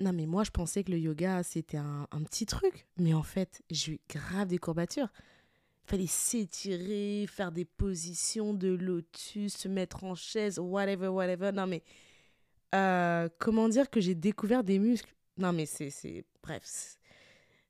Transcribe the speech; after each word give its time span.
non, 0.00 0.12
mais 0.12 0.26
moi, 0.26 0.44
je 0.44 0.50
pensais 0.50 0.84
que 0.84 0.92
le 0.92 0.98
yoga, 0.98 1.42
c'était 1.42 1.76
un, 1.76 2.06
petit 2.24 2.46
truc. 2.46 2.86
Mais 2.98 3.14
en 3.14 3.22
fait, 3.22 3.62
j'ai 3.70 3.92
eu 3.92 4.00
grave 4.08 4.46
des 4.48 4.58
courbatures. 4.58 5.08
Il 5.84 5.90
fallait 5.90 6.06
s'étirer, 6.06 7.26
faire 7.28 7.50
des 7.50 7.64
positions 7.64 8.54
de 8.54 8.68
lotus, 8.68 9.56
se 9.56 9.68
mettre 9.68 10.04
en 10.04 10.14
chaise, 10.14 10.58
whatever, 10.58 11.08
whatever. 11.08 11.50
Non, 11.52 11.66
mais 11.66 11.82
euh, 12.74 13.28
comment 13.38 13.68
dire 13.68 13.90
que 13.90 14.00
j'ai 14.00 14.14
découvert 14.14 14.62
des 14.62 14.78
muscles? 14.78 15.14
Non, 15.36 15.52
mais 15.52 15.66
c'est. 15.66 15.90
c'est- 15.90 16.24
Bref. 16.42 16.98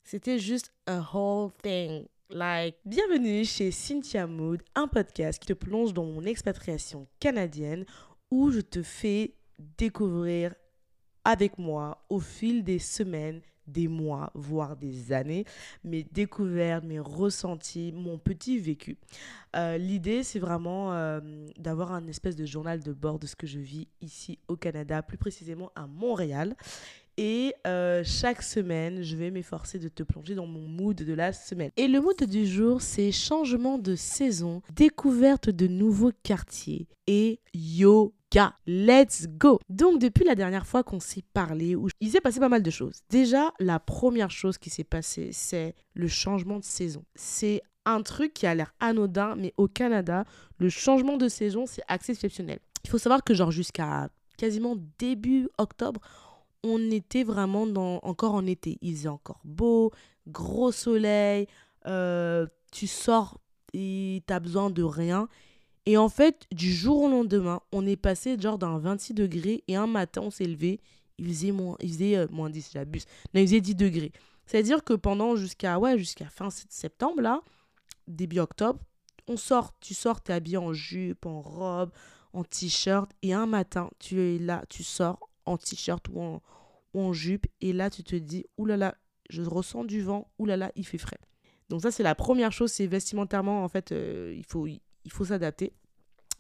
C'était 0.05 0.39
juste 0.39 0.73
a 0.87 1.01
whole 1.13 1.51
thing. 1.63 2.07
Like, 2.31 2.77
bienvenue 2.85 3.45
chez 3.45 3.71
Cynthia 3.71 4.27
Mood, 4.27 4.63
un 4.75 4.87
podcast 4.87 5.39
qui 5.39 5.49
te 5.49 5.53
plonge 5.55 5.95
dans 5.95 6.05
mon 6.05 6.25
expatriation 6.25 7.07
canadienne 7.21 7.87
où 8.31 8.51
je 8.51 8.61
te 8.61 8.83
fais 8.83 9.35
découvrir 9.79 10.55
avec 11.29 11.59
moi 11.59 12.03
au 12.09 12.21
fil 12.21 12.65
des 12.65 12.79
semaines, 12.79 13.43
des 13.67 13.87
mois, 13.87 14.31
voire 14.33 14.79
des 14.79 15.13
années, 15.13 15.45
mes 15.85 16.03
découvertes, 16.03 16.85
mes 16.85 17.01
ressentis, 17.01 17.93
mon 17.93 18.17
petit 18.17 18.59
vécu. 18.59 18.97
Euh, 19.55 19.77
L'idée, 19.77 20.23
c'est 20.23 20.39
vraiment 20.39 20.95
euh, 20.95 21.21
d'avoir 21.59 21.93
un 21.93 22.07
espèce 22.07 22.35
de 22.35 22.47
journal 22.47 22.83
de 22.83 22.95
bord 22.95 23.19
de 23.19 23.27
ce 23.27 23.37
que 23.37 23.47
je 23.47 23.59
vis 23.59 23.89
ici 24.01 24.39
au 24.49 24.57
Canada, 24.57 25.03
plus 25.03 25.19
précisément 25.19 25.71
à 25.77 25.87
Montréal. 25.87 26.57
Et 27.19 27.53
euh, 27.67 28.03
chaque 28.07 28.43
semaine, 28.43 29.03
je 29.03 29.15
vais 29.15 29.31
m'efforcer 29.31 29.79
de 29.79 29.89
te 29.89 30.05
plonger 30.05 30.35
dans 30.35 30.47
mon 30.47 30.67
mood 30.67 30.97
de 30.97 31.13
la 31.13 31.35
semaine. 31.35 31.73
Et 31.77 31.89
le 31.89 32.01
mood 32.01 32.25
du 32.25 32.47
jour, 32.47 32.81
c'est 32.81 33.13
changement 33.13 33.77
de 33.77 33.97
saison, 33.97 34.63
découverte 34.75 35.51
de 35.51 35.67
nouveaux 35.67 36.13
quartiers 36.23 36.89
et 37.07 37.41
yoga. 38.35 38.55
Let's 38.67 39.27
go 39.29 39.59
Donc 39.69 40.01
depuis 40.01 40.25
la 40.25 40.35
dernière 40.35 40.67
fois 40.67 40.83
qu'on 40.83 41.01
s'est 41.01 41.25
parlé, 41.33 41.75
où 41.75 41.89
il 42.01 42.11
s'est 42.11 42.21
passé 42.21 42.41
pas 42.41 42.49
mal 42.49 42.63
de 42.63 42.71
choses. 42.71 43.01
Déjà, 43.11 43.53
la 43.59 43.79
première 43.79 44.31
chose 44.31 44.59
qui 44.59 44.71
s'est 44.71 44.85
passée, 44.85 45.31
c'est 45.33 45.75
le 45.95 46.09
changement 46.09 46.59
de 46.59 46.65
saison. 46.65 47.05
C'est 47.15 47.63
un 47.85 48.03
truc 48.03 48.35
qui 48.35 48.47
a 48.47 48.55
l'air 48.55 48.75
anodin, 48.81 49.35
mais 49.37 49.55
au 49.57 49.67
Canada, 49.67 50.25
le 50.59 50.69
changement 50.69 51.17
de 51.17 51.29
saison, 51.29 51.65
c'est 51.67 51.83
assez 51.89 52.13
exceptionnel. 52.13 52.59
Il 52.85 52.91
faut 52.91 52.99
savoir 52.99 53.25
que 53.25 53.35
genre 53.35 53.51
jusqu'à 53.51 54.09
quasiment 54.37 54.77
début 54.99 55.49
octobre, 55.59 56.01
on 56.65 56.91
était 56.91 57.25
vraiment 57.25 57.67
dans, 57.67 57.99
encore 58.03 58.35
en 58.35 58.47
été. 58.47 58.79
Il 58.83 58.95
faisait 58.95 59.09
encore 59.09 59.41
beau, 59.45 59.93
gros 60.27 60.73
soleil, 60.73 61.47
euh, 61.87 62.47
tu 62.73 62.87
sors 62.87 63.39
et 63.73 64.23
t'as 64.27 64.41
besoin 64.41 64.71
de 64.71 64.83
rien. 64.83 65.29
Et 65.89 65.97
en 65.97 66.11
fait, 66.11 66.47
du 66.53 66.71
jour 66.71 67.05
au 67.05 67.09
lendemain, 67.09 67.63
on 67.73 67.87
est 67.87 67.97
passé 67.97 68.39
genre 68.39 68.59
d'un 68.59 68.77
26 68.77 69.15
degrés 69.15 69.65
et 69.69 69.77
un 69.77 69.87
matin, 69.87 70.21
on 70.23 70.31
s'est 70.31 70.45
levé, 70.45 70.83
il 71.17 71.27
faisait 71.29 71.51
moins, 71.51 71.79
euh, 71.83 72.27
moins 72.31 72.51
10, 72.51 72.73
j'abuse, 72.75 73.07
non, 73.33 73.41
il 73.41 73.47
faisait 73.47 73.63
10 73.63 73.75
degrés. 73.75 74.13
C'est-à-dire 74.45 74.85
que 74.85 74.93
pendant 74.93 75.35
jusqu'à 75.35 75.79
ouais, 75.79 75.97
jusqu'à 75.97 76.27
fin 76.27 76.51
septembre, 76.51 77.23
là, 77.23 77.41
début 78.07 78.39
octobre, 78.39 78.79
on 79.29 79.39
sort, 79.39 79.73
tu 79.81 79.95
sors, 79.95 80.21
t'es 80.21 80.35
habillé 80.35 80.59
en 80.59 80.75
jupe, 80.75 81.25
en 81.25 81.41
robe, 81.41 81.91
en 82.35 82.45
t-shirt, 82.45 83.11
et 83.23 83.33
un 83.33 83.47
matin, 83.47 83.89
tu 83.99 84.21
es 84.21 84.39
là, 84.39 84.65
tu 84.69 84.83
sors 84.83 85.31
en 85.47 85.57
t-shirt 85.57 86.07
ou 86.11 86.21
en, 86.21 86.43
ou 86.93 87.01
en 87.01 87.15
jupe, 87.15 87.47
et 87.63 87.73
là, 87.73 87.89
tu 87.89 88.05
te 88.05 88.15
dis, 88.15 88.45
oulala, 88.59 88.95
je 89.31 89.41
ressens 89.41 89.85
du 89.85 90.03
vent, 90.03 90.31
oulala, 90.39 90.71
il 90.77 90.85
fait 90.85 90.99
frais. 90.99 91.21
Donc 91.71 91.81
ça, 91.81 91.91
c'est 91.91 92.03
la 92.03 92.15
première 92.15 92.53
chose, 92.53 92.73
c'est 92.73 92.87
vestimentairement, 92.87 93.65
en 93.65 93.69
fait, 93.69 93.93
euh, 93.93 94.35
il 94.37 94.45
faut, 94.45 94.67
il 95.09 95.11
faut 95.11 95.25
s'adapter. 95.25 95.73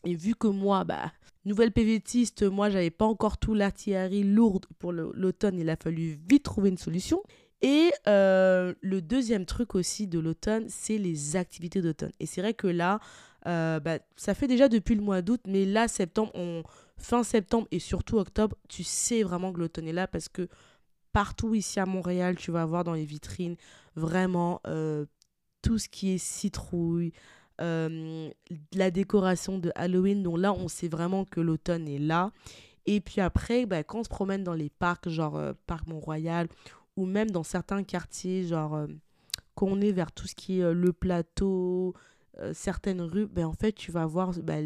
Et 0.04 0.14
vu 0.14 0.34
que 0.34 0.46
moi, 0.46 0.84
bah, 0.84 1.10
nouvelle 1.46 1.72
PVTiste, 1.72 2.42
moi, 2.42 2.68
j'avais 2.68 2.90
pas 2.90 3.06
encore 3.06 3.38
tout 3.38 3.54
l'artillerie 3.54 4.24
lourde 4.24 4.66
pour 4.78 4.92
l'automne, 4.92 5.58
il 5.58 5.70
a 5.70 5.76
fallu 5.76 6.18
vite 6.28 6.42
trouver 6.42 6.68
une 6.68 6.76
solution. 6.76 7.22
Et 7.62 7.90
euh, 8.06 8.74
le 8.82 9.00
deuxième 9.00 9.46
truc 9.46 9.74
aussi 9.74 10.06
de 10.06 10.18
l'automne, 10.18 10.66
c'est 10.68 10.98
les 10.98 11.34
activités 11.34 11.80
d'automne. 11.80 12.12
Et 12.20 12.26
c'est 12.26 12.42
vrai 12.42 12.52
que 12.52 12.66
là, 12.66 13.00
euh, 13.46 13.80
bah, 13.80 14.00
ça 14.16 14.34
fait 14.34 14.48
déjà 14.48 14.68
depuis 14.68 14.94
le 14.94 15.00
mois 15.00 15.22
d'août, 15.22 15.40
mais 15.46 15.64
là, 15.64 15.88
septembre, 15.88 16.32
fin 16.98 17.22
septembre 17.22 17.66
et 17.70 17.78
surtout 17.78 18.18
octobre, 18.18 18.54
tu 18.68 18.84
sais 18.84 19.22
vraiment 19.22 19.50
que 19.50 19.60
l'automne 19.60 19.88
est 19.88 19.94
là 19.94 20.06
parce 20.06 20.28
que 20.28 20.46
partout 21.14 21.54
ici 21.54 21.80
à 21.80 21.86
Montréal, 21.86 22.36
tu 22.36 22.50
vas 22.50 22.66
voir 22.66 22.84
dans 22.84 22.92
les 22.92 23.06
vitrines 23.06 23.56
vraiment 23.96 24.60
euh, 24.66 25.06
tout 25.62 25.78
ce 25.78 25.88
qui 25.88 26.10
est 26.10 26.18
citrouille, 26.18 27.12
euh, 27.60 28.30
la 28.74 28.90
décoration 28.90 29.58
de 29.58 29.70
Halloween. 29.74 30.22
Donc 30.22 30.38
là, 30.38 30.52
on 30.52 30.68
sait 30.68 30.88
vraiment 30.88 31.24
que 31.24 31.40
l'automne 31.40 31.88
est 31.88 31.98
là. 31.98 32.32
Et 32.90 33.02
puis 33.02 33.20
après, 33.20 33.66
bah, 33.66 33.84
quand 33.84 33.98
on 33.98 34.04
se 34.04 34.08
promène 34.08 34.42
dans 34.42 34.54
les 34.54 34.70
parcs, 34.70 35.10
genre 35.10 35.36
euh, 35.36 35.52
Parc 35.66 35.86
Mont-Royal, 35.88 36.48
ou 36.96 37.04
même 37.04 37.30
dans 37.30 37.42
certains 37.42 37.84
quartiers, 37.84 38.44
genre 38.44 38.74
euh, 38.74 38.86
quand 39.54 39.66
on 39.66 39.78
est 39.82 39.92
vers 39.92 40.10
tout 40.10 40.26
ce 40.26 40.34
qui 40.34 40.60
est 40.60 40.62
euh, 40.62 40.72
le 40.72 40.94
plateau, 40.94 41.94
certaines 42.52 43.02
rues, 43.02 43.26
ben, 43.26 43.44
en 43.44 43.52
fait, 43.52 43.72
tu 43.72 43.90
vas 43.90 44.06
voir 44.06 44.30
bah, 44.42 44.60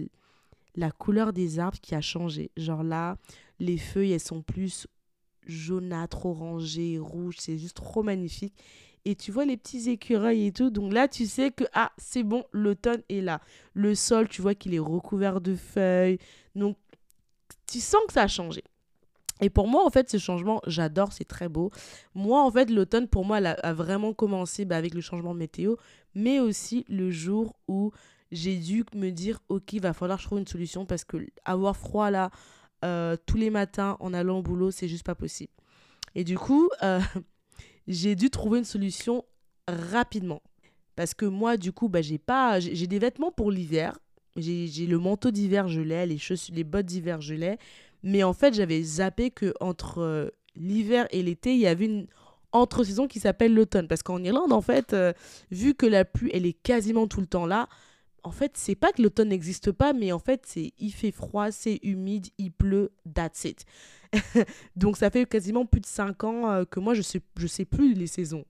la 0.77 0.91
couleur 0.93 1.33
des 1.33 1.59
arbres 1.59 1.81
qui 1.81 1.95
a 1.97 2.01
changé. 2.01 2.53
Genre 2.57 2.85
là, 2.85 3.17
les 3.59 3.79
feuilles, 3.79 4.13
elles 4.13 4.21
sont 4.21 4.43
plus 4.43 4.87
jaunâtres, 5.47 6.27
orangées, 6.27 6.99
rouges. 7.01 7.37
C'est 7.39 7.59
juste 7.59 7.77
trop 7.77 8.03
magnifique. 8.03 8.55
Et 9.05 9.17
tu 9.17 9.33
vois 9.33 9.45
les 9.45 9.57
petits 9.57 9.91
écureuils 9.91 10.47
et 10.47 10.53
tout. 10.53 10.71
Donc 10.71 10.93
là, 10.93 11.09
tu 11.09 11.27
sais 11.27 11.51
que, 11.51 11.65
ah, 11.75 11.91
c'est 11.99 12.23
bon, 12.23 12.45
l'automne 12.53 13.03
est 13.09 13.21
là. 13.21 13.41
Le 13.75 13.95
sol, 13.95 14.29
tu 14.29 14.43
vois 14.43 14.55
qu'il 14.55 14.75
est 14.75 14.79
recouvert 14.79 15.41
de 15.41 15.57
feuilles. 15.57 16.19
Donc, 16.55 16.77
tu 17.67 17.81
sens 17.81 18.01
que 18.07 18.13
ça 18.13 18.23
a 18.23 18.29
changé. 18.29 18.63
Et 19.41 19.51
pour 19.51 19.67
moi, 19.67 19.85
en 19.85 19.91
fait, 19.91 20.09
ce 20.09 20.19
changement, 20.19 20.61
j'adore, 20.69 21.13
c'est 21.13 21.25
très 21.25 21.49
beau. 21.49 21.73
Moi, 22.15 22.41
en 22.41 22.51
fait, 22.51 22.71
l'automne, 22.71 23.09
pour 23.09 23.25
moi, 23.25 23.39
elle 23.39 23.47
a, 23.47 23.73
vraiment 23.73 24.13
commencé 24.15 24.65
bah, 24.65 24.77
avec 24.77 24.95
le 24.95 25.01
changement 25.01 25.35
de 25.35 25.39
météo, 25.41 25.75
mais 26.15 26.39
aussi 26.39 26.85
le 26.89 27.11
jour 27.11 27.57
où 27.67 27.91
j'ai 28.31 28.57
dû 28.57 28.85
me 28.95 29.11
dire, 29.11 29.41
ok, 29.49 29.73
il 29.73 29.81
va 29.81 29.93
falloir 29.93 30.19
que 30.19 30.23
je 30.23 30.29
trouve 30.29 30.39
une 30.39 30.47
solution 30.47 30.87
parce 30.87 31.05
que 31.05 31.17
avoir 31.45 31.77
froid 31.77 32.11
là, 32.11 32.31
euh, 32.85 33.17
tous 33.27 33.37
les 33.37 33.51
matins 33.51 33.97
en 33.99 34.15
allant 34.15 34.39
au 34.39 34.43
boulot, 34.43 34.71
c'est 34.71 34.89
juste 34.89 35.05
pas 35.05 35.17
possible. 35.17 35.53
Et 36.15 36.25
du 36.25 36.39
coup, 36.39 36.69
euh, 36.83 37.01
j'ai 37.89 38.15
dû 38.15 38.31
trouver 38.31 38.59
une 38.59 38.65
solution 38.65 39.25
rapidement. 39.69 40.43
Parce 40.97 41.15
que 41.15 41.25
moi, 41.25 41.57
du 41.57 41.73
coup, 41.73 41.89
bah, 41.89 42.03
j'ai 42.03 42.19
pas, 42.19 42.61
j'ai 42.61 42.87
des 42.87 42.99
vêtements 42.99 43.33
pour 43.33 43.51
l'hiver. 43.51 43.99
J'ai 44.37 44.67
j'ai 44.67 44.87
le 44.87 44.99
manteau 44.99 45.31
d'hiver, 45.31 45.69
je 45.69 45.81
l'ai, 45.81 46.07
les 46.07 46.19
chaussures, 46.19 46.55
les 46.55 46.65
bottes 46.65 46.87
d'hiver, 46.87 47.21
je 47.21 47.35
l'ai. 47.35 47.59
Mais 48.03 48.23
en 48.23 48.33
fait, 48.33 48.55
j'avais 48.55 48.83
zappé 48.83 49.31
que 49.31 49.55
entre 49.61 49.99
euh, 49.99 50.29
l'hiver 50.57 51.07
et 51.11 51.23
l'été, 51.23 51.55
il 51.55 51.61
y 51.61 51.67
avait 51.67 51.85
une 51.85 52.07
entre-saison 52.53 53.09
qui 53.09 53.21
s'appelle 53.21 53.55
l'automne. 53.55 53.89
Parce 53.89 54.03
qu'en 54.03 54.23
Irlande, 54.23 54.53
en 54.53 54.61
fait, 54.61 54.93
euh, 54.93 55.13
vu 55.51 55.75
que 55.75 55.87
la 55.87 56.05
pluie, 56.05 56.31
elle 56.33 56.47
est 56.47 56.53
quasiment 56.53 57.07
tout 57.07 57.21
le 57.21 57.27
temps 57.27 57.47
là, 57.47 57.69
en 58.25 58.31
fait, 58.31 58.53
c'est 58.57 58.75
pas 58.75 58.93
que 58.93 59.03
l'automne 59.03 59.29
n'existe 59.29 59.73
pas, 59.73 59.93
mais 59.93 60.13
en 60.13 60.19
fait, 60.19 60.43
c'est 60.47 60.73
il 60.79 60.93
fait 60.93 61.11
froid, 61.11 61.51
c'est 61.51 61.81
humide, 61.83 62.29
il 62.39 62.53
pleut, 62.53 62.93
that's 63.15 63.45
it. 63.45 63.65
Donc, 64.77 64.97
ça 64.97 65.11
fait 65.11 65.27
quasiment 65.27 65.67
plus 65.67 65.81
de 65.81 65.87
5 65.87 66.25
ans 66.25 66.51
euh, 66.51 66.65
que 66.65 66.81
moi, 66.81 66.95
je 66.95 67.03
sais, 67.03 67.21
je 67.37 67.47
sais 67.47 67.65
plus 67.65 67.95
les 67.95 68.07
saisons. 68.07 68.45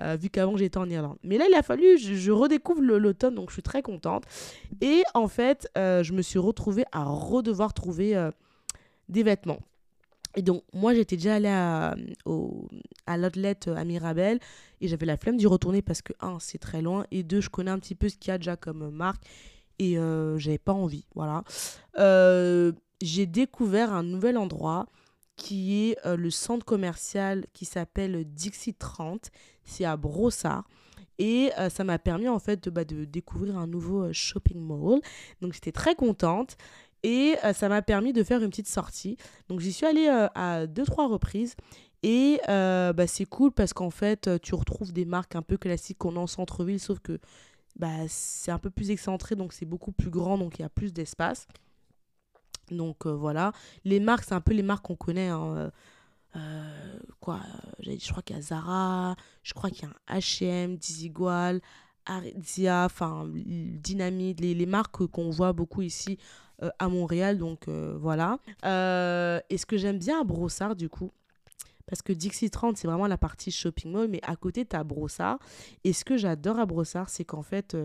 euh, 0.00 0.16
vu 0.16 0.28
qu'avant 0.28 0.56
j'étais 0.56 0.78
en 0.78 0.88
Irlande. 0.90 1.16
Mais 1.22 1.38
là, 1.38 1.46
il 1.48 1.54
a 1.54 1.62
fallu, 1.62 1.98
je, 1.98 2.30
redécouvre 2.30 2.82
l'automne, 2.82 3.34
donc 3.34 3.50
je 3.50 3.54
suis 3.54 3.62
très 3.62 3.82
contente. 3.82 4.24
Et 4.80 5.02
en 5.14 5.28
fait, 5.28 5.70
euh, 5.78 6.02
je 6.02 6.12
me 6.12 6.22
suis 6.22 6.38
retrouvée 6.38 6.84
à 6.92 7.04
redevoir 7.04 7.72
trouver 7.72 8.30
des 9.08 9.22
vêtements. 9.22 9.60
Et 10.36 10.42
donc, 10.42 10.62
moi, 10.72 10.94
j'étais 10.94 11.16
déjà 11.16 11.36
allée 11.36 11.48
à, 11.48 11.96
au, 12.26 12.68
à 13.06 13.16
l'outlet 13.16 13.56
à 13.68 13.84
Mirabel 13.84 14.38
et 14.80 14.88
j'avais 14.88 15.06
la 15.06 15.16
flemme 15.16 15.36
d'y 15.36 15.46
retourner 15.46 15.82
parce 15.82 16.02
que, 16.02 16.12
un, 16.20 16.38
c'est 16.38 16.58
très 16.58 16.82
loin 16.82 17.06
et 17.10 17.22
deux, 17.22 17.40
je 17.40 17.48
connais 17.48 17.70
un 17.70 17.78
petit 17.78 17.94
peu 17.94 18.08
ce 18.08 18.16
qu'il 18.16 18.30
y 18.30 18.34
a 18.34 18.38
déjà 18.38 18.56
comme 18.56 18.90
marque 18.90 19.24
et 19.78 19.98
euh, 19.98 20.38
j'avais 20.38 20.58
pas 20.58 20.72
envie. 20.72 21.06
Voilà. 21.14 21.42
Euh, 21.98 22.72
j'ai 23.00 23.26
découvert 23.26 23.92
un 23.92 24.02
nouvel 24.02 24.36
endroit 24.36 24.86
qui 25.36 25.90
est 25.90 25.98
euh, 26.06 26.16
le 26.16 26.30
centre 26.30 26.64
commercial 26.64 27.46
qui 27.52 27.64
s'appelle 27.64 28.24
Dixie 28.24 28.74
30. 28.74 29.30
C'est 29.64 29.84
à 29.84 29.96
Brossard. 29.96 30.64
Et 31.18 31.50
euh, 31.58 31.70
ça 31.70 31.84
m'a 31.84 31.98
permis 31.98 32.28
en 32.28 32.38
fait 32.38 32.64
de, 32.64 32.70
bah, 32.70 32.84
découvrir 32.84 33.56
un 33.56 33.66
nouveau 33.66 34.04
euh, 34.04 34.12
shopping 34.12 34.58
mall. 34.60 35.00
Donc 35.40 35.52
j'étais 35.52 35.72
très 35.72 35.94
contente. 35.94 36.56
Et 37.06 37.36
euh, 37.44 37.52
ça 37.52 37.68
m'a 37.68 37.82
permis 37.82 38.12
de 38.12 38.24
faire 38.24 38.42
une 38.42 38.50
petite 38.50 38.66
sortie. 38.66 39.16
Donc 39.48 39.60
j'y 39.60 39.72
suis 39.72 39.86
allée 39.86 40.08
euh, 40.08 40.26
à 40.34 40.66
deux, 40.66 40.84
trois 40.84 41.06
reprises. 41.06 41.54
Et 42.02 42.40
euh, 42.48 42.92
bah, 42.92 43.06
c'est 43.06 43.26
cool 43.26 43.52
parce 43.52 43.72
qu'en 43.72 43.90
fait, 43.90 44.28
tu 44.42 44.56
retrouves 44.56 44.92
des 44.92 45.04
marques 45.04 45.36
un 45.36 45.42
peu 45.42 45.56
classiques 45.56 45.98
qu'on 45.98 46.16
a 46.16 46.18
en 46.18 46.26
centre-ville, 46.26 46.80
sauf 46.80 46.98
que 46.98 47.20
bah, 47.76 48.08
c'est 48.08 48.50
un 48.50 48.58
peu 48.58 48.70
plus 48.70 48.90
excentré, 48.90 49.36
donc 49.36 49.52
c'est 49.52 49.66
beaucoup 49.66 49.92
plus 49.92 50.10
grand, 50.10 50.36
donc 50.36 50.58
il 50.58 50.62
y 50.62 50.64
a 50.64 50.68
plus 50.68 50.92
d'espace. 50.92 51.46
Donc 52.72 53.06
voilà. 53.06 53.52
Les 53.84 54.00
marques, 54.00 54.24
c'est 54.24 54.34
un 54.34 54.40
peu 54.40 54.52
les 54.52 54.64
marques 54.64 54.86
qu'on 54.86 54.96
connaît. 54.96 55.28
hein, 55.28 55.70
quoi 57.20 57.38
Je 57.78 58.10
crois 58.10 58.22
qu'il 58.24 58.34
y 58.34 58.38
a 58.38 58.42
Zara, 58.42 59.14
je 59.44 59.54
crois 59.54 59.70
qu'il 59.70 59.84
y 59.84 59.86
a 59.86 59.94
un 60.08 60.18
H&M, 60.18 60.76
Desigual, 60.76 61.60
Aritzia, 62.04 62.84
enfin 62.84 63.28
Dynamite, 63.32 64.40
les 64.40 64.66
marques 64.66 65.06
qu'on 65.06 65.30
voit 65.30 65.52
beaucoup 65.52 65.82
ici 65.82 66.18
euh, 66.62 66.70
à 66.78 66.88
Montréal. 66.88 67.38
Donc 67.38 67.68
euh, 67.68 67.96
voilà. 67.98 68.38
Euh, 68.64 69.40
et 69.50 69.58
ce 69.58 69.66
que 69.66 69.76
j'aime 69.76 69.98
bien 69.98 70.20
à 70.20 70.24
Brossard, 70.24 70.76
du 70.76 70.88
coup, 70.88 71.12
parce 71.86 72.02
que 72.02 72.12
Dixie 72.12 72.50
30, 72.50 72.76
c'est 72.76 72.88
vraiment 72.88 73.06
la 73.06 73.18
partie 73.18 73.50
shopping 73.50 73.92
mall, 73.92 74.08
mais 74.08 74.20
à 74.22 74.36
côté, 74.36 74.64
tu 74.66 74.74
as 74.74 74.84
Brossard. 74.84 75.38
Et 75.84 75.92
ce 75.92 76.04
que 76.04 76.16
j'adore 76.16 76.58
à 76.58 76.66
Brossard, 76.66 77.10
c'est 77.10 77.24
qu'en 77.24 77.42
fait, 77.42 77.76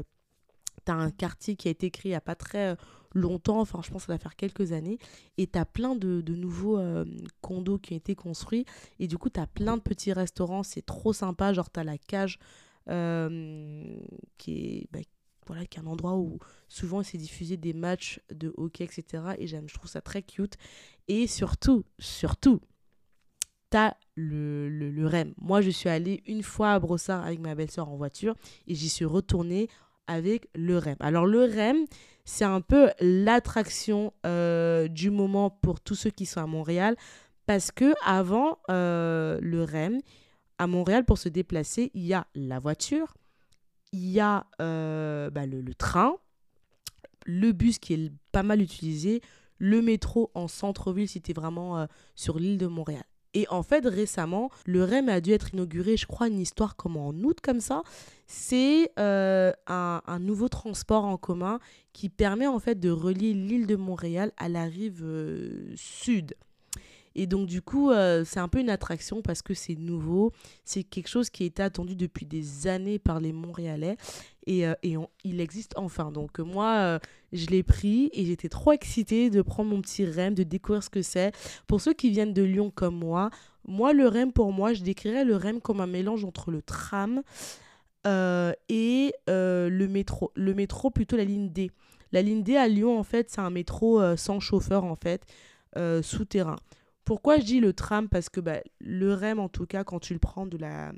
tu 0.86 0.92
as 0.92 0.96
un 0.96 1.12
quartier 1.12 1.56
qui 1.56 1.68
a 1.68 1.72
été 1.72 1.92
créé 1.92 2.10
il 2.10 2.14
n'y 2.14 2.18
a 2.18 2.22
pas 2.22 2.36
très 2.36 2.76
longtemps, 3.14 3.60
enfin, 3.60 3.82
je 3.84 3.92
pense 3.92 4.04
que 4.04 4.08
ça 4.08 4.14
va 4.14 4.20
faire 4.20 4.36
quelques 4.36 4.72
années, 4.72 4.98
et 5.38 5.48
tu 5.48 5.58
as 5.60 5.66
plein 5.66 5.96
de, 5.96 6.22
nouveaux 6.34 6.78
euh, 6.78 7.06
condos 7.42 7.78
qui 7.78 7.94
ont 7.94 7.98
été 7.98 8.16
construits. 8.16 8.66
Et 9.00 9.08
du 9.08 9.18
coup, 9.18 9.30
tu 9.30 9.40
as 9.40 9.48
plein 9.48 9.78
de 9.78 9.82
petits 9.82 10.14
restaurants, 10.14 10.64
c'est 10.64 10.86
trop 10.86 11.14
sympa. 11.14 11.54
Genre, 11.54 11.70
tu 11.72 11.80
as 11.80 11.84
la 11.84 11.98
cage 11.98 12.40
qui 14.38 14.52
est. 14.52 14.88
Bah, 14.92 15.00
voilà, 15.48 15.66
qui 15.66 15.80
est 15.80 15.82
un 15.82 15.88
endroit 15.88 16.16
où 16.18 16.40
souvent 16.68 17.04
c'est 17.04 17.18
diffusé 17.18 17.58
des 17.58 17.74
matchs 17.74 18.20
de 18.32 18.54
hockey, 18.58 18.84
etc. 18.84 19.24
Et 19.38 19.48
j'aime, 19.48 19.68
je 19.68 19.74
trouve 19.74 19.90
ça 19.90 20.02
très 20.02 20.22
cute. 20.22 20.56
Et 21.08 21.28
surtout, 21.28 21.84
surtout, 22.00 22.62
t'as 23.70 23.94
le, 24.16 24.70
le, 24.70 24.92
le 24.92 25.08
REM. 25.08 25.34
Moi, 25.38 25.62
je 25.62 25.70
suis 25.70 25.90
allée 25.90 26.24
une 26.28 26.44
fois 26.44 26.74
à 26.74 26.80
Brossard 26.80 27.26
avec 27.26 27.40
ma 27.40 27.56
belle-sœur 27.56 27.90
en 27.90 27.96
voiture 27.96 28.36
et 28.68 28.76
j'y 28.76 28.90
suis 28.90 29.06
retournée 29.06 29.68
avec 30.08 30.48
le 30.56 30.78
REM. 30.78 30.98
Alors, 31.00 31.26
le 31.26 31.46
REM, 31.46 31.86
c'est 32.26 32.46
un 32.46 32.62
peu 32.62 32.92
l'attraction 33.00 34.14
euh, 34.26 34.88
du 34.88 35.10
moment 35.10 35.50
pour 35.50 35.80
tous 35.80 35.96
ceux 35.96 36.10
qui 36.10 36.26
sont 36.26 36.42
à 36.42 36.48
Montréal 36.48 36.96
parce 37.46 37.72
que 37.72 37.94
avant 38.06 38.60
euh, 38.70 39.40
le 39.42 39.64
REM, 39.64 40.00
à 40.58 40.68
Montréal, 40.68 41.06
pour 41.06 41.18
se 41.18 41.30
déplacer, 41.30 41.92
il 41.94 42.06
y 42.06 42.14
a 42.14 42.28
la 42.36 42.60
voiture, 42.60 43.16
il 43.92 44.10
y 44.10 44.20
a 44.20 44.46
euh, 44.62 45.30
bah, 45.30 45.46
le, 45.46 45.74
train, 45.74 46.16
le 47.26 47.52
bus 47.52 47.80
qui 47.80 47.94
est 47.94 48.12
pas 48.32 48.44
mal 48.44 48.62
utilisé, 48.62 49.22
le 49.58 49.82
métro 49.82 50.32
en 50.34 50.48
centre-ville 50.48 51.08
si 51.08 51.22
tu 51.22 51.34
vraiment 51.34 51.80
euh, 51.80 51.86
sur 52.16 52.40
l'île 52.40 52.58
de 52.58 52.68
Montréal. 52.68 53.04
Et 53.34 53.48
en 53.50 53.64
fait, 53.64 53.86
récemment, 53.86 54.50
le 54.66 54.84
REM 54.84 55.08
a 55.08 55.22
dû 55.22 55.32
être 55.32 55.54
inauguré, 55.54 55.96
je 55.96 56.06
crois, 56.06 56.28
une 56.28 56.40
histoire 56.40 56.76
comme 56.76 56.98
en 56.98 57.12
août, 57.12 57.40
comme 57.42 57.62
ça. 57.62 57.82
C'est 58.28 58.92
euh, 59.00 59.54
un, 59.68 60.02
un, 60.06 60.20
nouveau 60.20 60.50
transport 60.50 61.06
en 61.06 61.16
commun 61.16 61.60
qui 61.94 62.10
permet 62.10 62.48
en 62.48 62.60
fait 62.60 62.78
de 62.78 62.90
relier 62.90 63.34
l'île 63.34 63.68
de 63.68 63.78
Montréal 63.78 64.34
à 64.36 64.50
la 64.50 64.66
rive 64.66 65.06
sud. 65.76 66.36
Et 67.16 67.28
donc, 67.28 67.48
du 67.48 67.62
coup, 67.62 67.92
euh, 67.92 68.24
c'est 68.26 68.40
un 68.40 68.48
peu 68.48 68.60
une 68.60 68.70
attraction 68.70 69.22
parce 69.22 69.42
que 69.42 69.54
c'est 69.54 69.76
nouveau. 69.76 70.32
C'est 70.64 70.84
quelque 70.84 71.10
chose 71.10 71.30
qui 71.30 71.44
était 71.44 71.64
attendu 71.64 71.96
depuis 71.96 72.26
des 72.26 72.68
années 72.68 73.00
par 73.00 73.20
les 73.20 73.34
Montréalais. 73.34 73.98
Et, 74.48 74.66
euh, 74.66 74.74
il 75.24 75.42
existe 75.42 75.74
enfin. 75.76 76.12
Donc, 76.12 76.40
moi, 76.40 76.76
euh, 76.78 77.00
je 77.34 77.48
l'ai 77.48 77.64
pris 77.64 78.10
et 78.14 78.26
j'étais 78.26 78.50
trop 78.50 78.72
excitée 78.72 79.30
de 79.30 79.42
prendre 79.42 79.70
mon 79.70 79.82
petit 79.82 80.06
REM, 80.06 80.34
de 80.34 80.44
découvrir 80.44 80.84
ce 80.84 80.90
que 80.90 81.02
c'est. 81.02 81.34
Pour 81.68 81.82
ceux 81.82 81.94
qui 81.94 82.10
viennent 82.12 82.34
de 82.34 82.44
Lyon 82.44 82.72
comme 82.74 82.96
moi, 82.96 83.30
moi, 83.68 83.94
le 83.94 84.08
REM, 84.08 84.32
pour 84.32 84.52
moi, 84.54 84.74
je 84.74 84.82
décrirais 84.82 85.26
le 85.26 85.36
REM 85.36 85.62
comme 85.62 85.82
un 85.82 85.88
mélange 85.88 86.26
entre 86.26 86.50
le 86.50 86.62
tram 86.62 87.22
et 88.06 89.14
le 89.28 89.86
métro. 89.88 90.32
Le 90.36 90.54
métro, 90.54 90.90
plutôt 90.90 91.18
la 91.18 91.26
ligne 91.26 91.50
D. 91.50 91.72
La 92.12 92.22
ligne 92.22 92.42
D 92.42 92.58
à 92.58 92.68
Lyon, 92.68 92.98
en 92.98 93.04
fait, 93.04 93.30
c'est 93.30 93.42
un 93.42 93.52
métro 93.52 94.02
sans 94.18 94.40
chauffeur, 94.40 94.84
en 94.84 94.96
fait, 94.96 95.24
souterrain. 96.02 96.56
Pourquoi 97.06 97.40
je 97.40 97.46
dis 97.46 97.60
le 97.60 97.74
tram? 97.74 98.08
Parce 98.10 98.30
que 98.30 98.40
bah, 98.40 98.62
le 98.80 99.14
REM, 99.14 99.40
en 99.40 99.50
tout 99.50 99.66
cas, 99.66 99.84
quand 99.84 100.00
tu 100.00 100.14
le 100.14 100.20
prends 100.20 100.46
de 100.46 100.58
la, 100.58 100.94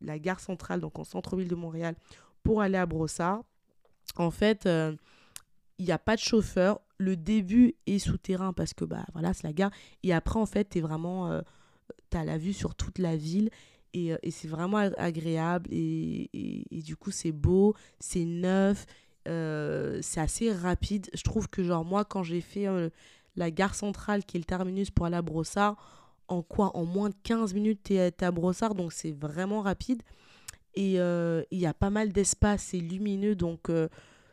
la 0.00 0.18
gare 0.18 0.40
centrale, 0.40 0.80
donc 0.80 0.98
en 0.98 1.04
centre-ville 1.04 1.48
de 1.48 1.54
Montréal, 1.54 1.96
pour 2.42 2.62
aller 2.62 2.78
à 2.78 2.86
Brossard, 2.86 3.42
en 4.16 4.30
fait, 4.30 4.66
euh, 4.66 4.94
il 5.78 5.86
n'y 5.86 5.92
a 5.92 5.98
pas 5.98 6.16
de 6.16 6.20
chauffeur. 6.20 6.80
Le 6.98 7.16
début 7.16 7.74
est 7.86 7.98
souterrain 7.98 8.52
parce 8.52 8.74
que 8.74 8.84
bah, 8.84 9.04
voilà, 9.12 9.32
c'est 9.32 9.44
la 9.44 9.52
gare. 9.52 9.70
Et 10.02 10.12
après, 10.12 10.38
en 10.38 10.46
fait, 10.46 10.68
tu 10.68 10.80
vraiment. 10.80 11.30
Euh, 11.30 11.40
as 12.14 12.24
la 12.24 12.36
vue 12.36 12.52
sur 12.52 12.74
toute 12.74 12.98
la 12.98 13.16
ville. 13.16 13.48
Et, 13.94 14.12
euh, 14.12 14.18
et 14.22 14.30
c'est 14.30 14.48
vraiment 14.48 14.76
agréable. 14.76 15.68
Et, 15.72 16.28
et, 16.34 16.76
et, 16.76 16.82
du 16.82 16.94
coup, 16.94 17.10
c'est 17.10 17.32
beau, 17.32 17.74
c'est 18.00 18.24
neuf, 18.24 18.86
c'est 19.24 20.20
assez 20.20 20.52
rapide. 20.52 21.08
Je 21.14 21.22
trouve 21.22 21.48
que, 21.48 21.62
genre, 21.62 21.84
moi, 21.84 22.04
quand 22.04 22.22
j'ai 22.22 22.42
fait 22.42 22.66
la 23.36 23.50
gare 23.50 23.74
centrale 23.74 24.24
qui 24.24 24.36
est 24.36 24.40
le 24.40 24.44
terminus 24.44 24.90
pour 24.90 25.06
aller 25.06 25.16
à 25.16 25.22
Brossard, 25.22 25.76
en 26.28 26.42
quoi 26.42 26.76
En 26.76 26.84
moins 26.84 27.10
de 27.10 27.14
15 27.22 27.54
minutes, 27.54 27.80
tu 27.84 27.94
es, 27.94 28.22
à 28.22 28.30
Brossard, 28.30 28.74
donc 28.74 28.92
c'est 28.92 29.12
vraiment 29.12 29.60
rapide. 29.60 30.02
Et 30.74 30.98
euh, 30.98 31.42
il 31.50 31.58
y 31.58 31.66
a 31.66 31.74
pas 31.74 31.90
mal 31.90 32.12
d'espace, 32.12 32.68
c'est 32.70 32.78
lumineux, 32.78 33.34
donc 33.34 33.68
euh, 33.68 33.88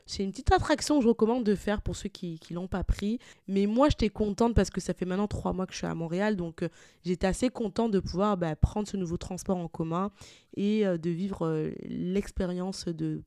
c'est 0.06 0.24
une 0.24 0.32
petite 0.32 0.52
attraction 0.54 0.98
que 0.98 1.04
je 1.04 1.10
recommande 1.10 1.44
de 1.44 1.56
faire 1.56 1.82
pour 1.82 1.96
ceux 1.96 2.08
qui 2.10 2.40
ne 2.50 2.56
l'ont 2.56 2.68
pas 2.68 2.84
pris. 2.84 3.20
Mais 3.48 3.66
moi, 3.66 3.90
j'étais 3.90 4.10
contente 4.10 4.56
parce 4.56 4.70
que 4.70 4.80
ça 4.80 4.94
fait 4.94 5.06
maintenant 5.06 5.28
trois 5.28 5.52
mois 5.52 5.68
que 5.68 5.74
je 5.74 5.80
suis 5.80 5.88
à 5.88 5.96
Montréal, 5.96 6.36
donc 6.36 6.64
euh, 6.64 6.70
j'étais 7.04 7.28
assez 7.28 7.50
contente 7.50 7.92
de 7.92 8.00
pouvoir 8.00 8.38
bah, 8.38 8.56
prendre 8.56 8.88
ce 8.88 8.96
nouveau 8.96 9.18
transport 9.18 9.58
en 9.58 9.68
commun 9.68 10.12
et 10.56 10.84
de 10.84 11.10
vivre 11.10 11.72
l'expérience 11.84 12.88
de, 12.88 13.22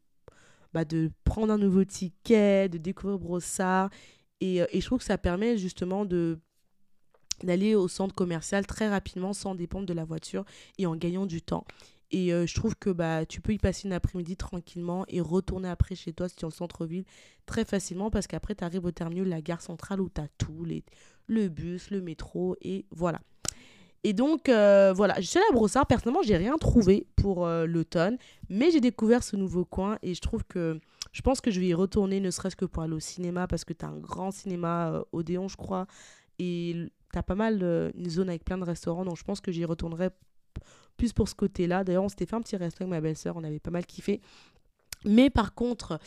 bah, 0.75 0.85
de 0.85 1.11
prendre 1.25 1.53
un 1.53 1.59
nouveau 1.59 1.85
ticket, 1.85 2.69
de 2.69 2.79
découvrir 2.79 3.19
Brossard 3.19 3.91
euh, 4.43 4.67
et, 4.73 4.81
je 4.81 4.87
trouve 4.87 4.99
que 4.99 5.05
ça 5.05 5.19
permet 5.19 5.59
justement 5.59 6.05
d'aller 7.43 7.75
au 7.75 7.89
centre 7.89 8.15
commercial 8.15 8.67
très 8.67 8.89
rapidement 8.89 9.33
sans 9.33 9.55
dépendre 9.55 9.87
de 9.87 9.93
la 9.93 10.05
voiture 10.05 10.44
et 10.79 10.87
en 10.87 10.97
gagnant 10.97 11.27
du 11.27 11.43
temps. 11.43 11.65
Et 12.11 12.33
euh, 12.33 12.47
je 12.47 12.55
trouve 12.55 12.77
que 12.77 12.91
bah, 12.91 13.25
tu 13.25 13.41
peux 13.41 13.55
y 13.55 13.59
passer 13.59 13.89
une 13.89 13.94
après-midi 13.94 14.37
tranquillement 14.37 15.05
et 15.09 15.21
retourner 15.21 15.69
après 15.69 15.94
chez 15.94 16.12
toi 16.12 16.29
si 16.29 16.37
tu 16.37 16.43
es 16.43 16.44
en 16.44 16.50
centre-ville 16.50 17.05
très 17.47 17.65
facilement 17.65 18.11
parce 18.11 18.27
qu'après 18.27 18.55
tu 18.55 18.65
arrives 18.65 18.85
au 18.85 18.91
terminal, 18.91 19.29
la 19.29 19.41
gare 19.41 19.62
centrale 19.62 20.00
où 20.00 20.11
tu 20.11 20.21
as 20.21 20.29
tout, 20.37 20.67
le 21.27 21.49
bus, 21.49 21.91
le 21.91 22.03
métro 22.03 22.56
et 22.61 22.85
voilà. 22.91 23.21
Et 24.05 24.12
donc 24.12 24.49
euh, 24.49 24.93
voilà, 24.93 25.15
je 25.21 25.27
suis 25.27 25.39
allée 25.39 25.47
à 25.50 25.55
Brossard, 25.55 25.87
personnellement 25.87 26.23
j'ai 26.23 26.37
rien 26.37 26.59
trouvé 26.59 27.06
pour 27.17 27.47
l'automne, 27.47 28.19
mais 28.50 28.71
j'ai 28.71 28.81
découvert 28.81 29.23
ce 29.23 29.37
nouveau 29.37 29.65
coin 29.65 29.97
et 30.03 30.15
je 30.15 30.21
trouve 30.21 30.44
que 30.44 30.81
je 31.12 31.20
pense 31.23 31.41
que 31.41 31.50
je 31.50 31.61
vais 31.61 31.69
y 31.69 31.75
retourner, 31.75 32.20
ne 32.20 32.31
serait-ce 32.31 32.56
que 32.56 32.64
pour 32.64 32.82
aller 32.82 32.94
au 32.94 33.00
cinéma, 33.00 33.47
parce 33.47 33.64
que 33.64 33.73
tu 33.73 33.85
as 33.85 33.88
un 33.88 33.99
grand 33.99 34.31
cinéma 34.31 34.93
euh, 34.93 35.05
Odéon, 35.12 35.49
je 35.49 35.56
crois. 35.56 35.87
Et 36.38 36.75
tu 37.12 37.19
as 37.19 37.23
pas 37.23 37.35
mal, 37.35 37.61
euh, 37.62 37.91
une 37.94 38.09
zone 38.09 38.29
avec 38.31 38.44
plein 38.44 38.59
de 38.59 38.64
restaurants. 38.64 39.05
Donc 39.05 39.19
je 39.19 39.25
pense 39.25 39.41
que 39.41 39.53
j'y 39.53 39.64
retournerai 39.64 40.11
plus 40.97 41.12
pour 41.12 41.29
ce 41.29 41.35
côté-là. 41.35 41.85
D'ailleurs, 41.85 42.05
on 42.05 42.09
s'était 42.09 42.26
fait 42.26 42.37
un 42.37 42.41
petit 42.41 42.56
resto 42.56 42.82
avec 42.82 42.91
ma 42.91 43.00
belle-sœur, 43.00 43.37
on 43.37 43.44
avait 43.44 43.61
pas 43.61 43.70
mal 43.70 43.85
kiffé. 43.85 44.20
Mais 45.05 45.31
par 45.31 45.55
contre, 45.55 45.99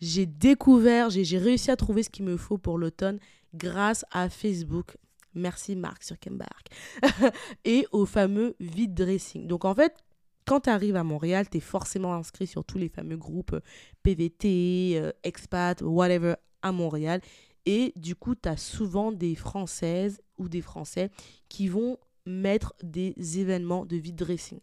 j'ai 0.00 0.26
découvert, 0.26 1.10
j'ai 1.10 1.38
réussi 1.38 1.70
à 1.70 1.76
trouver 1.76 2.02
ce 2.02 2.10
qu'il 2.10 2.24
me 2.24 2.36
faut 2.36 2.56
pour 2.58 2.78
l'automne 2.78 3.18
grâce 3.52 4.04
à 4.12 4.28
Facebook. 4.28 4.96
Merci 5.34 5.74
Marc 5.74 6.04
sur 6.04 6.18
Kembark. 6.18 6.68
et 7.64 7.86
au 7.90 8.06
fameux 8.06 8.54
vide 8.60 8.94
dressing. 8.94 9.46
Donc 9.48 9.64
en 9.64 9.74
fait, 9.74 10.03
quand 10.46 10.60
tu 10.60 10.70
arrives 10.70 10.96
à 10.96 11.04
Montréal, 11.04 11.48
tu 11.48 11.58
es 11.58 11.60
forcément 11.60 12.14
inscrit 12.14 12.46
sur 12.46 12.64
tous 12.64 12.78
les 12.78 12.88
fameux 12.88 13.16
groupes 13.16 13.54
euh, 13.54 13.60
PVT, 14.02 14.94
euh, 14.96 15.12
expat, 15.22 15.80
whatever, 15.82 16.34
à 16.62 16.72
Montréal. 16.72 17.20
Et 17.66 17.92
du 17.96 18.14
coup, 18.14 18.34
tu 18.34 18.48
as 18.48 18.56
souvent 18.56 19.10
des 19.12 19.34
Françaises 19.34 20.20
ou 20.38 20.48
des 20.48 20.60
Français 20.60 21.10
qui 21.48 21.68
vont 21.68 21.98
mettre 22.26 22.74
des 22.82 23.14
événements 23.38 23.86
de 23.86 23.96
vide 23.96 24.16
dressing. 24.16 24.60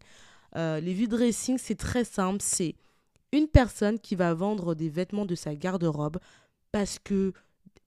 Euh, 0.56 0.80
les 0.80 0.94
vide 0.94 1.12
dressing, 1.12 1.58
c'est 1.58 1.76
très 1.76 2.04
simple. 2.04 2.40
C'est 2.42 2.76
une 3.32 3.48
personne 3.48 4.00
qui 4.00 4.16
va 4.16 4.34
vendre 4.34 4.76
des 4.76 4.90
vêtements 4.90 5.26
de 5.26 5.36
sa 5.36 5.56
garde-robe 5.56 6.18
parce 6.72 7.00
que 7.00 7.34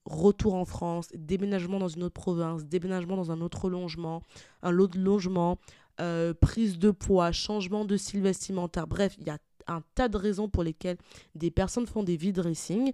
retour 0.05 0.53
en 0.53 0.65
France, 0.65 1.07
déménagement 1.13 1.79
dans 1.79 1.87
une 1.87 2.03
autre 2.03 2.13
province, 2.13 2.65
déménagement 2.65 3.15
dans 3.15 3.31
un 3.31 3.41
autre 3.41 3.69
logement, 3.69 4.21
un 4.61 4.77
autre 4.77 4.97
logement, 4.97 5.57
euh, 6.01 6.33
prise 6.33 6.77
de 6.77 6.91
poids, 6.91 7.31
changement 7.31 7.85
de 7.85 7.97
style 7.97 8.21
vestimentaire. 8.21 8.87
Bref, 8.87 9.15
il 9.19 9.27
y 9.27 9.29
a 9.29 9.37
un 9.67 9.81
tas 9.95 10.09
de 10.09 10.17
raisons 10.17 10.49
pour 10.49 10.63
lesquelles 10.63 10.97
des 11.33 11.51
personnes 11.51 11.87
font 11.87 12.03
des 12.03 12.17
vide 12.17 12.35
dressing. 12.35 12.91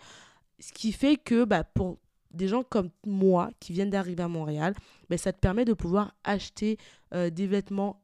Ce 0.60 0.72
qui 0.72 0.91
fait 0.91 1.17
que 1.17 1.43
bah, 1.43 1.63
pour 1.63 1.98
des 2.31 2.48
gens 2.48 2.63
comme 2.63 2.89
moi 3.05 3.50
qui 3.60 3.74
viennent 3.74 3.89
d'arriver 3.89 4.24
à 4.24 4.27
Montréal, 4.27 4.74
bah, 5.10 5.17
ça 5.17 5.34
te 5.34 5.39
permet 5.39 5.65
de 5.65 5.74
pouvoir 5.74 6.13
acheter 6.24 6.77
euh, 7.13 7.29
des 7.29 7.48
vêtements 7.48 8.01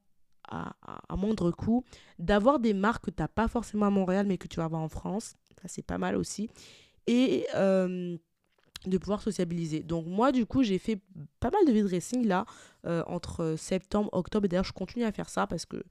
à, 0.50 0.74
moindre 1.18 1.52
coût, 1.52 1.84
d'avoir 2.20 2.60
des 2.60 2.74
marques 2.74 3.06
que 3.06 3.12
tu 3.12 3.22
n'as 3.22 3.28
pas 3.28 3.50
forcément 3.50 3.86
à 3.86 3.90
Montréal 3.90 4.26
mais 4.28 4.38
que 4.38 4.48
tu 4.48 4.58
vas 4.58 4.66
avoir 4.66 4.82
en 4.82 4.88
France. 4.88 5.36
Ça, 5.62 5.68
c'est 5.68 5.82
pas 5.82 5.98
mal 5.98 6.16
aussi. 6.16 6.50
Et 7.06 7.46
euh, 7.56 8.18
de 8.86 8.98
pouvoir 8.98 9.22
sociabiliser. 9.22 9.82
Donc 9.82 10.06
moi, 10.06 10.32
du 10.32 10.46
coup, 10.46 10.64
j'ai 10.64 10.78
fait 10.78 11.00
pas 11.40 11.50
mal 11.50 11.66
de 11.66 11.72
vide 11.72 11.86
dressing 11.86 12.26
là, 12.28 12.46
euh, 12.86 13.04
entre 13.08 13.56
septembre, 13.58 14.10
octobre. 14.14 14.46
Et 14.46 14.48
d'ailleurs, 14.48 14.66
je 14.66 14.74
continue 14.74 15.06
à 15.06 15.12
faire 15.12 15.30
ça 15.30 15.48
parce 15.48 15.66
que 15.66 15.84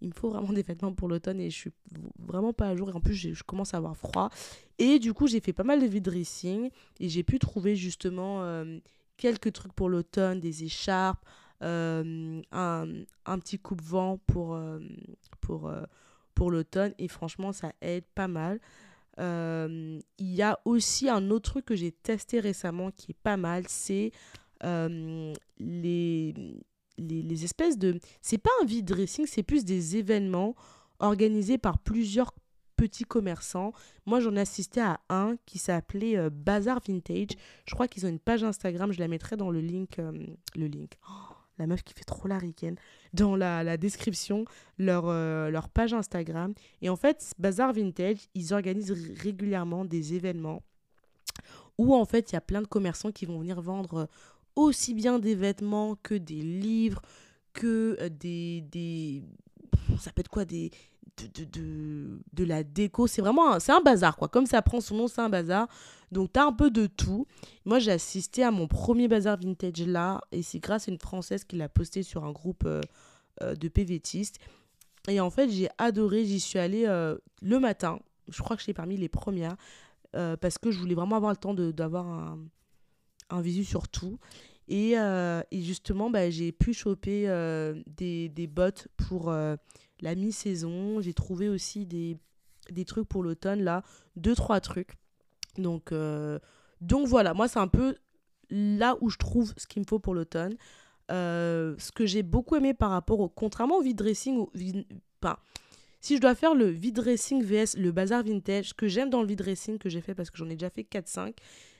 il 0.00 0.08
me 0.08 0.14
faut 0.14 0.30
vraiment 0.30 0.52
des 0.52 0.62
vêtements 0.62 0.92
pour 0.92 1.08
l'automne 1.08 1.40
et 1.40 1.50
je 1.50 1.56
suis 1.56 1.72
vraiment 2.18 2.52
pas 2.52 2.68
à 2.68 2.76
jour. 2.76 2.90
Et 2.90 2.92
en 2.92 3.00
plus, 3.00 3.14
je 3.14 3.42
commence 3.42 3.74
à 3.74 3.78
avoir 3.78 3.96
froid. 3.96 4.30
Et 4.78 4.98
du 4.98 5.12
coup, 5.12 5.26
j'ai 5.26 5.40
fait 5.40 5.52
pas 5.52 5.64
mal 5.64 5.80
de 5.80 5.86
vide 5.86 6.04
dressing 6.04 6.70
et 7.00 7.08
j'ai 7.08 7.22
pu 7.22 7.38
trouver 7.38 7.76
justement 7.76 8.42
euh, 8.42 8.78
quelques 9.16 9.52
trucs 9.52 9.72
pour 9.72 9.88
l'automne, 9.88 10.40
des 10.40 10.64
écharpes, 10.64 11.24
euh, 11.62 12.42
un, 12.50 12.88
un, 13.26 13.38
petit 13.38 13.58
coupe-vent 13.58 14.18
pour, 14.26 14.58
pour, 15.40 15.70
pour 16.34 16.50
l'automne. 16.50 16.92
Et 16.98 17.08
franchement, 17.08 17.52
ça 17.52 17.72
aide 17.80 18.04
pas 18.14 18.28
mal. 18.28 18.58
Euh, 19.18 19.98
il 20.18 20.34
y 20.34 20.42
a 20.42 20.58
aussi 20.64 21.08
un 21.08 21.30
autre 21.30 21.50
truc 21.50 21.64
que 21.66 21.74
j'ai 21.74 21.92
testé 21.92 22.40
récemment 22.40 22.90
qui 22.90 23.12
est 23.12 23.20
pas 23.22 23.36
mal, 23.36 23.64
c'est 23.68 24.10
euh, 24.64 25.32
les, 25.58 26.34
les, 26.98 27.44
espèces 27.44 27.78
de... 27.78 27.98
C'est 28.20 28.38
pas 28.38 28.50
un 28.62 28.64
vide 28.64 28.86
dressing, 28.86 29.26
c'est 29.26 29.42
plus 29.42 29.64
des 29.64 29.96
événements 29.96 30.54
organisés 30.98 31.58
par 31.58 31.78
plusieurs 31.78 32.32
petits 32.76 33.04
commerçants. 33.04 33.72
Moi, 34.06 34.20
j'en 34.20 34.34
ai 34.34 34.40
assisté 34.40 34.80
à 34.80 35.00
un 35.08 35.36
qui 35.46 35.58
s'appelait 35.58 36.16
euh, 36.16 36.30
Bazar 36.30 36.80
Vintage. 36.86 37.36
Je 37.66 37.74
crois 37.74 37.88
qu'ils 37.88 38.06
ont 38.06 38.08
une 38.08 38.18
page 38.18 38.44
Instagram. 38.44 38.92
Je 38.92 38.98
la 38.98 39.08
mettrai 39.08 39.36
dans 39.36 39.50
le 39.50 39.60
link. 39.60 39.98
euh, 39.98 40.12
le 40.56 40.66
link. 40.66 40.92
Oh, 41.08 41.34
la 41.62 41.66
meuf 41.66 41.82
qui 41.82 41.94
fait 41.94 42.04
trop 42.04 42.28
la 42.28 42.38
ricaine. 42.38 42.76
Dans 43.12 43.36
la, 43.36 43.62
la 43.62 43.76
description, 43.76 44.44
leur, 44.78 45.04
euh, 45.06 45.50
leur 45.50 45.68
page 45.68 45.94
Instagram. 45.94 46.54
Et 46.82 46.88
en 46.88 46.96
fait, 46.96 47.32
Bazar 47.38 47.72
Vintage, 47.72 48.18
ils 48.34 48.52
organisent 48.52 48.92
ré- 48.92 49.14
régulièrement 49.16 49.84
des 49.84 50.14
événements 50.14 50.62
où 51.78 51.94
en 51.94 52.04
fait, 52.04 52.30
il 52.30 52.34
y 52.34 52.36
a 52.36 52.40
plein 52.40 52.62
de 52.62 52.66
commerçants 52.66 53.12
qui 53.12 53.26
vont 53.26 53.38
venir 53.38 53.60
vendre 53.60 53.94
euh, 53.94 54.06
aussi 54.56 54.92
bien 54.92 55.18
des 55.18 55.34
vêtements 55.34 55.96
que 56.02 56.14
des 56.14 56.42
livres, 56.42 57.02
que 57.52 57.96
euh, 58.00 58.08
des, 58.08 58.62
des... 58.62 59.22
Ça 59.98 60.12
peut 60.12 60.20
être 60.20 60.28
quoi 60.28 60.44
des, 60.44 60.70
de, 61.18 61.44
de, 61.44 62.20
de, 62.32 62.44
la 62.44 62.62
déco. 62.62 63.06
C'est 63.06 63.22
vraiment 63.22 63.54
un, 63.54 63.58
un 63.68 63.80
bazar, 63.80 64.16
quoi. 64.16 64.28
Comme 64.28 64.46
ça 64.46 64.62
prend 64.62 64.80
son 64.80 64.96
nom, 64.96 65.08
c'est 65.08 65.20
un 65.20 65.28
bazar. 65.28 65.68
Donc, 66.10 66.32
tu 66.32 66.40
as 66.40 66.44
un 66.44 66.52
peu 66.52 66.70
de 66.70 66.86
tout. 66.86 67.26
Moi, 67.64 67.78
j'ai 67.78 67.92
assisté 67.92 68.42
à 68.44 68.50
mon 68.50 68.66
premier 68.66 69.08
bazar 69.08 69.38
vintage 69.38 69.86
là. 69.86 70.20
Et 70.32 70.42
c'est 70.42 70.58
grâce 70.58 70.88
à 70.88 70.92
une 70.92 70.98
Française 70.98 71.44
qui 71.44 71.56
l'a 71.56 71.68
posté 71.68 72.02
sur 72.02 72.24
un 72.24 72.32
groupe 72.32 72.64
euh, 72.66 72.80
euh, 73.42 73.54
de 73.54 73.68
PVTistes. 73.68 74.38
Et 75.08 75.20
en 75.20 75.30
fait, 75.30 75.50
j'ai 75.50 75.68
adoré. 75.78 76.24
J'y 76.24 76.40
suis 76.40 76.58
allée 76.58 76.84
euh, 76.86 77.16
le 77.40 77.58
matin. 77.58 77.98
Je 78.28 78.42
crois 78.42 78.56
que 78.56 78.62
j'étais 78.62 78.74
parmi 78.74 78.96
les 78.96 79.08
premières. 79.08 79.56
parce 80.12 80.58
que 80.58 80.70
je 80.70 80.78
voulais 80.78 80.94
vraiment 80.94 81.16
avoir 81.16 81.32
le 81.32 81.38
temps 81.38 81.54
d'avoir 81.54 82.06
un, 82.06 82.38
un 83.30 83.40
visu 83.40 83.64
sur 83.64 83.88
tout. 83.88 84.18
Et, 84.68 84.92
et 84.92 85.62
justement, 85.62 86.08
bah, 86.08 86.30
j'ai 86.30 86.52
pu 86.52 86.72
choper 86.72 87.26
des, 87.86 88.28
des 88.28 88.46
bottes 88.46 88.88
pour 88.96 89.34
la 90.02 90.14
mi-saison. 90.14 91.00
J'ai 91.00 91.14
trouvé 91.14 91.48
aussi 91.48 91.86
des, 91.86 92.18
trucs 92.84 93.08
pour 93.08 93.22
l'automne, 93.22 93.62
là. 93.62 93.82
Deux, 94.16 94.34
trois 94.34 94.60
trucs. 94.60 94.92
Donc, 95.56 95.92
euh, 95.92 96.38
donc 96.80 97.06
voilà, 97.06 97.32
moi, 97.32 97.48
c'est 97.48 97.58
un 97.60 97.68
peu 97.68 97.96
là 98.50 98.96
où 99.00 99.08
je 99.08 99.16
trouve 99.16 99.54
ce 99.56 99.66
qu'il 99.66 99.80
me 99.80 99.86
faut 99.86 99.98
pour 99.98 100.14
l'automne. 100.14 100.54
Euh, 101.10 101.74
ce 101.78 101.92
que 101.92 102.06
j'ai 102.06 102.22
beaucoup 102.22 102.56
aimé 102.56 102.74
par 102.74 102.90
rapport 102.90 103.20
au. 103.20 103.28
Contrairement 103.28 103.78
au 103.78 103.82
vide 103.82 103.96
dressing, 103.96 104.36
au 104.36 104.50
vide- 104.54 104.86
enfin, 105.22 105.36
si 106.00 106.16
je 106.16 106.20
dois 106.20 106.34
faire 106.34 106.54
le 106.54 106.66
vide 106.66 106.96
dressing 106.96 107.42
vs 107.42 107.76
le 107.76 107.92
bazar 107.92 108.22
vintage, 108.22 108.68
ce 108.68 108.74
que 108.74 108.88
j'aime 108.88 109.10
dans 109.10 109.20
le 109.20 109.26
vide 109.26 109.38
dressing 109.38 109.78
que 109.78 109.88
j'ai 109.88 110.00
fait 110.00 110.14
parce 110.14 110.30
que 110.30 110.38
j'en 110.38 110.48
ai 110.48 110.56
déjà 110.56 110.70
fait 110.70 110.84
4-5, 110.84 111.34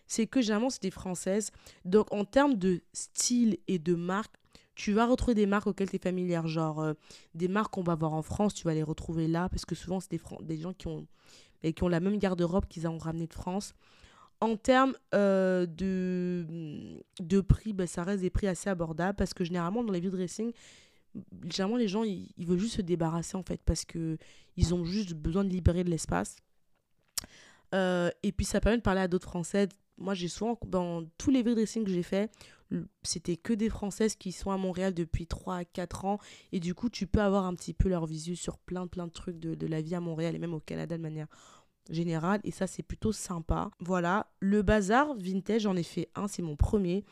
c'est 0.07 0.27
que 0.27 0.41
généralement 0.41 0.71
c'est 0.71 0.83
des 0.83 0.91
françaises. 0.91 1.51
Donc 1.85 2.13
en 2.13 2.25
termes 2.25 2.55
de 2.55 2.83
style 2.93 3.59
et 3.69 3.79
de 3.79 3.95
marque, 3.95 4.35
tu 4.75 4.93
vas 4.93 5.07
retrouver 5.07 5.35
des 5.35 5.47
marques 5.47 5.67
auxquelles 5.67 5.91
tu 5.91 5.97
es 5.97 5.99
familière. 5.99 6.47
Genre 6.47 6.81
euh, 6.81 6.95
des 7.35 7.49
marques 7.49 7.73
qu'on 7.73 7.83
va 7.83 7.95
voir 7.95 8.13
en 8.13 8.23
France, 8.23 8.55
tu 8.55 8.65
vas 8.65 8.75
les 8.75 8.83
retrouver 8.83 9.29
là 9.29 9.49
parce 9.49 9.65
que 9.65 9.75
souvent 9.75 10.01
c'est 10.01 10.11
des, 10.43 10.57
gens 10.57 10.73
qui 10.73 10.89
ont, 10.89 11.07
la 11.89 12.01
même 12.01 12.19
garde-robe 12.19 12.67
qu'ils 12.67 12.89
ont 12.89 12.99
ramené 12.99 13.27
de 13.27 13.35
France. 13.35 13.75
En 14.41 14.57
termes 14.57 14.95
euh, 15.15 15.67
de, 15.67 17.41
prix, 17.41 17.73
bah, 17.73 17.87
ça 17.87 18.03
reste 18.03 18.23
des 18.23 18.31
prix 18.31 18.49
assez 18.49 18.69
abordables 18.69 19.17
parce 19.17 19.35
que 19.35 19.45
généralement 19.45 19.85
dans 19.85 19.93
les 19.93 20.01
vide 20.01 20.11
dressing, 20.11 20.53
généralement 21.49 21.77
les 21.77 21.89
gens 21.89 22.03
ils, 22.03 22.33
veulent 22.39 22.59
juste 22.59 22.77
se 22.77 22.83
débarrasser 22.83 23.37
en 23.37 23.43
fait 23.43 23.61
parce 23.65 23.85
que 23.85 24.19
ils 24.57 24.75
ont 24.75 24.85
juste 24.85 25.15
besoin 25.15 25.45
de 25.45 25.51
libérer 25.51 25.85
de 25.85 25.91
l'espace. 25.91 26.37
Euh, 27.75 28.11
et 28.23 28.33
puis 28.33 28.45
ça 28.45 28.61
permet 28.61 28.79
de 28.79 28.83
parler 28.83 29.01
à 29.01 29.09
d'autres 29.09 29.29
Françaises. 29.29 29.69
Moi 29.99 30.15
j'ai 30.15 30.29
souvent, 30.29 30.59
dans 30.67 31.05
tous 31.19 31.31
les 31.31 31.43
vide 31.43 31.55
dressing 31.55 31.85
que 31.85 31.91
j'ai 31.91 32.03
fait, 32.03 32.31
c'était 33.03 33.37
que 33.37 33.53
des 33.53 33.69
Françaises 33.69 34.17
qui 34.17 34.33
sont 34.33 34.51
à 34.51 34.57
Montréal 34.57 34.95
depuis 34.95 35.27
3 35.27 35.57
à 35.57 35.65
4 35.65 36.05
ans 36.05 36.19
et 36.53 36.61
du 36.61 36.75
coup 36.75 36.89
tu 36.89 37.07
peux 37.07 37.21
avoir 37.21 37.45
un 37.45 37.55
petit 37.55 37.75
peu 37.75 37.89
leur 37.89 38.07
visu 38.07 38.37
sur 38.37 38.59
plein 38.59 38.87
plein 38.87 39.07
de 39.07 39.13
trucs 39.13 39.39
de, 39.39 39.55
de 39.55 39.67
la 39.67 39.81
vie 39.81 39.95
à 39.95 40.01
Montréal 40.01 40.35
et 40.35 40.39
même 40.39 40.55
au 40.55 40.61
Canada 40.61 40.97
de 40.97 41.03
manière 41.03 41.29
générale 41.91 42.41
et 42.45 42.51
ça 42.51 42.67
c'est 42.67 42.83
plutôt 42.83 43.13
sympa. 43.13 43.71
Voilà, 43.81 44.31
le 44.41 44.63
bazar 44.63 45.15
vintage 45.15 45.63
j'en 45.63 45.77
ai 45.77 45.83
fait 45.83 46.09
un, 46.15 46.29
c'est 46.29 46.43
mon 46.43 46.57
premier. 46.57 47.05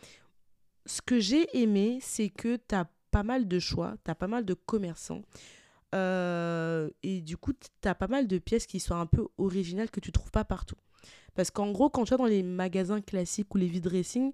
Ce 0.87 1.03
que 1.03 1.21
j'ai 1.21 1.47
aimé 1.57 1.99
c'est 2.01 2.31
que 2.31 2.57
tu 2.57 2.75
as 2.75 2.89
pas 3.11 3.23
mal 3.23 3.49
de 3.49 3.59
choix, 3.59 3.97
tu 4.05 4.11
as 4.11 4.15
pas 4.15 4.29
mal 4.29 4.45
de 4.45 4.55
commerçants. 4.55 5.23
Euh, 5.95 6.89
et 7.03 7.21
du 7.21 7.37
coup, 7.37 7.53
tu 7.53 7.89
as 7.89 7.95
pas 7.95 8.07
mal 8.07 8.29
de 8.29 8.39
pièces 8.39 8.67
qui 8.67 8.81
sont 8.81 8.95
un 8.95 9.07
peu 9.07 9.27
originales 9.39 9.91
que 9.91 10.01
tu 10.01 10.13
trouves 10.13 10.31
pas 10.31 10.45
partout. 10.45 10.77
Parce 11.35 11.51
qu'en 11.51 11.71
gros, 11.73 11.91
quand 11.91 12.05
tu 12.05 12.11
vas 12.11 12.17
dans 12.17 12.27
les 12.27 12.43
magasins 12.43 13.01
classiques 13.01 13.55
ou 13.55 13.59
les 13.59 13.67
vide 13.67 13.85
dressing, 13.85 14.33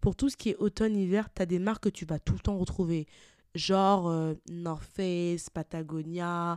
pour 0.00 0.16
tout 0.16 0.28
ce 0.28 0.36
qui 0.36 0.50
est 0.50 0.56
automne-hiver, 0.56 1.28
tu 1.34 1.42
as 1.42 1.46
des 1.46 1.58
marques 1.58 1.84
que 1.84 1.88
tu 1.88 2.04
vas 2.04 2.18
tout 2.18 2.34
le 2.34 2.40
temps 2.40 2.58
retrouver. 2.58 3.06
Genre 3.54 4.08
euh, 4.08 4.34
North 4.48 4.84
Face, 4.94 5.50
Patagonia, 5.50 6.56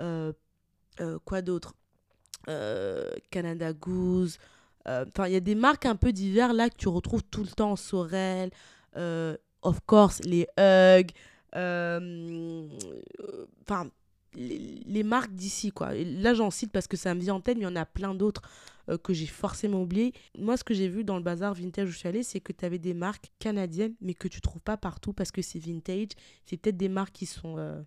euh, 0.00 0.32
euh, 1.00 1.18
quoi 1.24 1.42
d'autre? 1.42 1.74
Canada 3.30 3.72
Goose. 3.72 4.38
Enfin, 4.86 5.28
il 5.28 5.32
y 5.32 5.36
a 5.36 5.40
des 5.40 5.54
marques 5.54 5.86
un 5.86 5.96
peu 5.96 6.12
d'hiver 6.12 6.52
là 6.52 6.68
que 6.68 6.76
tu 6.76 6.88
retrouves 6.88 7.22
tout 7.22 7.42
le 7.42 7.48
temps. 7.48 7.74
Sorel, 7.74 8.50
of 9.62 9.80
course, 9.86 10.20
les 10.24 10.46
Hug. 10.58 11.10
euh, 11.56 12.68
Enfin, 13.62 13.88
les, 14.34 15.02
marques 15.02 15.32
d'ici, 15.32 15.70
quoi. 15.70 15.94
Là, 15.94 16.34
j'en 16.34 16.50
cite 16.50 16.72
parce 16.72 16.86
que 16.86 16.96
ça 16.96 17.14
me 17.14 17.20
vient 17.20 17.34
en 17.34 17.40
tête, 17.40 17.56
mais 17.56 17.62
il 17.62 17.68
y 17.68 17.70
en 17.70 17.76
a 17.76 17.86
plein 17.86 18.14
d'autres 18.14 18.42
euh, 18.88 18.98
que 18.98 19.12
j'ai 19.12 19.26
forcément 19.26 19.82
oublié. 19.82 20.12
Moi, 20.38 20.56
ce 20.56 20.64
que 20.64 20.74
j'ai 20.74 20.88
vu 20.88 21.04
dans 21.04 21.16
le 21.16 21.22
bazar 21.22 21.54
vintage 21.54 21.88
où 21.88 21.92
je 21.92 21.98
suis 21.98 22.08
allée, 22.08 22.22
c'est 22.22 22.40
que 22.40 22.52
tu 22.52 22.64
avais 22.64 22.78
des 22.78 22.94
marques 22.94 23.30
canadiennes, 23.38 23.94
mais 24.00 24.14
que 24.14 24.28
tu 24.28 24.40
trouves 24.40 24.62
pas 24.62 24.76
partout 24.76 25.12
parce 25.12 25.30
que 25.30 25.42
c'est 25.42 25.58
vintage. 25.58 26.08
C'est 26.46 26.56
peut-être 26.56 26.76
des 26.76 26.88
marques 26.88 27.14
qui 27.14 27.26
sont, 27.26 27.56
euh, 27.58 27.80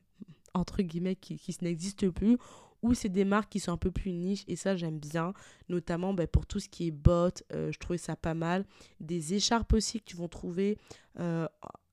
entre 0.53 0.81
guillemets, 0.81 1.15
qui, 1.15 1.37
qui 1.37 1.55
n'existent 1.61 2.11
plus, 2.11 2.37
ou 2.81 2.93
c'est 2.93 3.09
des 3.09 3.25
marques 3.25 3.51
qui 3.51 3.59
sont 3.59 3.71
un 3.71 3.77
peu 3.77 3.91
plus 3.91 4.11
niches, 4.11 4.43
et 4.47 4.55
ça, 4.55 4.75
j'aime 4.75 4.99
bien. 4.99 5.33
Notamment 5.69 6.13
bah, 6.13 6.27
pour 6.27 6.45
tout 6.45 6.59
ce 6.59 6.69
qui 6.69 6.87
est 6.87 6.91
bottes, 6.91 7.43
euh, 7.53 7.71
je 7.71 7.79
trouvais 7.79 7.97
ça 7.97 8.15
pas 8.15 8.33
mal. 8.33 8.65
Des 8.99 9.33
écharpes 9.33 9.73
aussi 9.73 9.99
que 9.99 10.05
tu 10.05 10.17
vas 10.17 10.27
trouver 10.27 10.77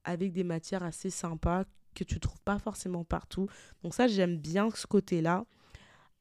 avec 0.05 0.33
des 0.33 0.45
matières 0.45 0.83
assez 0.83 1.09
sympas 1.09 1.65
que 1.95 2.05
tu 2.05 2.21
trouves 2.21 2.41
pas 2.43 2.59
forcément 2.59 3.05
partout. 3.05 3.49
Donc 3.83 3.95
ça, 3.95 4.07
j'aime 4.07 4.37
bien 4.37 4.71
ce 4.75 4.87
côté-là. 4.87 5.45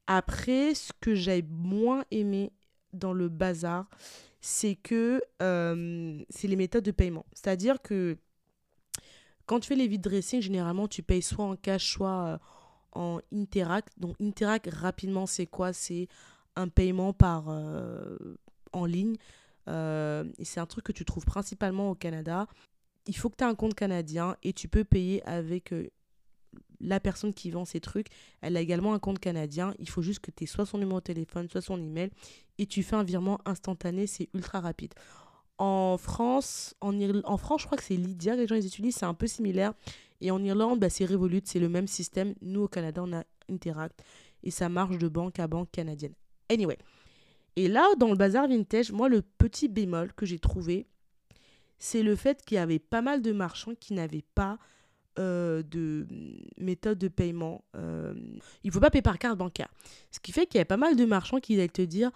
Après, 0.06 0.74
ce 0.74 0.92
que 1.00 1.14
j'ai 1.14 1.42
moins 1.42 2.04
aimé 2.10 2.52
dans 2.92 3.12
le 3.12 3.28
bazar, 3.28 3.88
c'est 4.40 4.76
que 4.76 5.22
euh, 5.42 6.22
c'est 6.28 6.48
les 6.48 6.56
méthodes 6.56 6.84
de 6.84 6.90
paiement. 6.90 7.24
C'est-à-dire 7.32 7.80
que 7.80 8.18
quand 9.46 9.60
tu 9.60 9.68
fais 9.68 9.74
les 9.74 9.88
vide 9.88 10.02
dressing, 10.02 10.40
généralement, 10.40 10.88
tu 10.88 11.02
payes 11.02 11.22
soit 11.22 11.44
en 11.44 11.56
cash, 11.56 11.92
soit 11.92 12.26
euh, 12.26 12.38
en 12.92 13.20
Interact. 13.32 13.88
Donc 13.98 14.16
Interact, 14.20 14.68
rapidement, 14.70 15.26
c'est 15.26 15.46
quoi? 15.46 15.72
C'est 15.72 16.08
un 16.56 16.68
paiement 16.68 17.12
par 17.12 17.46
euh, 17.48 18.16
en 18.72 18.84
ligne. 18.84 19.16
C'est 19.66 20.60
un 20.60 20.66
truc 20.66 20.84
que 20.84 20.92
tu 20.92 21.06
trouves 21.06 21.24
principalement 21.24 21.90
au 21.90 21.94
Canada. 21.94 22.46
Il 23.06 23.16
faut 23.16 23.28
que 23.28 23.36
tu 23.36 23.44
aies 23.44 23.46
un 23.46 23.54
compte 23.54 23.74
canadien 23.74 24.36
et 24.42 24.52
tu 24.52 24.68
peux 24.68 24.84
payer 24.84 25.22
avec 25.24 25.72
euh, 25.72 25.90
la 26.80 27.00
personne 27.00 27.34
qui 27.34 27.50
vend 27.50 27.64
ces 27.64 27.80
trucs. 27.80 28.06
Elle 28.40 28.56
a 28.56 28.60
également 28.60 28.94
un 28.94 28.98
compte 28.98 29.18
canadien. 29.18 29.74
Il 29.78 29.88
faut 29.88 30.02
juste 30.02 30.20
que 30.20 30.30
tu 30.30 30.44
aies 30.44 30.46
soit 30.46 30.66
son 30.66 30.78
numéro 30.78 31.00
de 31.00 31.04
téléphone, 31.04 31.48
soit 31.48 31.60
son 31.60 31.80
email. 31.82 32.10
Et 32.58 32.66
tu 32.66 32.82
fais 32.82 32.96
un 32.96 33.04
virement 33.04 33.40
instantané. 33.44 34.06
C'est 34.06 34.28
ultra 34.34 34.60
rapide. 34.60 34.94
En 35.58 35.96
France, 35.98 36.74
en, 36.80 36.98
en 37.24 37.36
France, 37.36 37.62
je 37.62 37.66
crois 37.66 37.78
que 37.78 37.84
c'est 37.84 37.96
Lydia 37.96 38.34
que 38.34 38.40
les 38.40 38.46
gens 38.46 38.56
ils 38.56 38.66
utilisent. 38.66 38.96
C'est 38.96 39.06
un 39.06 39.14
peu 39.14 39.26
similaire. 39.26 39.74
Et 40.20 40.30
en 40.30 40.42
Irlande, 40.42 40.80
bah, 40.80 40.90
c'est 40.90 41.04
Revolut. 41.04 41.42
C'est 41.44 41.60
le 41.60 41.68
même 41.68 41.86
système. 41.86 42.34
Nous, 42.40 42.62
au 42.62 42.68
Canada, 42.68 43.02
on 43.04 43.12
a 43.12 43.24
Interact. 43.50 44.02
Et 44.42 44.50
ça 44.50 44.68
marche 44.68 44.98
de 44.98 45.08
banque 45.08 45.38
à 45.38 45.46
banque 45.46 45.70
canadienne. 45.70 46.14
Anyway. 46.50 46.78
Et 47.56 47.68
là, 47.68 47.86
dans 47.98 48.08
le 48.08 48.16
bazar 48.16 48.48
vintage, 48.48 48.90
moi, 48.90 49.08
le 49.08 49.22
petit 49.22 49.68
bémol 49.68 50.12
que 50.14 50.26
j'ai 50.26 50.38
trouvé, 50.38 50.86
c'est 51.78 52.02
le 52.02 52.16
fait 52.16 52.42
qu'il 52.44 52.56
y 52.56 52.58
avait 52.58 52.78
pas 52.78 53.02
mal 53.02 53.22
de 53.22 53.32
marchands 53.32 53.74
qui 53.74 53.94
n'avaient 53.94 54.24
pas 54.34 54.58
euh, 55.18 55.62
de 55.62 56.06
méthode 56.58 56.98
de 56.98 57.08
paiement. 57.08 57.64
Euh, 57.76 58.14
il 58.64 58.68
ne 58.68 58.72
faut 58.72 58.80
pas 58.80 58.90
payer 58.90 59.02
par 59.02 59.18
carte 59.18 59.38
bancaire. 59.38 59.68
Ce 60.10 60.18
qui 60.20 60.32
fait 60.32 60.46
qu'il 60.46 60.56
y 60.56 60.60
avait 60.60 60.64
pas 60.64 60.76
mal 60.76 60.96
de 60.96 61.04
marchands 61.04 61.38
qui 61.40 61.54
allaient 61.54 61.68
te 61.68 61.82
dire 61.82 62.10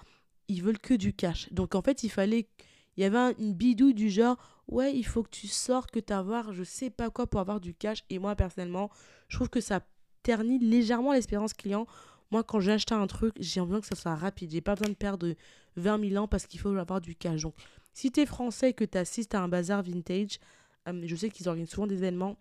ils 0.48 0.62
veulent 0.62 0.78
que 0.78 0.94
du 0.94 1.12
cash. 1.12 1.52
Donc 1.52 1.74
en 1.74 1.82
fait, 1.82 2.02
il 2.02 2.08
fallait. 2.08 2.48
Il 2.96 3.02
y 3.02 3.04
avait 3.04 3.18
un- 3.18 3.34
une 3.38 3.54
bidouille 3.54 3.94
du 3.94 4.10
genre 4.10 4.36
ouais, 4.66 4.94
il 4.96 5.04
faut 5.04 5.22
que 5.22 5.30
tu 5.30 5.46
sortes, 5.46 5.90
que 5.90 6.00
tu 6.00 6.12
avoir 6.12 6.52
je 6.52 6.64
sais 6.64 6.90
pas 6.90 7.10
quoi 7.10 7.26
pour 7.26 7.38
avoir 7.40 7.60
du 7.60 7.74
cash. 7.74 8.02
Et 8.10 8.18
moi, 8.18 8.34
personnellement, 8.34 8.90
je 9.28 9.36
trouve 9.36 9.48
que 9.50 9.60
ça 9.60 9.80
ternit 10.22 10.58
légèrement 10.58 11.12
l'expérience 11.12 11.52
client. 11.54 11.86
Moi, 12.30 12.42
quand 12.42 12.60
j'ai 12.60 12.72
acheté 12.72 12.94
un 12.94 13.06
truc, 13.06 13.34
j'ai 13.38 13.60
besoin 13.60 13.80
que 13.80 13.86
ça 13.86 13.94
soit 13.94 14.14
rapide. 14.16 14.50
J'ai 14.50 14.60
pas 14.60 14.74
besoin 14.74 14.88
de 14.90 14.96
perdre 14.96 15.34
20 15.76 16.08
000 16.10 16.22
ans 16.22 16.28
parce 16.28 16.46
qu'il 16.46 16.60
faut 16.60 16.74
avoir 16.76 17.00
du 17.00 17.14
cash. 17.14 17.42
Donc, 17.42 17.54
si 17.98 18.12
tu 18.12 18.20
es 18.20 18.26
français 18.26 18.70
et 18.70 18.72
que 18.74 18.84
tu 18.84 18.96
assistes 18.96 19.34
à 19.34 19.40
un 19.40 19.48
bazar 19.48 19.82
vintage, 19.82 20.38
euh, 20.86 21.02
je 21.04 21.16
sais 21.16 21.30
qu'ils 21.30 21.48
organisent 21.48 21.70
souvent 21.70 21.88
des 21.88 21.96
événements, 21.96 22.36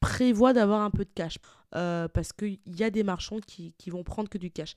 prévois 0.00 0.52
d'avoir 0.52 0.82
un 0.82 0.90
peu 0.90 1.06
de 1.06 1.10
cash. 1.14 1.38
Euh, 1.74 2.08
parce 2.08 2.34
qu'il 2.34 2.58
y 2.66 2.84
a 2.84 2.90
des 2.90 3.02
marchands 3.02 3.38
qui, 3.40 3.72
vont 3.86 4.04
prendre 4.04 4.28
que 4.28 4.36
du 4.36 4.50
cash. 4.50 4.76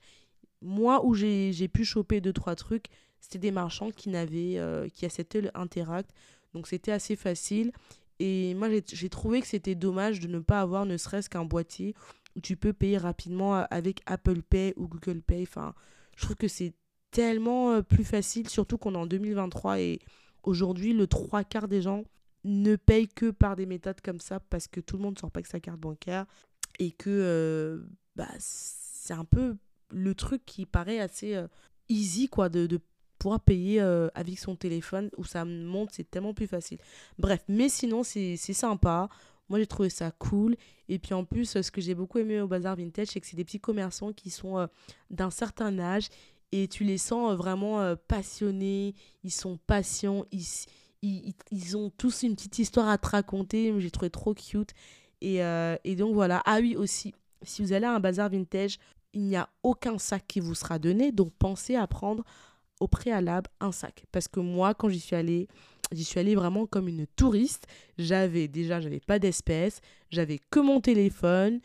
Moi, 0.62 1.04
où 1.04 1.12
j'ai 1.12 1.52
j'ai 1.52 1.68
pu 1.68 1.84
choper 1.84 2.22
deux, 2.22 2.32
trois 2.32 2.54
trucs, 2.56 2.86
c'était 3.20 3.38
des 3.38 3.50
marchands 3.50 3.90
qui 3.90 4.08
n'avaient, 4.08 4.56
euh, 4.56 4.88
qui 4.88 5.04
acceptaient 5.04 5.42
le 5.42 5.50
Interact. 5.54 6.10
Donc, 6.54 6.66
c'était 6.66 6.92
assez 6.92 7.14
facile. 7.14 7.70
Et 8.18 8.54
moi, 8.54 8.68
j'ai 8.90 9.10
trouvé 9.10 9.42
que 9.42 9.46
c'était 9.46 9.74
dommage 9.74 10.20
de 10.20 10.28
ne 10.28 10.38
pas 10.38 10.62
avoir 10.62 10.86
ne 10.86 10.96
serait-ce 10.96 11.28
qu'un 11.28 11.44
boîtier 11.44 11.94
où 12.36 12.40
tu 12.40 12.56
peux 12.56 12.72
payer 12.72 12.96
rapidement 12.96 13.52
avec 13.70 14.00
Apple 14.06 14.40
Pay 14.40 14.72
ou 14.78 14.88
Google 14.88 15.20
Pay. 15.20 15.42
Enfin, 15.42 15.74
je 16.16 16.24
trouve 16.24 16.36
que 16.36 16.48
c'est 16.48 16.72
tellement 17.10 17.82
plus 17.82 18.04
facile, 18.04 18.48
surtout 18.48 18.78
qu'on 18.78 18.94
est 18.94 18.98
en 18.98 19.06
2023 19.06 19.80
et 19.80 20.00
aujourd'hui, 20.42 20.92
le 20.92 21.06
trois 21.06 21.44
quarts 21.44 21.68
des 21.68 21.82
gens 21.82 22.04
ne 22.44 22.76
payent 22.76 23.08
que 23.08 23.30
par 23.30 23.56
des 23.56 23.66
méthodes 23.66 24.00
comme 24.00 24.20
ça 24.20 24.40
parce 24.40 24.68
que 24.68 24.80
tout 24.80 24.96
le 24.96 25.02
monde 25.02 25.14
ne 25.14 25.20
sort 25.20 25.30
pas 25.30 25.38
avec 25.38 25.46
sa 25.46 25.60
carte 25.60 25.80
bancaire 25.80 26.26
et 26.78 26.92
que 26.92 27.84
bah, 28.14 28.28
c'est 28.38 29.14
un 29.14 29.24
peu 29.24 29.56
le 29.90 30.14
truc 30.14 30.44
qui 30.44 30.66
paraît 30.66 31.00
assez 31.00 31.42
easy 31.88 32.28
quoi 32.28 32.48
de, 32.48 32.66
de 32.66 32.80
pouvoir 33.18 33.40
payer 33.40 33.80
euh, 33.80 34.08
avec 34.14 34.38
son 34.38 34.56
téléphone 34.56 35.10
où 35.16 35.24
ça 35.24 35.44
monte, 35.44 35.90
c'est 35.92 36.10
tellement 36.10 36.34
plus 36.34 36.46
facile. 36.46 36.78
Bref, 37.18 37.42
mais 37.48 37.68
sinon, 37.68 38.02
c'est 38.02 38.36
sympa. 38.36 39.08
Moi, 39.48 39.58
j'ai 39.58 39.66
trouvé 39.66 39.90
ça 39.90 40.10
cool. 40.10 40.56
Et 40.88 40.98
puis 40.98 41.14
en 41.14 41.24
plus, 41.24 41.60
ce 41.60 41.70
que 41.70 41.80
j'ai 41.80 41.94
beaucoup 41.94 42.18
aimé 42.18 42.40
au 42.40 42.48
Bazar 42.48 42.76
Vintage, 42.76 43.08
c'est 43.08 43.20
que 43.20 43.26
c'est 43.26 43.36
des 43.36 43.44
petits 43.44 43.60
commerçants 43.60 44.12
qui 44.12 44.30
sont 44.30 44.58
euh, 44.58 44.66
d'un 45.10 45.30
certain 45.30 45.78
âge 45.78 46.08
et 46.62 46.68
tu 46.68 46.84
les 46.84 46.98
sens 46.98 47.32
euh, 47.32 47.36
vraiment 47.36 47.94
passionnés, 48.08 48.94
ils 49.24 49.32
sont 49.32 49.58
patients, 49.66 50.24
ils, 50.32 50.44
ils, 51.02 51.34
ils, 51.50 51.76
ont 51.76 51.90
tous 51.90 52.22
une 52.22 52.34
petite 52.34 52.58
histoire 52.58 52.88
à 52.88 52.98
te 52.98 53.08
raconter. 53.08 53.74
J'ai 53.78 53.90
trouvé 53.90 54.10
trop 54.10 54.34
cute. 54.34 54.70
Et, 55.20 55.40
et 55.84 55.96
donc 55.96 56.14
voilà. 56.14 56.42
Ah 56.44 56.58
oui, 56.60 56.76
aussi, 56.76 57.14
si 57.42 57.62
vous 57.62 57.72
allez 57.72 57.86
à 57.86 57.94
un 57.94 58.00
Bazar 58.00 58.28
Vintage, 58.28 58.78
il 59.12 59.22
n'y 59.22 59.36
a 59.36 59.48
aucun 59.62 59.98
sac 59.98 60.24
qui 60.26 60.40
vous 60.40 60.54
sera 60.54 60.78
donné. 60.78 61.12
Donc 61.12 61.32
pensez 61.38 61.74
à 61.74 61.86
prendre 61.86 62.22
au 62.80 62.88
préalable 62.88 63.48
un 63.60 63.72
sac. 63.72 64.04
Parce 64.12 64.28
que 64.28 64.40
moi, 64.40 64.74
quand 64.74 64.88
j'y 64.88 65.00
suis 65.00 65.16
allée, 65.16 65.48
j'y 65.92 66.04
suis 66.04 66.20
allée 66.20 66.34
vraiment 66.34 66.66
comme 66.66 66.88
une 66.88 67.06
touriste. 67.06 67.66
J'avais 67.98 68.48
déjà, 68.48 68.80
j'avais 68.80 69.00
pas 69.00 69.18
d'espèces, 69.18 69.80
j'avais 70.10 70.38
que 70.50 70.60
mon 70.60 70.80
téléphone. 70.80 71.60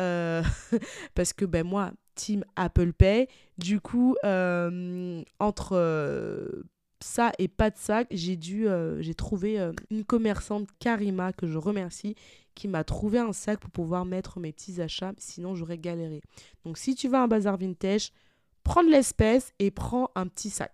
Euh, 0.00 0.42
parce 1.14 1.32
que 1.32 1.44
ben 1.44 1.64
moi, 1.64 1.92
team 2.14 2.44
Apple 2.56 2.92
Pay, 2.92 3.28
du 3.58 3.80
coup, 3.80 4.16
euh, 4.24 5.22
entre 5.38 5.72
euh, 5.76 6.64
ça 7.00 7.32
et 7.38 7.48
pas 7.48 7.70
de 7.70 7.76
sac, 7.76 8.08
j'ai 8.10 8.38
j'ai 8.40 9.14
trouvé 9.14 9.58
une 9.90 10.04
commerçante 10.04 10.68
Karima 10.78 11.32
que 11.32 11.46
je 11.46 11.58
remercie 11.58 12.14
qui 12.54 12.68
m'a 12.68 12.84
trouvé 12.84 13.18
un 13.18 13.32
sac 13.32 13.60
pour 13.60 13.70
pouvoir 13.70 14.04
mettre 14.04 14.38
mes 14.38 14.52
petits 14.52 14.80
achats, 14.80 15.12
sinon 15.18 15.54
j'aurais 15.54 15.78
galéré. 15.78 16.20
Donc 16.64 16.78
si 16.78 16.94
tu 16.94 17.08
vas 17.08 17.20
à 17.20 17.24
un 17.24 17.28
bazar 17.28 17.56
vintage, 17.56 18.10
prendre 18.62 18.90
l'espèce 18.90 19.52
et 19.58 19.70
prends 19.70 20.10
un 20.14 20.26
petit 20.26 20.50
sac. 20.50 20.72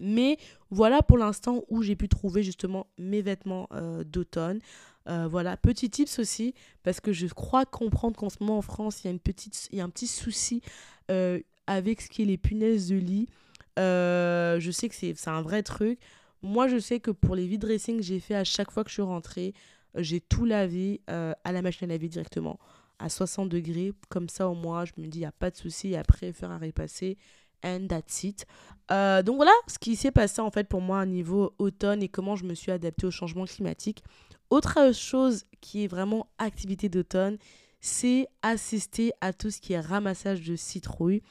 Mais 0.00 0.36
voilà 0.70 1.02
pour 1.02 1.16
l'instant 1.16 1.62
où 1.68 1.82
j'ai 1.82 1.96
pu 1.96 2.08
trouver 2.08 2.42
justement 2.42 2.86
mes 2.98 3.22
vêtements 3.22 3.68
euh, 3.72 4.04
d'automne. 4.04 4.60
Euh, 5.08 5.28
voilà, 5.28 5.56
petit 5.56 5.88
tips 5.88 6.18
aussi, 6.18 6.52
parce 6.82 7.00
que 7.00 7.12
je 7.12 7.26
crois 7.28 7.64
comprendre 7.64 8.16
qu'en 8.16 8.28
ce 8.28 8.38
moment 8.40 8.58
en 8.58 8.62
France, 8.62 9.02
il 9.02 9.06
y 9.06 9.08
a, 9.08 9.12
une 9.12 9.20
petite, 9.20 9.68
un 9.78 9.88
petit 9.88 10.08
souci 10.08 10.62
euh, 11.10 11.40
avec 11.66 12.00
ce 12.00 12.08
qui 12.08 12.22
est 12.22 12.26
les 12.26 12.38
punaises 12.38 12.88
de 12.88 12.96
lit. 12.96 13.28
je 13.76 14.70
sais 14.72 14.88
que 14.88 14.94
c'est 14.94 15.28
un 15.28 15.42
vrai 15.42 15.62
truc. 15.62 15.98
Moi, 16.42 16.68
je 16.68 16.78
sais 16.78 17.00
que 17.00 17.10
pour 17.10 17.34
les 17.34 17.46
vide 17.46 17.62
dressing 17.62 17.96
que 17.96 18.02
j'ai 18.02 18.20
fait 18.20 18.34
à 18.34 18.44
chaque 18.44 18.70
fois 18.70 18.84
que 18.84 18.90
je 18.90 18.94
suis 18.94 19.02
rentrée, 19.02 19.54
j'ai 19.96 20.20
tout 20.20 20.44
lavé 20.44 21.00
à 21.08 21.52
la 21.52 21.62
machine 21.62 21.90
à 21.90 21.94
laver 21.94 22.08
directement 22.08 22.58
à 22.98 23.08
60 23.08 23.48
degrés. 23.48 23.92
Comme 24.08 24.28
ça, 24.28 24.48
au 24.48 24.54
moins, 24.54 24.84
je 24.84 24.92
me 24.98 25.06
dis, 25.06 25.18
il 25.18 25.22
n'y 25.22 25.26
a 25.26 25.32
pas 25.32 25.50
de 25.50 25.56
souci. 25.56 25.96
Après, 25.96 26.32
faire 26.32 26.50
un 26.50 26.58
repasser. 26.58 27.16
And 27.64 27.86
that's 27.88 28.22
it. 28.22 28.46
Euh, 28.90 29.22
donc 29.22 29.36
voilà 29.36 29.52
ce 29.66 29.78
qui 29.78 29.96
s'est 29.96 30.12
passé 30.12 30.40
en 30.40 30.50
fait 30.50 30.68
pour 30.68 30.80
moi 30.80 31.02
au 31.02 31.06
niveau 31.06 31.54
automne 31.58 32.02
et 32.02 32.08
comment 32.08 32.36
je 32.36 32.44
me 32.44 32.54
suis 32.54 32.70
adaptée 32.70 33.06
au 33.06 33.10
changement 33.10 33.44
climatique. 33.44 34.04
Autre 34.50 34.94
chose 34.94 35.44
qui 35.60 35.82
est 35.82 35.88
vraiment 35.88 36.28
activité 36.38 36.88
d'automne, 36.88 37.38
c'est 37.80 38.28
assister 38.42 39.12
à 39.20 39.32
tout 39.32 39.50
ce 39.50 39.60
qui 39.60 39.72
est 39.72 39.80
ramassage 39.80 40.42
de 40.42 40.54
citrouilles. 40.54 41.22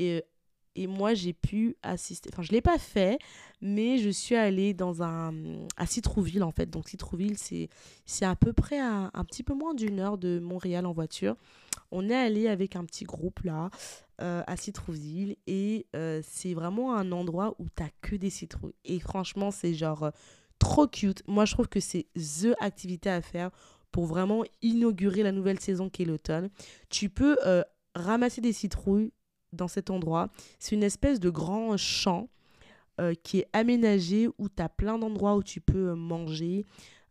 Et 0.00 0.24
et 0.76 0.86
moi, 0.86 1.14
j'ai 1.14 1.32
pu 1.32 1.76
assister. 1.82 2.30
Enfin, 2.32 2.42
je 2.42 2.52
ne 2.52 2.56
l'ai 2.56 2.60
pas 2.62 2.78
fait, 2.78 3.18
mais 3.60 3.98
je 3.98 4.08
suis 4.08 4.36
allée 4.36 4.72
dans 4.72 5.02
un, 5.02 5.34
à 5.76 5.86
Citrouville, 5.86 6.44
en 6.44 6.52
fait. 6.52 6.70
Donc, 6.70 6.88
Citrouville, 6.88 7.36
c'est 7.38 8.24
à 8.24 8.36
peu 8.36 8.52
près 8.52 8.78
un, 8.78 9.10
petit 9.26 9.42
peu 9.42 9.52
moins 9.52 9.74
d'une 9.74 9.98
heure 9.98 10.16
de 10.16 10.38
Montréal 10.38 10.86
en 10.86 10.92
voiture. 10.92 11.36
On 11.90 12.08
est 12.08 12.14
allé 12.14 12.46
avec 12.46 12.76
un 12.76 12.84
petit 12.84 13.04
groupe 13.04 13.40
là, 13.40 13.70
euh, 14.22 14.42
à 14.46 14.56
Citrouville. 14.56 15.36
Et 15.48 15.86
euh, 15.96 16.22
c'est 16.24 16.54
vraiment 16.54 16.94
un 16.94 17.10
endroit 17.10 17.56
où 17.58 17.66
tu 17.68 17.84
que 18.00 18.16
des 18.16 18.30
citrouilles. 18.30 18.74
Et 18.84 19.00
franchement, 19.00 19.50
c'est 19.50 19.74
genre 19.74 20.04
euh, 20.04 20.10
trop 20.60 20.86
cute. 20.86 21.24
Moi, 21.26 21.46
je 21.46 21.54
trouve 21.54 21.68
que 21.68 21.80
c'est 21.80 22.06
THE 22.14 22.54
activité 22.60 23.10
à 23.10 23.20
faire 23.20 23.50
pour 23.90 24.06
vraiment 24.06 24.44
inaugurer 24.62 25.24
la 25.24 25.32
nouvelle 25.32 25.58
saison 25.58 25.90
qui 25.90 26.02
est 26.02 26.06
l'automne. 26.06 26.48
Tu 26.90 27.08
peux 27.08 27.36
ramasser 27.96 28.40
des 28.40 28.52
citrouilles 28.52 29.10
dans 29.52 29.68
cet 29.68 29.90
endroit. 29.90 30.28
C'est 30.58 30.74
une 30.74 30.82
espèce 30.82 31.20
de 31.20 31.30
grand 31.30 31.76
champ 31.76 32.28
euh, 33.00 33.14
qui 33.22 33.38
est 33.38 33.48
aménagé 33.54 34.28
où 34.36 34.48
tu 34.50 34.62
as 34.62 34.68
plein 34.68 34.98
d'endroits 34.98 35.34
où 35.36 35.42
tu 35.42 35.60
peux 35.60 35.90
euh, 35.90 35.94
manger. 35.94 36.66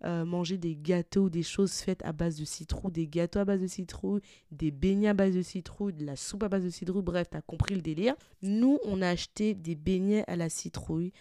Euh, 0.06 0.24
manger 0.24 0.58
des 0.58 0.78
gâteaux, 0.78 1.30
des 1.30 1.44
choses 1.44 1.74
faites 1.74 2.06
à 2.06 2.14
base 2.14 2.40
de 2.40 2.46
citrouille, 2.46 2.94
des 2.94 3.06
gâteaux 3.06 3.40
à 3.40 3.44
base 3.44 3.60
de 3.60 3.68
citrouille, 3.68 4.22
des 4.50 4.72
beignets 4.72 5.10
à 5.10 5.14
base 5.14 5.36
de 5.36 5.42
citrouille, 5.42 5.92
de 5.92 6.06
la 6.06 6.16
soupe 6.16 6.44
à 6.44 6.48
base 6.48 6.64
de 6.64 6.70
citrouille, 6.70 7.02
bref, 7.02 7.28
tu 7.30 7.36
as 7.36 7.42
compris 7.42 7.76
le 7.76 7.82
délire. 7.82 8.16
Nous, 8.42 8.80
on 8.86 9.02
a 9.02 9.10
acheté 9.10 9.56
des 9.56 9.76
beignets 9.76 10.24
à 10.28 10.38
la 10.38 10.48
citrouille 10.48 11.12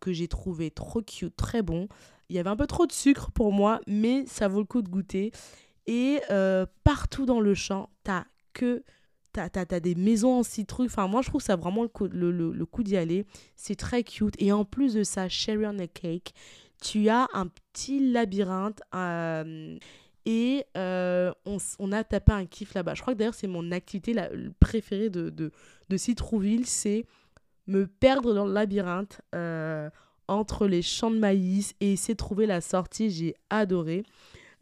que 0.00 0.12
j'ai 0.12 0.26
trouvé 0.26 0.72
trop 0.72 1.00
cute, 1.02 1.36
très 1.36 1.62
bon. 1.62 1.86
Il 2.28 2.34
y 2.34 2.40
avait 2.40 2.50
un 2.50 2.56
peu 2.56 2.66
trop 2.66 2.88
de 2.88 2.92
sucre 2.92 3.30
pour 3.30 3.52
moi, 3.52 3.80
mais 3.86 4.26
ça 4.26 4.48
vaut 4.48 4.58
le 4.58 4.64
coup 4.64 4.82
de 4.82 4.88
goûter. 4.88 5.30
Et 5.86 6.18
partout 6.82 7.26
dans 7.26 7.40
le 7.40 7.54
champ, 7.54 7.90
t'as 8.02 8.24
que 8.54 8.82
T'as 9.32 9.48
as, 9.54 9.80
des 9.80 9.94
maisons 9.94 10.40
en 10.40 10.42
citrouille. 10.42 10.86
Enfin, 10.86 11.06
moi, 11.06 11.22
je 11.22 11.28
trouve 11.28 11.40
ça 11.40 11.56
vraiment 11.56 11.82
le 11.82 11.88
coup, 11.88 12.08
le, 12.08 12.30
le, 12.30 12.66
coup 12.66 12.82
d'y 12.82 12.96
aller. 12.96 13.24
C'est 13.54 13.76
très 13.76 14.02
cute. 14.02 14.34
Et 14.38 14.52
en 14.52 14.64
plus 14.64 14.94
de 14.94 15.04
ça, 15.04 15.28
Cherry 15.28 15.66
on 15.66 15.78
a 15.78 15.86
Cake, 15.86 16.34
tu 16.82 17.08
as 17.08 17.28
un 17.32 17.46
petit 17.46 18.10
labyrinthe. 18.10 18.80
Euh, 18.94 19.78
et 20.26 20.64
euh, 20.76 21.32
on, 21.46 21.56
on, 21.78 21.92
a 21.92 22.04
tapé 22.04 22.32
un 22.32 22.46
kiff 22.46 22.74
là-bas. 22.74 22.94
Je 22.94 23.02
crois 23.02 23.14
que 23.14 23.18
d'ailleurs, 23.18 23.34
c'est 23.34 23.46
mon 23.46 23.72
activité 23.72 24.12
la, 24.12 24.28
préférée 24.58 25.10
de, 25.10 25.30
de, 25.30 25.50
de 25.88 25.96
Citrouville. 25.96 26.66
C'est 26.66 27.06
me 27.66 27.86
perdre 27.86 28.34
dans 28.34 28.46
le 28.46 28.52
labyrinthe 28.52 29.20
euh, 29.34 29.88
entre 30.28 30.66
les 30.66 30.82
champs 30.82 31.10
de 31.10 31.18
maïs 31.18 31.74
et 31.80 31.92
essayer 31.92 32.14
de 32.14 32.18
trouver 32.18 32.46
la 32.46 32.60
sortie. 32.60 33.10
J'ai 33.10 33.34
adoré. 33.48 34.04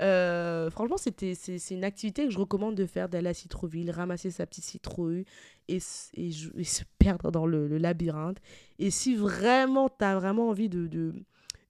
Euh, 0.01 0.71
franchement, 0.71 0.97
c'était, 0.97 1.35
c'est, 1.35 1.59
une 1.71 1.85
activité 1.85 2.25
que 2.25 2.31
je 2.31 2.39
recommande 2.39 2.75
de 2.75 2.87
faire, 2.87 3.09
d'aller 3.09 3.31
à 3.31 3.35
Citroville, 3.35 3.91
ramasser 3.91 4.31
sa 4.31 4.47
petite 4.47 4.65
citrouille 4.65 5.25
et, 5.67 5.79
et, 6.15 6.31
se 6.31 6.83
perdre 6.99 7.31
dans 7.31 7.47
le, 7.47 7.67
labyrinthe. 7.79 8.39
Et 8.79 8.91
si 8.91 9.17
vraiment 9.17 9.89
tu 9.89 10.05
as 10.05 10.15
vraiment 10.19 10.49
envie 10.51 10.69
de, 10.69 10.87
de, 10.87 11.15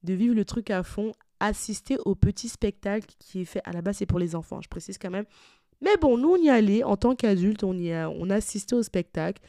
de, 0.03 0.15
vivre 0.15 0.35
le 0.35 0.45
truc 0.45 0.71
à 0.71 0.83
fond, 0.83 1.13
assister 1.41 1.97
au 2.05 2.15
petit 2.15 2.49
spectacle 2.49 3.15
qui 3.19 3.41
est 3.43 3.45
fait 3.47 3.63
à 3.65 3.73
la 3.73 3.81
base, 3.81 3.97
c'est 3.99 4.07
pour 4.07 4.19
les 4.19 4.35
enfants, 4.35 4.61
je 4.61 4.69
précise 4.69 4.99
quand 4.99 5.11
même. 5.11 5.27
Mais 5.81 5.97
bon, 6.01 6.19
nous, 6.19 6.31
on 6.31 6.37
y 6.37 6.51
allait 6.51 6.83
en 6.83 6.97
tant 6.97 7.15
qu'adulte, 7.15 7.63
on, 7.65 7.79
y 7.79 7.95
on 7.95 8.29
assistait 8.31 8.75
au 8.75 8.83
spectacle 8.83 9.41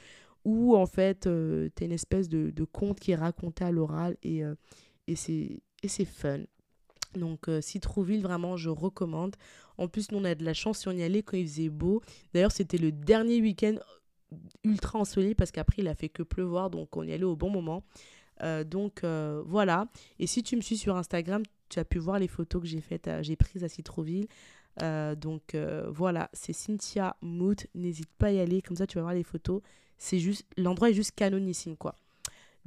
où 0.45 0.75
en 0.75 0.85
fait, 0.85 1.27
euh, 1.27 1.69
tu 1.75 1.83
as 1.83 1.85
une 1.85 1.91
espèce 1.91 2.29
de, 2.29 2.63
conte 2.71 2.99
qui 2.99 3.11
est 3.11 3.15
raconté 3.15 3.65
à 3.65 3.71
l'oral 3.71 4.15
et, 4.23 4.43
euh, 4.43 4.55
et 5.07 5.15
c'est 5.15 6.05
fun. 6.05 6.39
Donc, 7.15 7.47
euh, 7.47 7.61
vraiment, 8.21 8.57
je 8.57 8.69
recommande. 8.69 9.35
En 9.77 9.87
plus, 9.87 10.11
nous, 10.11 10.19
on 10.19 10.25
a 10.25 10.35
de 10.35 10.43
la 10.43 10.53
chance 10.53 10.79
si 10.79 10.87
on 10.87 10.91
y 10.91 11.03
allait 11.03 11.23
quand 11.23 11.37
il 11.37 11.47
faisait 11.47 11.69
beau. 11.69 12.01
D'ailleurs, 12.33 12.51
c'était 12.51 12.77
le 12.77 12.91
dernier 12.91 13.41
week-end 13.41 13.75
ultra 14.63 14.99
ensoleillé 14.99 15.35
parce 15.35 15.51
qu'après, 15.51 15.81
il 15.81 15.87
a 15.87 15.95
fait 15.95 16.09
que 16.09 16.23
pleuvoir. 16.23 16.69
Donc, 16.69 16.95
on 16.97 17.03
y 17.03 17.13
allait 17.13 17.23
au 17.23 17.35
bon 17.35 17.49
moment. 17.49 17.83
Euh, 18.43 18.63
donc, 18.63 19.03
euh, 19.03 19.41
voilà. 19.45 19.87
Et 20.19 20.27
si 20.27 20.43
tu 20.43 20.55
me 20.55 20.61
suis 20.61 20.77
sur 20.77 20.95
Instagram, 20.95 21.43
tu 21.69 21.79
as 21.79 21.85
pu 21.85 21.99
voir 21.99 22.19
les 22.19 22.27
photos 22.27 22.61
que 22.61 22.67
j'ai 22.67 22.81
faites, 22.81 23.09
j'ai 23.21 23.35
prises 23.35 23.63
à 23.63 23.69
Citrouville. 23.69 24.27
donc, 25.17 25.55
voilà. 25.87 26.29
C'est 26.33 26.53
Cynthia 26.53 27.15
Moot. 27.21 27.67
N'hésite 27.75 28.09
pas 28.17 28.27
à 28.27 28.31
y 28.31 28.39
aller. 28.39 28.61
Comme 28.61 28.77
ça, 28.77 28.87
tu 28.87 28.97
vas 28.97 29.03
voir 29.03 29.13
les 29.13 29.23
photos. 29.23 29.61
C'est 29.97 30.19
juste... 30.19 30.45
L'endroit 30.57 30.89
est 30.89 30.93
juste 30.93 31.11
canonissime, 31.15 31.75
quoi. 31.75 31.95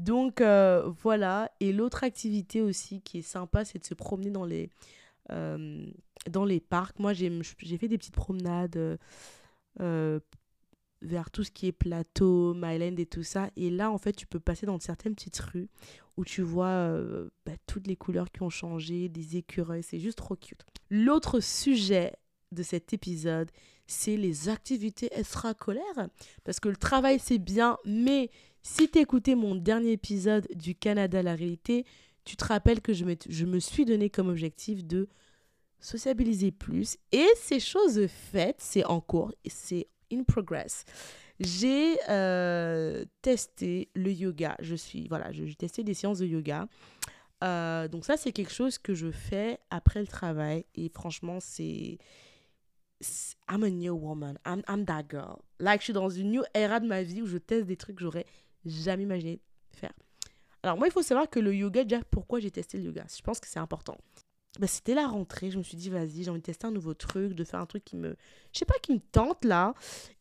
Donc 0.02 0.40
euh, 0.40 0.90
voilà. 1.02 1.50
Et 1.60 1.72
l'autre 1.72 2.02
activité 2.02 2.60
aussi 2.60 3.00
qui 3.02 3.18
est 3.18 3.22
sympa, 3.22 3.64
c'est 3.64 3.78
de 3.78 3.84
se 3.84 3.94
promener 3.94 4.30
dans 4.30 4.44
les, 4.44 4.70
euh, 5.30 5.86
parcs. 6.68 6.98
Moi, 6.98 7.12
j'ai 7.12 7.30
fait 7.78 7.88
des 7.88 7.98
petites 7.98 8.14
promenades 8.14 8.98
euh, 9.80 10.20
vers 11.02 11.30
tout 11.30 11.44
ce 11.44 11.52
qui 11.52 11.68
est 11.68 11.72
plateau, 11.72 12.52
Myland 12.54 12.96
et 12.96 13.06
tout 13.06 13.22
ça. 13.22 13.50
Et 13.56 13.70
là, 13.70 13.92
en 13.92 13.98
fait, 13.98 14.12
tu 14.12 14.26
peux 14.26 14.40
passer 14.40 14.66
dans 14.66 14.78
certaines 14.80 15.14
petites 15.14 15.38
rues 15.38 15.68
où 16.16 16.24
tu 16.24 16.42
vois 16.42 16.92
bah, 17.46 17.52
toutes 17.66 17.86
les 17.86 17.96
couleurs 17.96 18.30
qui 18.30 18.42
ont 18.42 18.50
changé, 18.50 19.08
des 19.08 19.36
écureuils. 19.36 19.84
C'est 19.84 20.00
juste 20.00 20.18
trop 20.18 20.34
cute. 20.34 20.64
L'autre 20.90 21.38
sujet 21.40 22.12
de 22.50 22.62
cet 22.62 22.92
épisode, 22.92 23.50
c'est 23.86 24.16
les 24.16 24.48
activités 24.48 25.08
extracolaires. 25.12 26.08
Parce 26.44 26.58
que 26.60 26.68
le 26.68 26.76
travail, 26.76 27.18
c'est 27.18 27.38
bien, 27.38 27.78
mais 27.84 28.30
si 28.62 28.88
tu 28.88 28.98
écouté 28.98 29.34
mon 29.34 29.54
dernier 29.54 29.92
épisode 29.92 30.46
du 30.54 30.74
Canada 30.74 31.22
la 31.22 31.34
réalité, 31.34 31.84
tu 32.24 32.36
te 32.36 32.44
rappelles 32.44 32.80
que 32.80 32.92
je 32.92 33.04
me, 33.04 33.16
je 33.28 33.44
me 33.44 33.58
suis 33.58 33.84
donné 33.84 34.10
comme 34.10 34.28
objectif 34.28 34.84
de 34.84 35.08
sociabiliser 35.80 36.52
plus. 36.52 36.96
Et 37.10 37.26
ces 37.36 37.60
choses 37.60 38.06
faites, 38.06 38.60
c'est 38.60 38.84
en 38.84 39.00
cours, 39.00 39.32
c'est 39.46 39.88
in 40.12 40.22
progress. 40.22 40.84
J'ai 41.40 41.98
euh, 42.08 43.04
testé 43.20 43.90
le 43.94 44.12
yoga. 44.12 44.56
Je 44.60 44.76
suis, 44.76 45.08
voilà, 45.08 45.32
j'ai 45.32 45.52
testé 45.54 45.82
des 45.82 45.94
séances 45.94 46.18
de 46.18 46.26
yoga. 46.26 46.68
Euh, 47.42 47.88
donc 47.88 48.04
ça, 48.04 48.16
c'est 48.16 48.30
quelque 48.30 48.52
chose 48.52 48.78
que 48.78 48.94
je 48.94 49.10
fais 49.10 49.58
après 49.70 50.00
le 50.00 50.06
travail. 50.06 50.64
Et 50.76 50.88
franchement, 50.88 51.38
c'est... 51.40 51.98
I'm 53.50 53.64
a 53.64 53.70
new 53.70 53.96
woman. 53.96 54.38
I'm, 54.46 54.62
I'm 54.68 54.84
that 54.84 55.06
girl. 55.10 55.40
Like, 55.58 55.80
je 55.80 55.86
suis 55.86 55.92
dans 55.92 56.08
une 56.08 56.30
new 56.30 56.44
era 56.54 56.78
de 56.78 56.86
ma 56.86 57.02
vie 57.02 57.20
où 57.20 57.26
je 57.26 57.38
teste 57.38 57.66
des 57.66 57.76
trucs 57.76 57.96
que 57.96 58.02
j'aurais 58.02 58.26
jamais 58.64 59.04
imaginé 59.04 59.40
faire. 59.72 59.92
Alors 60.62 60.76
moi, 60.76 60.86
il 60.86 60.92
faut 60.92 61.02
savoir 61.02 61.28
que 61.28 61.40
le 61.40 61.54
yoga, 61.54 61.84
déjà, 61.84 62.02
pourquoi 62.10 62.40
j'ai 62.40 62.50
testé 62.50 62.78
le 62.78 62.84
yoga? 62.84 63.04
Je 63.14 63.22
pense 63.22 63.40
que 63.40 63.48
c'est 63.48 63.58
important. 63.58 63.98
Bah, 64.60 64.66
c'était 64.66 64.94
la 64.94 65.06
rentrée. 65.06 65.50
Je 65.50 65.58
me 65.58 65.62
suis 65.62 65.76
dit, 65.76 65.90
vas-y, 65.90 66.24
j'ai 66.24 66.30
envie 66.30 66.40
de 66.40 66.44
tester 66.44 66.66
un 66.66 66.70
nouveau 66.70 66.94
truc, 66.94 67.32
de 67.32 67.42
faire 67.42 67.60
un 67.60 67.66
truc 67.66 67.84
qui 67.84 67.96
me, 67.96 68.16
je 68.52 68.58
sais 68.58 68.64
pas, 68.64 68.78
qui 68.82 68.92
me 68.92 69.00
tente 69.00 69.44
là. 69.44 69.74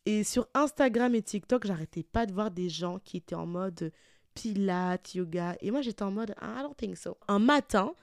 Et 0.06 0.24
sur 0.24 0.48
Instagram 0.54 1.14
et 1.14 1.22
TikTok, 1.22 1.66
j'arrêtais 1.66 2.02
pas 2.02 2.26
de 2.26 2.32
voir 2.32 2.50
des 2.50 2.68
gens 2.68 2.98
qui 2.98 3.18
étaient 3.18 3.34
en 3.34 3.46
mode 3.46 3.92
pilates, 4.34 5.14
yoga. 5.14 5.56
Et 5.60 5.70
moi, 5.70 5.82
j'étais 5.82 6.02
en 6.02 6.10
mode, 6.10 6.34
I 6.40 6.62
don't 6.62 6.74
think 6.76 6.96
so. 6.96 7.18
Un 7.28 7.38
matin, 7.38 7.94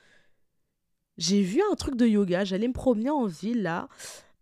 j'ai 1.17 1.41
vu 1.41 1.62
un 1.71 1.75
truc 1.75 1.95
de 1.95 2.06
yoga. 2.06 2.45
J'allais 2.45 2.67
me 2.67 2.73
promener 2.73 3.10
en 3.10 3.25
ville 3.25 3.63
là. 3.63 3.89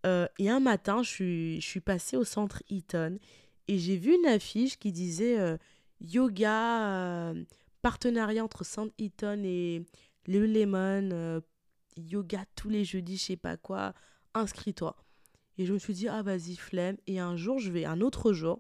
Euh, 0.05 0.27
et 0.37 0.49
un 0.49 0.59
matin, 0.59 1.01
je 1.03 1.09
suis, 1.09 1.61
je 1.61 1.65
suis 1.65 1.79
passée 1.79 2.17
au 2.17 2.23
centre 2.23 2.61
Eaton 2.69 3.17
et 3.67 3.77
j'ai 3.79 3.97
vu 3.97 4.13
une 4.13 4.25
affiche 4.27 4.77
qui 4.77 4.91
disait 4.91 5.39
euh, 5.39 5.57
yoga, 6.01 7.31
euh, 7.31 7.43
partenariat 7.81 8.43
entre 8.43 8.63
Centre 8.63 8.93
Eaton 8.97 9.41
et 9.43 9.85
le 10.25 10.45
Lemon 10.45 11.41
yoga 11.97 12.45
tous 12.55 12.69
les 12.69 12.85
jeudis, 12.85 13.17
je 13.17 13.23
sais 13.23 13.37
pas 13.37 13.57
quoi, 13.57 13.93
inscris-toi. 14.33 14.95
Et 15.57 15.65
je 15.65 15.73
me 15.73 15.79
suis 15.79 15.93
dit, 15.93 16.07
ah 16.07 16.21
vas-y, 16.21 16.55
flemme. 16.55 16.97
Et 17.07 17.19
un 17.19 17.35
jour, 17.35 17.59
je 17.59 17.71
vais, 17.71 17.85
un 17.85 18.01
autre 18.01 18.33
jour, 18.33 18.59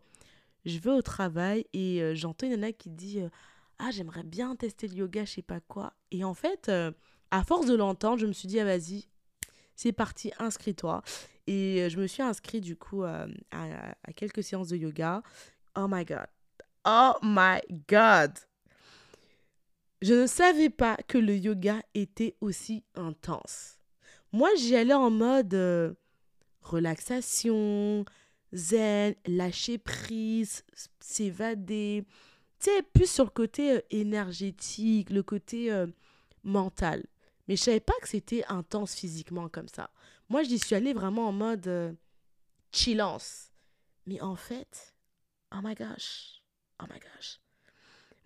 je 0.65 0.79
vais 0.79 0.91
au 0.91 1.01
travail 1.01 1.65
et 1.73 2.01
euh, 2.01 2.15
j'entends 2.15 2.47
une 2.47 2.53
nana 2.53 2.71
qui 2.71 2.89
dit, 2.89 3.21
euh, 3.21 3.29
ah 3.79 3.91
j'aimerais 3.91 4.23
bien 4.23 4.55
tester 4.55 4.87
le 4.87 4.95
yoga, 4.95 5.25
je 5.25 5.33
sais 5.33 5.41
pas 5.41 5.59
quoi. 5.59 5.93
Et 6.11 6.23
en 6.23 6.33
fait, 6.33 6.69
euh, 6.69 6.91
à 7.31 7.43
force 7.43 7.67
de 7.67 7.75
l'entendre, 7.75 8.19
je 8.19 8.25
me 8.25 8.33
suis 8.33 8.47
dit, 8.47 8.59
ah 8.59 8.65
vas-y, 8.65 9.07
c'est 9.75 9.91
parti, 9.91 10.31
inscris-toi. 10.39 11.03
Et 11.45 11.89
je 11.89 11.97
me 11.97 12.07
suis 12.07 12.23
inscrit 12.23 12.59
du 12.59 12.75
coup 12.75 13.03
à 13.03 13.27
quelques 14.17 14.43
séances 14.43 14.67
de 14.67 14.75
yoga. 14.75 15.21
Oh 15.77 15.87
my 15.87 16.03
god. 16.03 16.27
Oh 16.89 17.15
my 17.21 17.59
god. 17.89 18.31
Je 20.01 20.13
ne 20.13 20.25
savais 20.25 20.69
pas 20.69 20.95
que 20.95 21.17
le 21.17 21.35
yoga 21.35 21.81
était 21.93 22.37
aussi 22.39 22.85
intense. 22.95 23.77
Moi, 24.31 24.49
j'y 24.55 24.73
allais 24.73 24.93
en 24.93 25.09
mode 25.09 25.53
euh, 25.53 25.95
relaxation, 26.61 28.05
zen, 28.53 29.15
lâcher 29.25 29.77
prise, 29.79 30.63
s'évader. 31.01 32.05
Tu 32.61 32.71
sais, 32.71 32.83
plus 32.83 33.11
sur 33.11 33.25
le 33.25 33.31
côté 33.31 33.73
euh, 33.73 33.81
énergétique, 33.89 35.09
le 35.09 35.23
côté 35.23 35.69
euh, 35.73 35.87
mental. 36.45 37.03
Mais 37.49 37.57
je 37.57 37.63
savais 37.63 37.81
pas 37.81 37.99
que 38.01 38.07
c'était 38.07 38.45
intense 38.47 38.95
physiquement 38.95 39.49
comme 39.49 39.67
ça. 39.67 39.89
Moi, 40.29 40.43
j'y 40.43 40.57
suis 40.57 40.75
allée 40.75 40.93
vraiment 40.93 41.27
en 41.27 41.33
mode 41.33 41.97
chillance. 42.71 43.51
Mais 44.05 44.21
en 44.21 44.37
fait, 44.37 44.95
oh 45.53 45.59
my 45.61 45.75
gosh, 45.75 46.37
oh 46.81 46.85
my 46.89 46.99
gosh. 46.99 47.39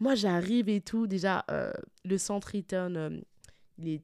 Moi, 0.01 0.15
j'arrive 0.15 0.67
et 0.67 0.81
tout. 0.81 1.05
Déjà, 1.05 1.45
euh, 1.51 1.71
le 2.05 2.17
centre 2.17 2.55
Eaton, 2.55 2.95
euh, 2.95 3.99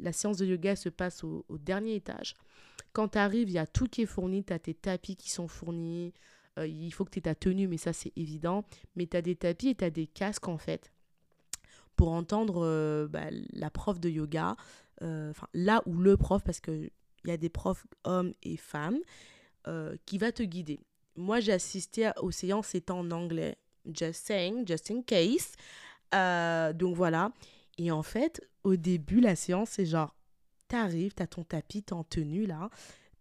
la 0.00 0.12
séance 0.12 0.36
de 0.36 0.46
yoga 0.46 0.76
se 0.76 0.88
passe 0.88 1.24
au, 1.24 1.44
dernier 1.50 1.96
étage. 1.96 2.36
Quand 2.92 3.08
tu 3.08 3.18
arrives, 3.18 3.50
il 3.50 3.54
y 3.54 3.58
a 3.58 3.66
tout 3.66 3.88
qui 3.88 4.02
est 4.02 4.06
fourni. 4.06 4.44
Tu 4.44 4.52
as 4.52 4.60
tes 4.60 4.72
tapis 4.72 5.16
qui 5.16 5.30
sont 5.30 5.48
fournis. 5.48 6.12
Euh, 6.60 6.66
il 6.68 6.92
faut 6.92 7.04
que 7.04 7.10
tu 7.10 7.18
aies 7.18 7.22
ta 7.22 7.34
tenue, 7.34 7.66
mais 7.66 7.76
ça, 7.76 7.92
c'est 7.92 8.12
évident. 8.14 8.64
Mais 8.94 9.08
tu 9.08 9.16
as 9.16 9.22
des 9.22 9.34
tapis 9.34 9.70
et 9.70 9.74
tu 9.74 9.84
as 9.84 9.90
des 9.90 10.06
casques, 10.06 10.46
en 10.46 10.58
fait, 10.58 10.92
pour 11.96 12.12
entendre 12.12 13.08
bah, 13.10 13.30
la 13.52 13.70
prof 13.70 13.98
de 13.98 14.08
yoga. 14.08 14.56
Enfin, 15.00 15.48
là 15.54 15.82
où 15.86 15.96
le 15.96 16.16
prof, 16.16 16.44
parce 16.44 16.60
qu'il 16.60 16.90
y 17.24 17.32
a 17.32 17.36
des 17.36 17.48
profs 17.48 17.84
hommes 18.04 18.32
et 18.44 18.56
femmes, 18.56 19.00
qui 20.06 20.18
va 20.18 20.30
te 20.30 20.44
guider. 20.44 20.78
Moi, 21.16 21.40
j'ai 21.40 21.52
assisté 21.52 22.10
aux 22.20 22.30
séances, 22.30 22.68
c'était 22.68 22.92
en 22.92 23.10
anglais 23.10 23.56
just 23.92 24.26
saying, 24.26 24.66
just 24.66 24.90
in 24.90 25.02
case. 25.02 25.52
Euh, 26.14 26.72
donc 26.72 26.96
voilà. 26.96 27.32
Et 27.78 27.90
en 27.90 28.02
fait, 28.02 28.40
au 28.64 28.76
début, 28.76 29.20
la 29.20 29.36
séance, 29.36 29.70
c'est 29.70 29.86
genre, 29.86 30.14
t'arrives, 30.68 31.14
t'as 31.14 31.26
ton 31.26 31.44
tapis, 31.44 31.82
t'es 31.82 31.92
en 31.92 32.04
tenue 32.04 32.46
là, 32.46 32.70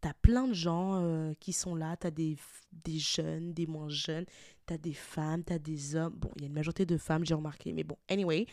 t'as 0.01 0.13
plein 0.13 0.47
de 0.47 0.53
gens 0.53 1.01
euh, 1.01 1.33
qui 1.39 1.53
sont 1.53 1.75
là, 1.75 1.95
t'as 1.97 2.11
des, 2.11 2.37
des 2.71 2.99
jeunes, 2.99 3.53
des 3.53 3.67
moins 3.67 3.89
jeunes, 3.89 4.25
t'as 4.65 4.77
des 4.77 4.93
femmes, 4.93 5.43
t'as 5.43 5.59
des 5.59 5.95
hommes. 5.95 6.13
Bon, 6.15 6.31
il 6.35 6.41
y 6.41 6.45
a 6.45 6.47
une 6.47 6.53
majorité 6.53 6.85
de 6.85 6.97
femmes, 6.97 7.25
j'ai 7.25 7.33
remarqué, 7.33 7.73
mais 7.73 7.83
bon, 7.83 7.97
anyway. 8.09 8.45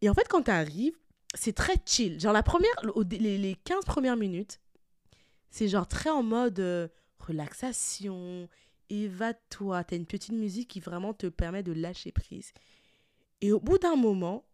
Et 0.00 0.08
en 0.08 0.14
fait, 0.14 0.28
quand 0.28 0.42
t'arrives, 0.42 0.96
c'est 1.34 1.54
très 1.54 1.74
chill. 1.84 2.18
Genre, 2.18 2.32
la 2.32 2.42
première, 2.42 2.74
les 3.10 3.56
15 3.64 3.84
premières 3.84 4.16
minutes, 4.16 4.60
c'est 5.50 5.68
genre 5.68 5.86
très 5.86 6.10
en 6.10 6.22
mode 6.22 6.60
euh, 6.60 6.88
relaxation, 7.20 8.48
évade-toi. 8.90 9.84
Tu 9.84 9.94
as 9.94 9.96
une 9.96 10.06
petite 10.06 10.32
musique 10.32 10.68
qui 10.68 10.80
vraiment 10.80 11.14
te 11.14 11.26
permet 11.26 11.62
de 11.62 11.72
lâcher 11.72 12.12
prise. 12.12 12.52
Et 13.40 13.52
au 13.52 13.60
bout 13.60 13.78
d'un 13.78 13.96
moment, 13.96 14.44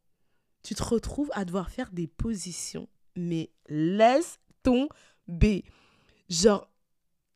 tu 0.62 0.74
te 0.74 0.82
retrouves 0.82 1.30
à 1.34 1.44
devoir 1.44 1.70
faire 1.70 1.90
des 1.90 2.06
positions. 2.06 2.88
Mais 3.16 3.50
laisse 3.68 4.38
tomber. 4.62 5.64
Genre, 6.28 6.68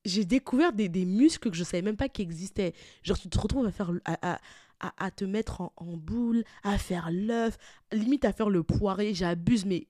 j'ai 0.04 0.24
découvert 0.24 0.72
des, 0.72 0.88
des, 0.88 1.04
muscles 1.04 1.50
que 1.50 1.56
je 1.56 1.62
ne 1.62 1.66
savais 1.66 1.82
même 1.82 1.96
pas 1.96 2.08
qu'ils 2.08 2.24
existaient. 2.24 2.74
Genre, 3.02 3.18
tu 3.18 3.28
te 3.28 3.38
retrouves 3.38 3.66
à, 3.66 3.72
faire, 3.72 3.92
à, 4.04 4.40
à, 4.80 5.04
à 5.04 5.10
te 5.10 5.24
mettre 5.24 5.60
en, 5.60 5.72
en, 5.76 5.96
boule, 5.96 6.44
à 6.62 6.78
faire 6.78 7.10
l'œuf, 7.12 7.56
limite 7.92 8.24
à 8.24 8.32
faire 8.32 8.50
le 8.50 8.62
poiré. 8.62 9.14
J'abuse, 9.14 9.64
mais 9.64 9.86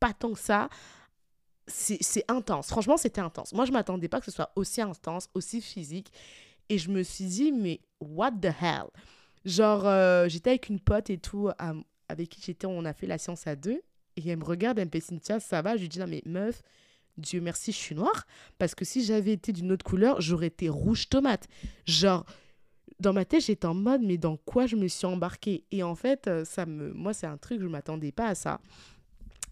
pas 0.00 0.12
tant 0.12 0.32
que 0.32 0.38
ça 0.38 0.68
c'est 1.68 2.24
intense. 2.28 2.68
Franchement, 2.68 2.96
c'était 2.96 3.20
intense. 3.20 3.52
Moi, 3.52 3.64
je 3.64 3.72
m'attendais 3.72 4.08
pas 4.08 4.20
que 4.20 4.26
ce 4.26 4.30
soit 4.30 4.50
aussi 4.56 4.80
intense, 4.80 5.28
aussi 5.34 5.60
physique. 5.60 6.10
Et 6.68 6.78
je 6.78 6.90
me 6.90 7.02
suis 7.02 7.24
dit, 7.24 7.52
mais 7.52 7.80
what 8.00 8.32
the 8.32 8.46
hell? 8.60 8.88
Genre, 9.44 9.86
euh, 9.86 10.28
j'étais 10.28 10.50
avec 10.50 10.68
une 10.68 10.80
pote 10.80 11.10
et 11.10 11.18
tout, 11.18 11.50
avec 12.08 12.28
qui 12.28 12.42
j'étais, 12.42 12.66
on 12.66 12.84
a 12.84 12.92
fait 12.92 13.06
la 13.06 13.18
séance 13.18 13.46
à 13.46 13.56
deux. 13.56 13.80
Et 14.16 14.28
elle 14.28 14.38
me 14.38 14.44
regarde, 14.44 14.78
elle 14.78 14.86
me 14.86 14.90
fait 14.90 15.00
Cynthia, 15.00 15.40
ça 15.40 15.62
va? 15.62 15.76
Je 15.76 15.82
lui 15.82 15.88
dis, 15.88 15.98
non, 15.98 16.06
mais 16.06 16.22
meuf, 16.26 16.62
Dieu 17.16 17.40
merci, 17.40 17.72
je 17.72 17.76
suis 17.76 17.94
noire. 17.94 18.26
Parce 18.58 18.74
que 18.74 18.84
si 18.84 19.04
j'avais 19.04 19.32
été 19.32 19.52
d'une 19.52 19.72
autre 19.72 19.84
couleur, 19.84 20.20
j'aurais 20.20 20.48
été 20.48 20.68
rouge 20.68 21.08
tomate. 21.08 21.46
Genre, 21.86 22.26
dans 23.00 23.12
ma 23.12 23.24
tête, 23.24 23.44
j'étais 23.44 23.66
en 23.66 23.74
mode, 23.74 24.02
mais 24.02 24.18
dans 24.18 24.36
quoi 24.36 24.66
je 24.66 24.76
me 24.76 24.88
suis 24.88 25.06
embarquée? 25.06 25.64
Et 25.70 25.82
en 25.82 25.94
fait, 25.94 26.26
euh, 26.26 26.44
ça 26.44 26.66
me, 26.66 26.92
moi, 26.92 27.14
c'est 27.14 27.26
un 27.26 27.36
truc, 27.38 27.60
je 27.60 27.66
ne 27.66 27.70
m'attendais 27.70 28.12
pas 28.12 28.26
à 28.26 28.34
ça 28.34 28.60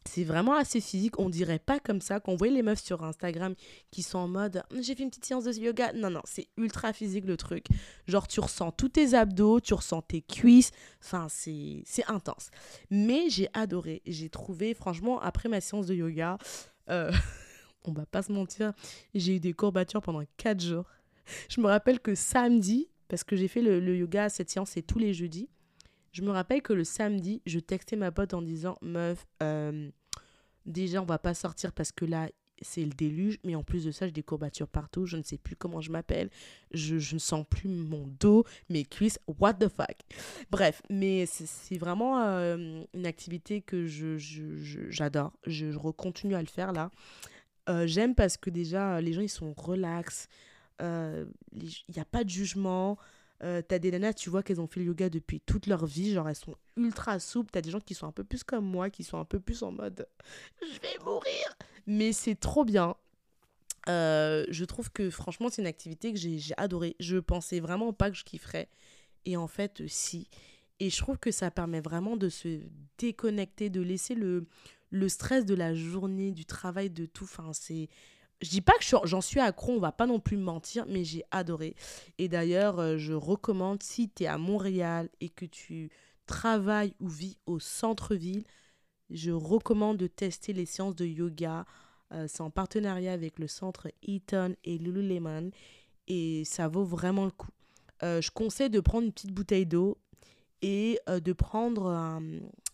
c'est 0.07 0.25
vraiment 0.25 0.55
assez 0.55 0.81
physique. 0.81 1.19
On 1.19 1.29
dirait 1.29 1.59
pas 1.59 1.81
comme 1.81 2.01
ça. 2.01 2.21
Qu'on 2.21 2.37
voit 2.37 2.49
les 2.49 2.63
meufs 2.63 2.83
sur 2.83 3.05
Instagram 3.05 3.55
qui 3.91 4.03
sont 4.03 4.19
en 4.19 4.29
mode 4.29 4.63
j'ai 4.81 4.95
fait 4.95 5.03
une 5.03 5.11
petite 5.11 5.25
séance 5.25 5.45
de 5.45 5.53
yoga. 5.53 5.93
Non, 5.93 6.11
non, 6.11 6.23
c'est 6.25 6.49
ultra 6.57 6.93
physique 6.93 7.27
le 7.27 7.37
truc. 7.37 7.67
Genre, 8.07 8.27
tu 8.27 8.41
ressens 8.41 8.73
tous 8.73 8.91
tes 8.91 9.15
abdos, 9.15 9.61
tu 9.61 9.75
ressens 9.75 10.03
tes 10.03 10.23
cuisses. 10.23 10.71
Enfin, 11.03 11.27
c'est 11.29 11.85
intense. 12.09 12.51
Mais 12.91 13.29
j'ai 13.29 13.49
adoré. 13.55 14.03
J'ai 14.07 14.31
trouvé, 14.31 14.75
franchement, 14.75 15.21
après 15.21 15.49
ma 15.49 15.61
séance 15.61 15.87
de 15.87 15.95
yoga, 15.95 16.39
euh, 16.91 17.13
on 17.85 17.93
va 17.93 18.07
pas 18.07 18.23
se 18.23 18.33
mentir, 18.33 18.73
j'ai 19.15 19.37
eu 19.37 19.41
des 19.41 19.53
courbatures 19.53 20.03
pendant 20.03 20.23
4 20.37 20.61
jours. 20.61 20.87
Je 21.49 21.61
me 21.61 21.67
rappelle 21.67 22.01
que 22.01 22.15
samedi, 22.15 22.89
parce 23.09 23.25
que 23.25 23.37
j'ai 23.37 23.49
fait 23.49 23.63
le, 23.63 23.81
le 23.81 23.97
yoga, 23.97 24.29
cette 24.29 24.51
séance, 24.51 24.71
c'est 24.71 24.83
tous 24.83 24.99
les 24.99 25.13
jeudis. 25.13 25.49
Je 26.17 26.23
me 26.23 26.31
rappelle 26.31 26.63
que 26.63 26.73
le 26.73 26.85
samedi, 26.85 27.43
je 27.45 27.59
textais 27.59 27.95
ma 27.95 28.11
pote 28.11 28.33
en 28.33 28.41
disant 28.41 28.79
Meuf, 28.81 29.27
euh, 29.43 29.91
déjà, 30.65 31.03
on 31.03 31.05
va 31.05 31.19
pas 31.19 31.35
sortir 31.35 31.73
parce 31.73 31.93
que 31.93 32.07
là, 32.07 32.31
c'est 32.63 32.81
le 32.81 32.89
déluge. 32.89 33.39
Mais 33.45 33.55
en 33.55 33.63
plus 33.63 33.85
de 33.85 33.91
ça, 33.91 34.07
j'ai 34.07 34.13
des 34.13 34.23
courbatures 34.23 34.67
partout. 34.67 35.05
Je 35.05 35.19
ne 35.19 35.23
sais 35.23 35.37
plus 35.37 35.57
comment 35.57 35.83
je 35.83 35.93
m'appelle. 35.93 36.31
Je, 36.71 36.95
ne 36.95 37.19
sens 37.19 37.45
plus 37.47 37.69
mon 37.69 38.07
dos, 38.19 38.47
mes 38.71 38.87
cuisses. 38.87 39.19
What 39.27 39.55
the 39.55 39.69
fuck 39.69 39.99
Bref, 40.51 40.81
mais 40.89 41.27
c'est 41.27 41.77
vraiment 41.77 42.23
euh, 42.23 42.83
une 42.95 43.07
activité 43.07 43.61
que 43.61 43.87
j'adore. 43.87 45.35
Je, 45.47 45.71
je, 45.71 45.79
continue 45.91 46.35
à 46.35 46.41
le 46.41 46.49
faire 46.49 46.73
là. 46.73 46.91
Euh, 47.69 47.87
j'aime 47.87 48.15
parce 48.15 48.39
que 48.39 48.49
déjà, 48.49 49.03
les 49.03 49.13
gens, 49.13 49.21
ils 49.21 49.29
sont 49.29 49.53
relax. 49.53 50.29
Il 50.81 51.27
n'y 51.95 52.01
a 52.01 52.07
pas 52.07 52.25
de 52.25 52.31
jugement. 52.31 52.97
Euh, 53.43 53.61
t'as 53.67 53.79
des 53.79 53.91
nanas, 53.91 54.15
tu 54.15 54.31
vois 54.31 54.43
qu'elles 54.43 54.61
ont 54.61 54.67
fait 54.67 54.81
le 54.81 54.87
yoga 54.87 55.11
depuis 55.11 55.41
toute 55.41 55.67
leur 55.67 55.85
vie, 55.85 56.13
genre 56.13 56.29
elles 56.29 56.37
sont 56.37 56.57
ultra 56.77 57.19
souples. 57.19 57.51
T'as 57.51 57.61
des 57.61 57.71
gens 57.71 57.81
qui 57.81 57.95
sont 57.95 58.07
un 58.07 58.13
peu 58.13 58.25
plus 58.25 58.45
comme 58.45 58.65
moi, 58.65 58.89
qui 58.89 59.05
sont 59.05 59.19
un 59.19 59.25
peu 59.25 59.41
plus 59.41 59.63
en 59.63 59.73
mode 59.73 60.09
je 60.63 60.81
vais 60.81 61.05
mourir. 61.05 61.57
Mais 61.87 62.13
c'est 62.13 62.35
trop 62.35 62.65
bien. 62.65 62.97
Euh, 63.89 64.45
je 64.49 64.65
trouve 64.65 64.91
que 64.91 65.11
franchement, 65.11 65.49
c'est 65.51 65.63
une 65.63 65.69
activité 65.69 66.13
que 66.13 66.19
j'ai 66.19 66.41
adoré. 66.57 66.97
Je 66.99 67.19
pensais 67.19 67.61
vraiment 67.61 67.93
pas 67.93 68.11
que 68.11 68.17
je 68.17 68.25
kifferais. 68.25 68.69
Et 69.25 69.37
en 69.37 69.47
fait, 69.47 69.83
si. 69.87 70.29
Et 70.81 70.91
je 70.91 70.99
trouve 70.99 71.19
que 71.19 71.31
ça 71.31 71.51
permet 71.51 71.81
vraiment 71.81 72.17
de 72.17 72.29
se 72.29 72.61
déconnecter, 72.99 73.71
de 73.71 73.81
laisser 73.81 74.15
le, 74.15 74.47
le 74.91 75.09
stress 75.09 75.45
de 75.45 75.55
la 75.55 75.75
journée, 75.75 76.33
du 76.33 76.45
travail, 76.45 76.91
de 76.91 77.07
tout. 77.07 77.25
Enfin, 77.25 77.53
c'est. 77.53 77.89
Je 78.43 78.51
dis 78.51 78.61
pas 78.61 78.75
que 78.75 78.85
j'en 79.05 79.21
suis 79.23 79.41
accro, 79.41 79.73
on 79.73 79.81
va 79.81 79.93
pas 79.93 80.07
non 80.07 80.21
plus 80.21 80.37
mentir, 80.37 80.85
mais 80.87 81.05
j'ai 81.05 81.25
adoré. 81.31 81.75
Et 82.19 82.29
d'ailleurs, 82.29 82.79
euh, 82.79 82.99
je 82.99 83.15
recommande, 83.15 83.83
si 83.83 84.11
tu 84.11 84.25
es 84.25 84.27
à 84.27 84.37
Montréal 84.37 85.09
et 85.21 85.31
que 85.31 85.47
tu 85.47 85.91
travailles 86.27 86.95
ou 87.01 87.09
vis 87.09 87.39
au 87.47 87.59
centre-ville, 87.59 88.45
je 89.09 89.31
recommande 89.31 89.97
de 89.97 90.07
tester 90.07 90.53
les 90.53 90.67
séances 90.67 90.97
de 90.97 91.07
yoga. 91.07 91.65
Euh, 92.13 92.27
c'est 92.29 92.43
en 92.43 92.51
partenariat 92.51 93.13
avec 93.13 93.39
le 93.39 93.47
centre 93.47 93.89
Eaton 94.03 94.55
et 94.65 94.77
Lululemon. 94.77 95.51
Et 96.07 96.45
ça 96.45 96.69
vaut 96.69 96.85
vraiment 96.85 97.25
le 97.25 97.31
coup. 97.31 97.51
Euh, 98.03 98.21
je 98.21 98.31
conseille 98.31 98.71
de 98.71 98.81
prendre 98.81 99.07
une 99.07 99.13
petite 99.13 99.33
bouteille 99.33 99.67
d'eau 99.67 99.97
et 100.61 100.99
de 101.07 101.33
prendre 101.33 101.87
un. 101.87 102.23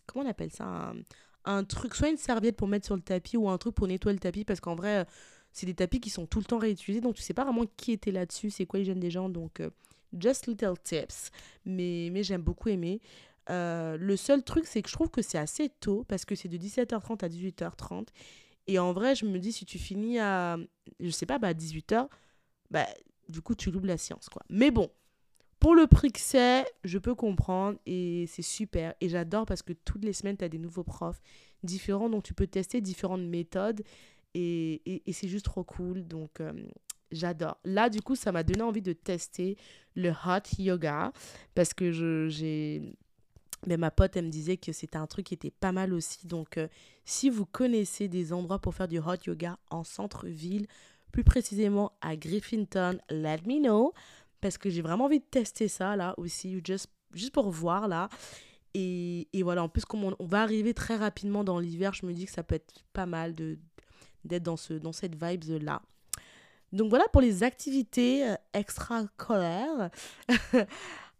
Comment 0.06 0.24
on 0.24 0.28
appelle 0.28 0.50
ça 0.50 0.92
un 1.44 1.64
truc, 1.64 1.94
soit 1.94 2.08
une 2.08 2.16
serviette 2.16 2.56
pour 2.56 2.68
mettre 2.68 2.86
sur 2.86 2.96
le 2.96 3.02
tapis 3.02 3.36
ou 3.36 3.48
un 3.48 3.58
truc 3.58 3.74
pour 3.74 3.88
nettoyer 3.88 4.14
le 4.14 4.20
tapis, 4.20 4.44
parce 4.44 4.60
qu'en 4.60 4.74
vrai, 4.74 5.06
c'est 5.52 5.66
des 5.66 5.74
tapis 5.74 6.00
qui 6.00 6.10
sont 6.10 6.26
tout 6.26 6.38
le 6.38 6.44
temps 6.44 6.58
réutilisés, 6.58 7.00
donc 7.00 7.14
tu 7.14 7.22
sais 7.22 7.34
pas 7.34 7.44
vraiment 7.44 7.64
qui 7.76 7.92
était 7.92 8.10
là-dessus, 8.10 8.50
c'est 8.50 8.66
quoi 8.66 8.78
les 8.78 8.84
jeunes 8.84 9.00
des 9.00 9.10
gens, 9.10 9.28
donc 9.28 9.60
euh, 9.60 9.70
just 10.18 10.46
little 10.46 10.74
tips, 10.82 11.30
mais, 11.64 12.08
mais 12.12 12.22
j'aime 12.22 12.42
beaucoup 12.42 12.68
aimer. 12.68 13.00
Euh, 13.50 13.96
le 13.96 14.16
seul 14.16 14.42
truc, 14.42 14.66
c'est 14.66 14.82
que 14.82 14.88
je 14.88 14.94
trouve 14.94 15.10
que 15.10 15.22
c'est 15.22 15.38
assez 15.38 15.68
tôt, 15.68 16.04
parce 16.08 16.24
que 16.24 16.34
c'est 16.34 16.48
de 16.48 16.56
17h30 16.56 17.24
à 17.24 17.28
18h30, 17.28 18.06
et 18.68 18.78
en 18.78 18.92
vrai, 18.92 19.14
je 19.14 19.26
me 19.26 19.38
dis, 19.38 19.52
si 19.52 19.64
tu 19.64 19.78
finis 19.78 20.18
à, 20.18 20.56
je 21.00 21.10
sais 21.10 21.26
pas, 21.26 21.38
bah 21.38 21.52
18h, 21.52 22.08
bah 22.70 22.86
du 23.28 23.40
coup, 23.42 23.54
tu 23.54 23.70
loues 23.70 23.84
la 23.84 23.98
science, 23.98 24.28
quoi. 24.28 24.42
Mais 24.48 24.70
bon, 24.70 24.90
pour 25.58 25.74
le 25.74 25.86
prix 25.86 26.12
que 26.12 26.20
c'est, 26.20 26.64
je 26.84 26.98
peux 26.98 27.14
comprendre 27.14 27.78
et 27.86 28.26
c'est 28.28 28.42
super. 28.42 28.94
Et 29.00 29.08
j'adore 29.08 29.46
parce 29.46 29.62
que 29.62 29.72
toutes 29.72 30.04
les 30.04 30.12
semaines, 30.12 30.36
tu 30.36 30.44
as 30.44 30.48
des 30.48 30.58
nouveaux 30.58 30.82
profs 30.84 31.20
différents, 31.62 32.08
donc 32.08 32.24
tu 32.24 32.34
peux 32.34 32.46
tester 32.46 32.80
différentes 32.80 33.22
méthodes 33.22 33.82
et, 34.34 35.02
et, 35.06 35.12
c'est 35.12 35.28
juste 35.28 35.44
trop 35.44 35.64
cool. 35.64 36.06
Donc, 36.06 36.40
euh, 36.40 36.52
j'adore. 37.10 37.58
Là, 37.64 37.88
du 37.90 38.00
coup, 38.02 38.16
ça 38.16 38.32
m'a 38.32 38.42
donné 38.42 38.62
envie 38.62 38.82
de 38.82 38.92
tester 38.92 39.56
le 39.94 40.10
hot 40.10 40.42
yoga 40.58 41.12
parce 41.54 41.74
que 41.74 41.92
j'ai. 42.28 42.82
Mais 43.66 43.76
ma 43.76 43.92
pote, 43.92 44.16
elle 44.16 44.24
me 44.24 44.30
disait 44.30 44.56
que 44.56 44.72
c'était 44.72 44.96
un 44.96 45.06
truc 45.06 45.26
qui 45.26 45.34
était 45.34 45.52
pas 45.52 45.70
mal 45.70 45.92
aussi. 45.92 46.26
Donc, 46.26 46.58
euh, 46.58 46.66
si 47.04 47.30
vous 47.30 47.46
connaissez 47.46 48.08
des 48.08 48.32
endroits 48.32 48.58
pour 48.58 48.74
faire 48.74 48.88
du 48.88 48.98
hot 48.98 49.14
yoga 49.26 49.56
en 49.70 49.84
centre-ville, 49.84 50.66
plus 51.12 51.22
précisément 51.22 51.92
à 52.00 52.16
Griffinton, 52.16 52.98
let 53.08 53.42
me 53.46 53.60
know 53.60 53.92
parce 54.42 54.58
que 54.58 54.68
j'ai 54.68 54.82
vraiment 54.82 55.06
envie 55.06 55.20
de 55.20 55.24
tester 55.24 55.68
ça 55.68 55.96
là 55.96 56.14
aussi, 56.18 56.60
juste, 56.66 56.90
juste 57.14 57.32
pour 57.32 57.50
voir 57.50 57.88
là. 57.88 58.10
Et, 58.74 59.28
et 59.32 59.42
voilà, 59.42 59.62
en 59.62 59.68
plus, 59.68 59.84
comme 59.84 60.04
on, 60.18 60.26
va 60.26 60.42
arriver 60.42 60.74
très 60.74 60.96
rapidement 60.96 61.44
dans 61.44 61.58
l'hiver, 61.58 61.94
je 61.94 62.04
me 62.04 62.12
dis 62.12 62.26
que 62.26 62.32
ça 62.32 62.42
peut 62.42 62.56
être 62.56 62.84
pas 62.92 63.06
mal 63.06 63.34
de 63.34 63.58
d'être 64.24 64.42
dans, 64.42 64.56
ce, 64.56 64.74
dans 64.74 64.92
cette 64.92 65.22
vibe 65.22 65.44
là. 65.62 65.82
Donc 66.72 66.88
voilà 66.88 67.04
pour 67.12 67.20
les 67.20 67.42
activités 67.42 68.28
euh, 68.28 68.34
extra-scolaires. 68.52 69.90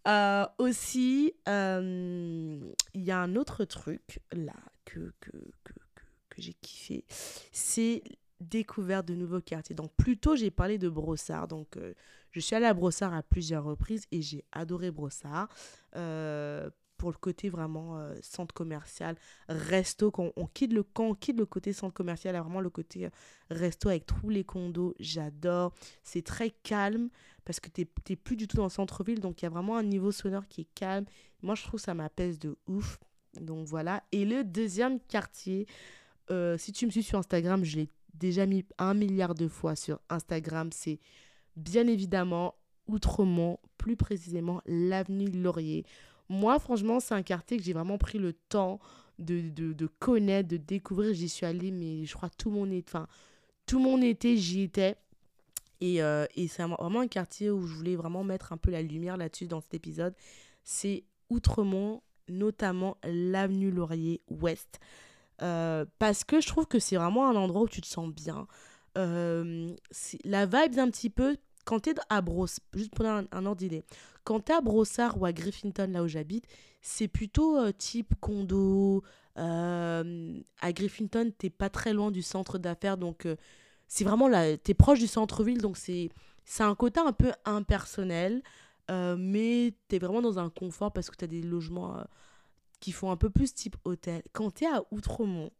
Euh, 0.09 0.45
aussi, 0.59 1.33
euh, 1.49 2.59
il 2.93 3.05
y 3.05 3.13
a 3.13 3.19
un 3.21 3.37
autre 3.37 3.65
truc 3.65 4.19
là 4.33 4.57
que, 4.85 5.13
que, 5.21 5.31
que, 5.63 5.75
que 6.29 6.43
j'ai 6.43 6.55
kiffé. 6.55 7.05
C'est 7.53 8.03
découvert 8.43 9.05
de 9.05 9.15
nouveaux 9.15 9.41
quartiers. 9.41 9.75
Donc, 9.75 9.93
plus 9.97 10.19
tôt, 10.19 10.37
j'ai 10.37 10.51
parlé 10.51 10.79
de 10.79 10.89
Brossard. 10.89 11.49
Donc, 11.49 11.77
euh, 11.77 11.95
je 12.31 12.41
suis 12.41 12.57
allée 12.57 12.67
à 12.67 12.75
Brossard 12.75 13.15
à 13.15 13.23
plusieurs 13.23 13.65
reprises 13.65 14.05
et 14.11 14.23
j'ai 14.23 14.45
adoré 14.53 14.91
Brossard. 14.91 15.49
Euh, 15.97 16.69
pour 17.03 17.11
le 17.11 17.19
côté 17.19 17.49
vraiment 17.49 17.99
euh, 17.99 18.15
centre 18.23 18.55
commercial, 18.55 19.17
resto, 19.49 20.13
quand 20.13 20.31
on, 20.37 20.47
quitte 20.47 20.73
le, 20.73 20.85
quand 20.85 21.13
quitte 21.15 21.37
le 21.37 21.47
côté 21.47 21.73
centre 21.73 21.93
commercial, 21.93 22.37
a 22.37 22.43
vraiment 22.43 22.61
le 22.61 22.71
côté 22.71 23.09
resto 23.51 23.89
avec 23.89 24.07
tous 24.07 24.29
les 24.29 24.45
condos, 24.45 24.95
j'adore. 25.01 25.75
C'est 26.05 26.25
très 26.25 26.51
calme 26.51 27.09
parce 27.45 27.59
que 27.59 27.69
tu 27.69 27.89
n'es 28.09 28.15
plus 28.15 28.37
du 28.37 28.47
tout 28.47 28.57
dans 28.57 28.63
le 28.63 28.71
centre-ville, 28.71 29.19
donc 29.19 29.43
il 29.43 29.47
y 29.47 29.49
a 29.49 29.51
vraiment 29.51 29.77
un 29.77 29.83
niveau 29.83 30.13
sonore 30.13 30.47
qui 30.47 30.61
est 30.61 30.69
calme. 30.77 31.05
Moi, 31.43 31.57
je 31.57 31.65
trouve 31.65 31.81
ça 31.81 31.93
m'apaise 31.93 32.39
de 32.39 32.57
ouf. 32.69 33.01
Donc 33.41 33.67
voilà. 33.67 34.05
Et 34.13 34.25
le 34.25 34.45
deuxième 34.45 35.01
quartier, 35.01 35.67
si 36.57 36.71
tu 36.71 36.87
me 36.87 36.93
suis 36.93 37.03
sur 37.03 37.19
Instagram, 37.19 37.65
je 37.65 37.79
l'ai 37.79 37.89
déjà 38.15 38.47
mis 38.47 38.65
un 38.79 38.95
milliard 38.95 39.35
de 39.35 39.49
fois 39.49 39.75
sur 39.75 39.99
Instagram, 40.09 40.71
c'est 40.71 41.01
bien 41.57 41.89
évidemment 41.89 42.55
Outremont, 42.87 43.59
plus 43.77 43.97
précisément 43.97 44.63
l'avenue 44.67 45.31
Laurier. 45.31 45.85
Moi, 46.33 46.59
franchement, 46.59 46.99
c'est 46.99 47.13
un 47.13 47.23
quartier 47.23 47.59
que 47.59 47.63
j'ai 47.63 47.75
vraiment 47.75 47.99
pris 47.99 48.19
le 48.19 48.33
temps 48.33 48.81
de, 49.19 49.51
de, 49.51 49.87
connaître, 49.99 50.49
de 50.49 50.57
découvrir. 50.57 51.13
J'y 51.13 51.29
suis 51.29 51.45
allée, 51.45 51.71
mais 51.71 52.07
je 52.07 52.15
crois 52.15 52.31
tout 52.31 52.51
mon 52.51 52.71
été, 52.71 52.89
enfin, 52.89 53.07
tout 53.67 53.79
mon 53.79 54.01
été, 54.01 54.39
j'y 54.39 54.63
étais. 54.63 54.97
Et, 55.83 56.03
euh, 56.03 56.25
et 56.35 56.49
c'est 56.49 56.63
vraiment 56.63 57.01
un 57.01 57.07
quartier 57.07 57.51
où 57.51 57.67
je 57.67 57.75
voulais 57.75 57.97
vraiment 57.97 58.25
mettre 58.25 58.55
un 58.55 58.57
peu 58.57 58.71
la 58.71 58.81
lumière 58.81 59.19
là-dessus 59.19 59.47
dans 59.47 59.61
cet 59.61 59.75
épisode. 59.75 60.15
C'est 60.65 61.05
Outremont, 61.29 62.01
notamment 62.29 62.97
l'avenue 63.05 63.71
Laurier 63.71 64.23
Ouest. 64.31 64.81
Euh, 65.43 65.85
parce 65.99 66.25
que 66.25 66.41
je 66.41 66.47
trouve 66.47 66.67
que 66.67 66.79
c'est 66.79 66.97
vraiment 66.97 67.29
un 67.29 67.37
endroit 67.37 67.61
où 67.61 67.69
tu 67.69 67.83
te 67.83 67.87
sens 67.87 68.09
bien. 68.09 68.47
Euh, 68.97 69.75
la 70.25 70.47
vibe 70.47 70.79
un 70.79 70.89
petit 70.89 71.11
peu, 71.11 71.37
quand 71.67 71.81
tu 71.81 71.91
es 71.91 71.95
à 72.09 72.23
Brossard, 72.23 72.65
juste 72.73 72.95
pour 72.95 73.05
un, 73.05 73.27
un 73.33 73.45
ordre 73.45 73.59
d'idée, 73.59 73.85
quand 74.25 74.51
à 74.51 74.61
Brossard 74.61 75.21
ou 75.21 75.27
à 75.27 75.33
Griffinton, 75.33 75.91
là 75.91 76.03
où 76.03 76.09
j'habite, 76.09 76.47
c'est 76.81 77.09
plutôt 77.09 77.59
euh, 77.59 77.73
type 77.73 78.15
condo. 78.21 79.03
à 79.37 80.73
Griffinton, 80.73 81.33
t'es 81.37 81.51
pas 81.51 81.71
très 81.71 81.93
loin 81.93 82.11
du 82.11 82.23
centre 82.23 82.59
d'affaires, 82.59 82.99
donc 82.99 83.27
c'est 83.89 84.05
vraiment 84.05 84.29
là, 84.29 84.57
tu 84.59 84.71
es 84.73 84.75
proche 84.75 84.99
du 85.01 85.07
centre-ville, 85.07 85.61
donc 85.61 85.77
c'est 85.77 86.11
un 86.61 86.75
côté 86.75 87.01
un 87.01 87.13
peu 87.13 87.33
impersonnel, 87.45 88.43
mais 88.91 89.75
tu 89.89 89.97
es 89.97 89.99
vraiment 89.99 90.21
dans 90.23 90.39
un 90.39 90.51
confort 90.51 90.93
parce 90.93 91.09
que 91.11 91.17
tu 91.17 91.25
as 91.25 91.29
des 91.29 91.43
logements 91.43 92.05
qui 92.83 92.93
font 92.93 93.11
un 93.11 93.17
peu 93.17 93.31
plus 93.31 93.55
type 93.55 93.77
hôtel. 93.85 94.23
Quand 94.33 94.53
tu 94.53 94.65
es 94.65 94.67
à 94.67 94.83
Outremont, 94.91 95.51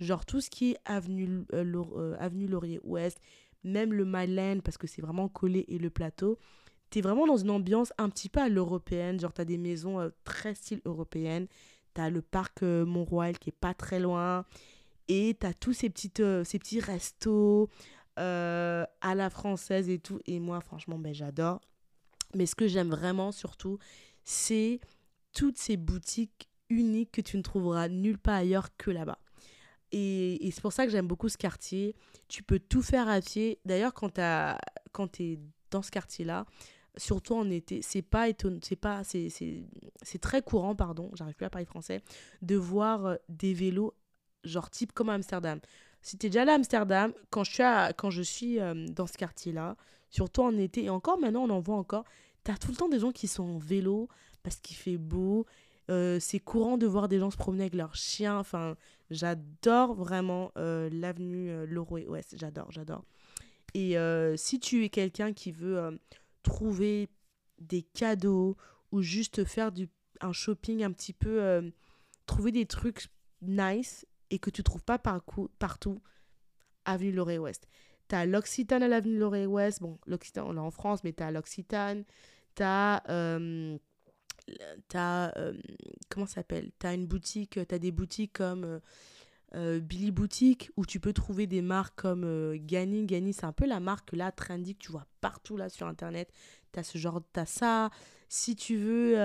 genre 0.00 0.26
tout 0.26 0.40
ce 0.40 0.50
qui 0.50 0.72
est 0.72 0.78
avenue, 0.84 1.44
euh, 1.54 1.84
euh, 1.96 2.16
avenue 2.18 2.48
Laurier 2.48 2.80
Ouest, 2.82 3.20
même 3.62 3.92
le 3.92 4.04
Myland, 4.04 4.60
parce 4.62 4.76
que 4.76 4.88
c'est 4.88 5.00
vraiment 5.00 5.28
collé, 5.28 5.64
et 5.68 5.78
le 5.78 5.88
plateau, 5.88 6.38
tu 6.90 6.98
es 6.98 7.02
vraiment 7.02 7.26
dans 7.26 7.36
une 7.36 7.50
ambiance 7.50 7.92
un 7.98 8.08
petit 8.08 8.28
peu 8.28 8.40
à 8.40 8.48
l'européenne. 8.48 9.20
Genre, 9.20 9.32
tu 9.32 9.40
as 9.40 9.44
des 9.44 9.58
maisons 9.58 10.00
euh, 10.00 10.10
très 10.24 10.54
style 10.54 10.80
européenne. 10.84 11.46
Tu 11.94 12.00
as 12.00 12.10
le 12.10 12.22
parc 12.22 12.62
Mont-Royal 12.62 13.38
qui 13.38 13.50
est 13.50 13.58
pas 13.58 13.74
très 13.74 14.00
loin. 14.00 14.44
Et 15.08 15.36
tu 15.40 15.46
as 15.46 15.54
tous 15.54 15.72
ces, 15.72 15.90
petites, 15.90 16.22
ces 16.44 16.58
petits 16.58 16.80
restos 16.80 17.68
à 18.16 19.14
la 19.14 19.30
française 19.30 19.88
et 19.88 19.98
tout. 19.98 20.20
Et 20.26 20.40
moi, 20.40 20.60
franchement, 20.60 20.98
ben, 20.98 21.14
j'adore. 21.14 21.60
Mais 22.34 22.46
ce 22.46 22.54
que 22.54 22.68
j'aime 22.68 22.90
vraiment 22.90 23.32
surtout, 23.32 23.78
c'est 24.24 24.80
toutes 25.32 25.56
ces 25.56 25.76
boutiques 25.76 26.48
uniques 26.68 27.12
que 27.12 27.20
tu 27.20 27.36
ne 27.36 27.42
trouveras 27.42 27.88
nulle 27.88 28.18
part 28.18 28.34
ailleurs 28.34 28.76
que 28.76 28.90
là-bas. 28.90 29.18
Et, 29.92 30.46
et 30.46 30.50
c'est 30.50 30.60
pour 30.60 30.72
ça 30.72 30.84
que 30.84 30.92
j'aime 30.92 31.06
beaucoup 31.06 31.28
ce 31.28 31.38
quartier. 31.38 31.94
Tu 32.28 32.42
peux 32.42 32.58
tout 32.58 32.82
faire 32.82 33.08
à 33.08 33.20
pied. 33.20 33.58
D'ailleurs, 33.64 33.94
quand 33.94 34.10
tu 34.10 35.22
es 35.22 35.38
dans 35.70 35.82
ce 35.82 35.90
quartier-là, 35.90 36.44
surtout 36.98 37.34
en 37.34 37.48
été, 37.50 37.80
c'est 37.82 38.02
pas 38.02 38.28
étonnant, 38.28 38.60
c'est 38.62 38.76
pas, 38.76 39.02
c'est, 39.04 40.18
très 40.20 40.42
courant, 40.42 40.74
pardon, 40.74 41.10
j'arrive 41.14 41.34
plus 41.34 41.46
à 41.46 41.50
parler 41.50 41.64
français, 41.64 42.02
de 42.42 42.56
voir 42.56 43.06
euh, 43.06 43.16
des 43.28 43.54
vélos, 43.54 43.94
genre 44.44 44.70
type 44.70 44.92
comme 44.92 45.08
à 45.08 45.14
Amsterdam. 45.14 45.60
Si 46.02 46.16
tu 46.16 46.26
es 46.26 46.28
déjà 46.30 46.42
allé 46.42 46.52
à 46.52 46.54
Amsterdam, 46.54 47.12
quand 47.30 47.44
je 47.44 47.52
suis, 47.52 47.62
quand 47.96 48.10
je 48.10 48.22
suis 48.22 48.60
euh, 48.60 48.86
dans 48.88 49.06
ce 49.06 49.14
quartier-là, 49.14 49.76
surtout 50.10 50.42
en 50.42 50.56
été, 50.56 50.84
et 50.84 50.90
encore 50.90 51.18
maintenant, 51.18 51.44
on 51.44 51.50
en 51.50 51.60
voit 51.60 51.76
encore, 51.76 52.04
tu 52.44 52.50
as 52.50 52.56
tout 52.56 52.70
le 52.70 52.76
temps 52.76 52.88
des 52.88 53.00
gens 53.00 53.12
qui 53.12 53.28
sont 53.28 53.44
en 53.44 53.58
vélo, 53.58 54.08
parce 54.42 54.56
qu'il 54.56 54.76
fait 54.76 54.96
beau. 54.96 55.46
Euh, 55.90 56.18
c'est 56.20 56.38
courant 56.38 56.76
de 56.76 56.86
voir 56.86 57.08
des 57.08 57.18
gens 57.18 57.30
se 57.30 57.36
promener 57.36 57.64
avec 57.64 57.74
leurs 57.74 57.96
chiens. 57.96 58.38
Enfin, 58.38 58.76
j'adore 59.10 59.94
vraiment 59.94 60.52
euh, 60.56 60.88
l'avenue 60.92 61.66
Leroy 61.66 62.02
Ouest. 62.08 62.36
J'adore, 62.38 62.70
j'adore. 62.70 63.04
Et 63.74 63.96
si 64.36 64.60
tu 64.60 64.84
es 64.84 64.88
quelqu'un 64.88 65.32
qui 65.34 65.52
veut 65.52 65.98
trouver 66.42 67.08
des 67.58 67.82
cadeaux 67.82 68.56
ou 68.92 69.02
juste 69.02 69.44
faire 69.44 69.72
du, 69.72 69.88
un 70.20 70.32
shopping 70.32 70.82
un 70.82 70.92
petit 70.92 71.12
peu, 71.12 71.72
trouver 72.26 72.52
des 72.52 72.66
trucs 72.66 73.08
nice 73.42 74.06
et 74.30 74.38
que 74.38 74.50
tu 74.50 74.62
trouves 74.62 74.84
pas 74.84 74.98
partout, 74.98 76.02
avenue 76.84 77.12
Leroy 77.12 77.38
Ouest. 77.38 77.66
Tu 78.08 78.14
as 78.14 78.26
l'Occitane 78.26 78.82
à 78.82 78.88
l'avenue 78.88 79.18
Leroy 79.18 79.46
Ouest. 79.46 79.82
Bon, 79.82 79.98
l'Occitane, 80.06 80.44
on 80.44 80.52
l'a 80.52 80.62
en 80.62 80.70
France, 80.70 81.04
mais 81.04 81.12
tu 81.12 81.22
as 81.22 81.30
l'Occitane. 81.30 82.04
T'as 82.54 83.02
euh, 83.10 83.78
comment 86.08 86.26
ça 86.26 86.36
s'appelle? 86.36 86.70
T'as 86.78 86.94
une 86.94 87.06
boutique 87.06 87.58
t'as 87.66 87.78
des 87.78 87.92
boutiques 87.92 88.32
comme 88.32 88.80
euh, 89.54 89.76
euh, 89.76 89.80
Billy 89.80 90.10
Boutique 90.10 90.70
où 90.76 90.84
tu 90.84 91.00
peux 91.00 91.12
trouver 91.12 91.46
des 91.46 91.62
marques 91.62 92.00
comme 92.00 92.54
Gani 92.56 93.06
Gani 93.06 93.32
c'est 93.32 93.46
un 93.46 93.52
peu 93.52 93.66
la 93.66 93.80
marque 93.80 94.12
là 94.12 94.30
trendy 94.30 94.74
que 94.74 94.84
tu 94.84 94.92
vois 94.92 95.06
partout 95.20 95.56
là 95.56 95.68
sur 95.68 95.86
internet 95.86 96.30
t'as 96.72 96.82
ce 96.82 96.98
genre 96.98 97.22
t'as 97.32 97.46
ça 97.46 97.90
si 98.28 98.56
tu 98.56 98.76
veux 98.76 99.16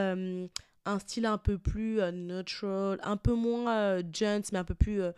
un 0.85 0.99
style 0.99 1.25
un 1.25 1.37
peu 1.37 1.57
plus 1.57 2.01
euh, 2.01 2.11
neutral, 2.11 2.99
un 3.03 3.17
peu 3.17 3.33
moins 3.33 3.75
euh, 3.75 4.03
gents, 4.11 4.41
mais 4.51 4.59
un 4.59 4.63
peu 4.63 4.75
plus, 4.75 5.01
euh, 5.01 5.11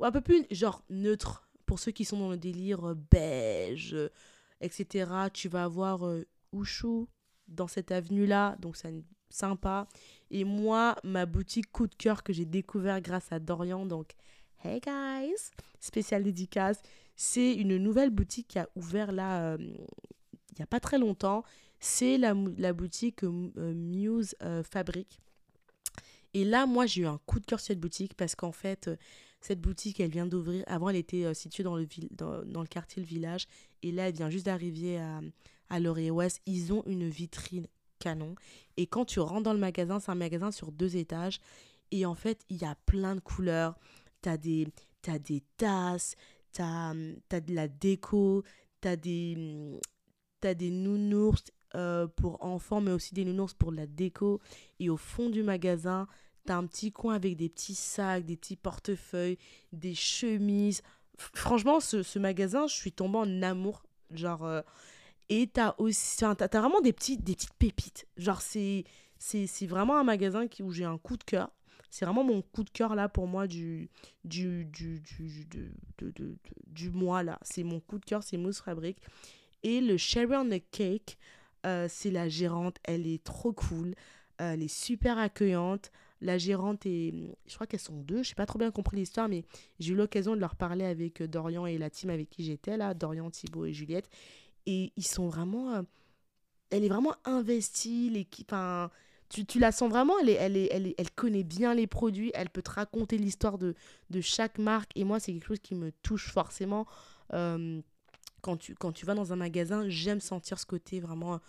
un 0.00 0.12
peu 0.12 0.20
plus 0.20 0.46
genre 0.50 0.82
neutre. 0.90 1.48
Pour 1.66 1.78
ceux 1.78 1.92
qui 1.92 2.04
sont 2.04 2.18
dans 2.18 2.30
le 2.30 2.36
délire 2.36 2.94
beige, 3.10 3.96
etc. 4.60 5.10
Tu 5.32 5.48
vas 5.48 5.64
avoir 5.64 6.06
Ushu 6.52 7.06
dans 7.48 7.66
cette 7.66 7.92
avenue-là, 7.92 8.56
donc 8.58 8.76
c'est 8.76 8.92
sympa. 9.30 9.88
Et 10.30 10.44
moi, 10.44 10.96
ma 11.02 11.24
boutique 11.24 11.72
coup 11.72 11.86
de 11.86 11.94
cœur 11.94 12.24
que 12.24 12.32
j'ai 12.34 12.44
découvert 12.44 13.00
grâce 13.00 13.32
à 13.32 13.38
Dorian, 13.38 13.86
donc 13.86 14.12
Hey 14.64 14.80
guys, 14.80 15.50
spécial 15.80 16.22
dédicace, 16.22 16.80
c'est 17.16 17.54
une 17.54 17.76
nouvelle 17.78 18.10
boutique 18.10 18.48
qui 18.48 18.58
a 18.58 18.68
ouvert 18.76 19.10
là, 19.10 19.56
il 19.58 20.56
n'y 20.56 20.62
a 20.62 20.66
pas 20.66 20.80
très 20.80 20.98
longtemps 20.98 21.44
c'est 21.82 22.16
la, 22.16 22.32
la, 22.58 22.72
boutique 22.72 23.24
euh, 23.24 23.74
Muse 23.74 24.36
euh, 24.42 24.62
Fabric. 24.62 25.18
Et 26.32 26.44
là, 26.44 26.64
moi, 26.64 26.86
j'ai 26.86 27.02
eu 27.02 27.06
un 27.06 27.18
coup 27.26 27.40
de 27.40 27.44
cœur 27.44 27.58
sur 27.58 27.66
cette 27.66 27.80
boutique 27.80 28.14
parce 28.14 28.36
qu'en 28.36 28.52
fait, 28.52 28.86
euh, 28.86 28.96
cette 29.40 29.60
boutique, 29.60 29.98
elle 29.98 30.10
vient 30.10 30.26
d'ouvrir. 30.26 30.62
Avant, 30.68 30.88
elle 30.90 30.96
était 30.96 31.34
située 31.34 31.64
dans 31.64 31.76
le, 31.76 31.86
dans, 32.12 32.44
dans, 32.44 32.60
le 32.60 32.68
quartier 32.68 33.02
Le 33.02 33.08
Village. 33.08 33.48
Et 33.82 33.90
là, 33.90 34.08
elle 34.08 34.14
vient 34.14 34.30
juste 34.30 34.46
d'arriver 34.46 34.98
à, 34.98 35.20
à 35.70 35.80
Laurier-Ouest. 35.80 36.40
Ils 36.46 36.72
ont 36.72 36.84
une 36.86 37.08
vitrine 37.08 37.66
canon. 37.98 38.36
Et 38.76 38.86
quand 38.86 39.04
tu 39.04 39.18
rentres 39.18 39.42
dans 39.42 39.52
le 39.52 39.58
magasin, 39.58 39.98
c'est 39.98 40.12
un 40.12 40.14
magasin 40.14 40.52
sur 40.52 40.70
deux 40.70 40.96
étages. 40.96 41.40
Et 41.90 42.06
en 42.06 42.14
fait, 42.14 42.44
il 42.48 42.62
y 42.62 42.64
a 42.64 42.76
plein 42.86 43.16
de 43.16 43.20
couleurs. 43.20 43.74
Tu 44.22 44.28
as 44.28 44.36
des, 44.36 44.68
as 45.08 45.18
des 45.18 45.42
tasses, 45.56 46.14
tu 46.52 46.62
as, 46.62 46.94
as, 47.30 47.40
de 47.40 47.54
la 47.54 47.68
déco, 47.68 48.44
tu 48.80 48.88
as 48.88 48.96
des, 48.96 49.80
as 50.42 50.54
des 50.54 50.70
nounours 50.70 51.44
euh, 51.74 52.06
pour 52.06 52.44
enfants, 52.44 52.80
mais 52.80 52.92
aussi 52.92 53.14
des 53.14 53.24
nounours 53.24 53.54
pour 53.54 53.72
la 53.72 53.86
déco. 53.86 54.40
Et 54.78 54.90
au 54.90 54.96
fond 54.96 55.30
du 55.30 55.42
magasin, 55.42 56.06
tu 56.46 56.52
as 56.52 56.56
un 56.56 56.66
petit 56.66 56.92
coin 56.92 57.14
avec 57.14 57.36
des 57.36 57.48
petits 57.48 57.74
sacs, 57.74 58.24
des 58.24 58.36
petits 58.36 58.56
portefeuilles, 58.56 59.38
des 59.72 59.94
chemises. 59.94 60.82
franchement, 61.16 61.80
ce, 61.80 62.02
ce, 62.02 62.18
magasin, 62.18 62.66
je 62.66 62.74
suis 62.74 62.92
tombée 62.92 63.18
en 63.18 63.42
amour. 63.42 63.82
Genre, 64.10 64.44
euh, 64.44 64.60
et 65.28 65.48
tu 65.52 65.60
as 65.60 65.80
aussi, 65.80 66.24
vraiment 66.24 66.80
des, 66.82 66.92
petits, 66.92 67.16
des 67.16 67.34
petites 67.34 67.54
pépites. 67.54 68.06
Genre, 68.18 68.42
c'est 68.42 68.84
vraiment 69.62 69.96
un 69.96 70.04
magasin 70.04 70.46
qui, 70.46 70.62
où 70.62 70.70
j'ai 70.72 70.84
un 70.84 70.98
coup 70.98 71.16
de 71.16 71.24
cœur. 71.24 71.50
C'est 71.92 72.06
vraiment 72.06 72.24
mon 72.24 72.40
coup 72.40 72.64
de 72.64 72.70
cœur 72.70 72.94
là 72.94 73.10
pour 73.10 73.26
moi 73.26 73.46
du, 73.46 73.90
du, 74.24 74.64
du, 74.64 75.00
du, 75.00 75.44
du, 75.98 76.38
du 76.66 76.90
mois 76.90 77.22
là. 77.22 77.38
C'est 77.42 77.64
mon 77.64 77.80
coup 77.80 77.98
de 77.98 78.04
cœur, 78.06 78.22
c'est 78.22 78.38
Mousse 78.38 78.62
Fabrique. 78.62 78.96
Et 79.62 79.82
le 79.82 79.98
Cherry 79.98 80.34
on 80.34 80.48
the 80.48 80.62
Cake, 80.70 81.18
euh, 81.66 81.88
c'est 81.90 82.10
la 82.10 82.30
gérante, 82.30 82.78
elle 82.84 83.06
est 83.06 83.22
trop 83.22 83.52
cool, 83.52 83.88
euh, 84.40 84.54
elle 84.54 84.62
est 84.62 84.74
super 84.74 85.18
accueillante. 85.18 85.92
La 86.22 86.38
gérante 86.38 86.86
est, 86.86 87.12
je 87.46 87.54
crois 87.56 87.66
qu'elles 87.66 87.78
sont 87.78 88.00
deux, 88.00 88.22
je 88.22 88.30
n'ai 88.30 88.36
pas 88.36 88.46
trop 88.46 88.58
bien 88.58 88.70
compris 88.70 88.96
l'histoire, 88.96 89.28
mais 89.28 89.44
j'ai 89.78 89.92
eu 89.92 89.96
l'occasion 89.96 90.34
de 90.34 90.40
leur 90.40 90.56
parler 90.56 90.86
avec 90.86 91.20
euh, 91.20 91.28
Dorian 91.28 91.66
et 91.66 91.76
la 91.76 91.90
team 91.90 92.08
avec 92.08 92.30
qui 92.30 92.42
j'étais 92.42 92.78
là, 92.78 92.94
Dorian, 92.94 93.30
Thibaut 93.30 93.66
et 93.66 93.74
Juliette. 93.74 94.08
Et 94.64 94.92
ils 94.96 95.06
sont 95.06 95.28
vraiment, 95.28 95.84
elle 96.70 96.84
est 96.84 96.88
vraiment 96.88 97.16
investie, 97.26 98.08
l'équipe, 98.08 98.50
enfin, 98.50 98.90
tu, 99.32 99.58
la 99.58 99.72
sens 99.72 99.90
vraiment, 99.90 100.14
elle, 100.18 101.10
connaît 101.16 101.42
bien 101.42 101.74
les 101.74 101.86
produits, 101.86 102.30
elle 102.34 102.50
peut 102.50 102.62
te 102.62 102.70
raconter 102.70 103.18
l'histoire 103.18 103.58
de, 103.58 103.74
chaque 104.20 104.58
marque. 104.58 104.90
Et 104.94 105.04
moi, 105.04 105.20
c'est 105.20 105.32
quelque 105.32 105.46
chose 105.46 105.60
qui 105.60 105.74
me 105.74 105.90
touche 106.02 106.30
forcément 106.30 106.86
quand 107.30 108.56
tu, 108.58 108.74
quand 108.74 108.92
tu 108.92 109.06
vas 109.06 109.14
dans 109.14 109.32
un 109.32 109.36
magasin, 109.36 109.88
j'aime 109.88 110.20
sentir 110.20 110.58
ce 110.58 110.66
côté 110.66 111.00
vraiment 111.00 111.40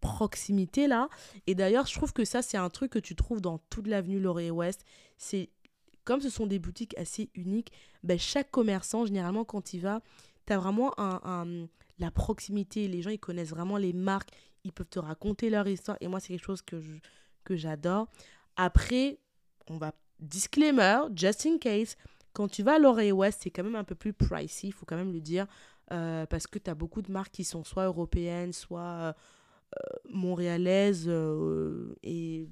proximité 0.00 0.86
là. 0.86 1.08
Et 1.46 1.54
d'ailleurs, 1.54 1.86
je 1.86 1.94
trouve 1.94 2.12
que 2.12 2.24
ça, 2.24 2.42
c'est 2.42 2.58
un 2.58 2.68
truc 2.70 2.92
que 2.92 2.98
tu 2.98 3.16
trouves 3.16 3.40
dans 3.40 3.58
toute 3.70 3.86
l'avenue 3.86 4.20
Laurier-Ouest. 4.20 4.84
C'est 5.16 5.48
comme 6.04 6.20
ce 6.20 6.30
sont 6.30 6.46
des 6.46 6.58
boutiques 6.58 6.96
assez 6.98 7.30
uniques, 7.34 7.72
ben, 8.02 8.18
chaque 8.18 8.50
commerçant, 8.50 9.06
généralement, 9.06 9.44
quand 9.44 9.72
il 9.72 9.80
va, 9.80 10.02
tu 10.46 10.52
as 10.52 10.58
vraiment 10.58 10.92
un, 10.98 11.66
la 11.98 12.10
proximité. 12.10 12.88
Les 12.88 13.02
gens, 13.02 13.10
ils 13.10 13.20
connaissent 13.20 13.50
vraiment 13.50 13.76
les 13.76 13.92
marques, 13.92 14.30
ils 14.64 14.72
peuvent 14.72 14.88
te 14.88 14.98
raconter 14.98 15.50
leur 15.50 15.66
histoire. 15.66 15.96
Et 16.00 16.08
moi, 16.08 16.20
c'est 16.20 16.28
quelque 16.28 16.44
chose 16.44 16.62
que, 16.62 16.82
que 17.44 17.56
j'adore. 17.56 18.08
Après, 18.56 19.18
on 19.68 19.78
va. 19.78 19.92
Disclaimer, 20.20 21.00
just 21.16 21.46
in 21.46 21.58
case, 21.58 21.96
quand 22.32 22.46
tu 22.46 22.62
vas 22.62 22.74
à 22.74 22.78
Laurier-Ouest, 22.78 23.40
c'est 23.42 23.50
quand 23.50 23.64
même 23.64 23.74
un 23.74 23.82
peu 23.82 23.96
plus 23.96 24.12
pricey, 24.12 24.68
il 24.68 24.72
faut 24.72 24.86
quand 24.86 24.96
même 24.96 25.12
le 25.12 25.20
dire. 25.20 25.48
Euh, 25.90 26.26
parce 26.26 26.46
que 26.46 26.58
tu 26.58 26.70
as 26.70 26.74
beaucoup 26.74 27.02
de 27.02 27.10
marques 27.10 27.32
qui 27.32 27.44
sont 27.44 27.64
soit 27.64 27.84
européennes, 27.84 28.52
soit 28.52 29.14
euh, 29.74 29.96
montréalaises. 30.08 31.04
Euh, 31.08 31.94
et 32.02 32.48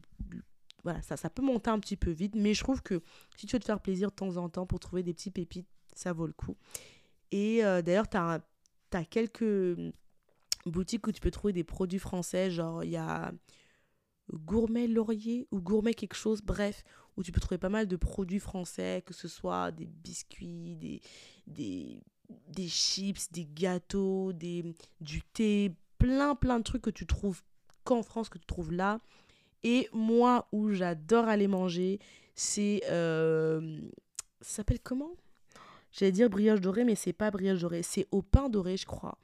voilà, 0.82 1.00
ça, 1.02 1.16
ça 1.16 1.30
peut 1.30 1.42
monter 1.42 1.70
un 1.70 1.78
petit 1.78 1.96
peu 1.96 2.10
vite. 2.10 2.34
Mais 2.34 2.54
je 2.54 2.62
trouve 2.62 2.82
que 2.82 3.02
si 3.36 3.46
tu 3.46 3.56
veux 3.56 3.60
te 3.60 3.64
faire 3.64 3.80
plaisir 3.80 4.10
de 4.10 4.16
temps 4.16 4.36
en 4.36 4.48
temps 4.48 4.66
pour 4.66 4.80
trouver 4.80 5.02
des 5.02 5.14
petits 5.14 5.30
pépites, 5.30 5.68
ça 5.94 6.12
vaut 6.12 6.26
le 6.26 6.32
coup. 6.32 6.56
Et 7.30 7.62
d'ailleurs, 7.62 8.08
tu 8.08 8.16
as, 8.16 8.42
quelques 9.08 9.76
boutiques 10.66 11.06
où 11.06 11.12
tu 11.12 11.20
peux 11.20 11.30
trouver 11.30 11.52
des 11.52 11.64
produits 11.64 11.98
français. 11.98 12.50
Genre, 12.50 12.84
il 12.84 12.90
y 12.90 12.96
a 12.96 13.32
Gourmet 14.32 14.86
Laurier 14.86 15.46
ou 15.50 15.60
Gourmet 15.60 15.94
quelque 15.94 16.16
chose, 16.16 16.42
bref, 16.42 16.84
où 17.16 17.22
tu 17.22 17.32
peux 17.32 17.40
trouver 17.40 17.58
pas 17.58 17.68
mal 17.68 17.86
de 17.86 17.96
produits 17.96 18.38
français, 18.40 19.02
que 19.06 19.14
ce 19.14 19.28
soit 19.28 19.70
des 19.72 19.86
biscuits, 19.86 20.76
des, 20.76 21.00
des 21.46 22.02
des 22.48 22.68
chips, 22.68 23.32
des 23.32 23.44
gâteaux, 23.44 24.32
des, 24.32 24.64
du 25.00 25.22
thé, 25.22 25.74
plein 25.98 26.34
plein 26.36 26.58
de 26.58 26.64
trucs 26.64 26.82
que 26.82 26.90
tu 26.90 27.06
trouves 27.06 27.42
qu'en 27.84 28.02
France, 28.02 28.28
que 28.28 28.38
tu 28.38 28.46
trouves 28.46 28.72
là. 28.72 29.00
Et 29.62 29.88
moi, 29.92 30.48
où 30.52 30.70
j'adore 30.70 31.28
aller 31.28 31.48
manger, 31.48 31.98
c'est... 32.34 32.82
Euh, 32.88 33.80
ça 34.40 34.56
s'appelle 34.58 34.80
comment? 34.80 35.16
J'allais 35.92 36.12
dire 36.12 36.30
brioche 36.30 36.60
dorée, 36.60 36.84
mais 36.84 36.94
c'est 36.94 37.12
pas 37.12 37.30
brioche 37.30 37.60
dorée, 37.60 37.82
c'est 37.82 38.06
au 38.12 38.22
pain 38.22 38.48
doré, 38.48 38.76
je 38.76 38.86
crois. 38.86 39.18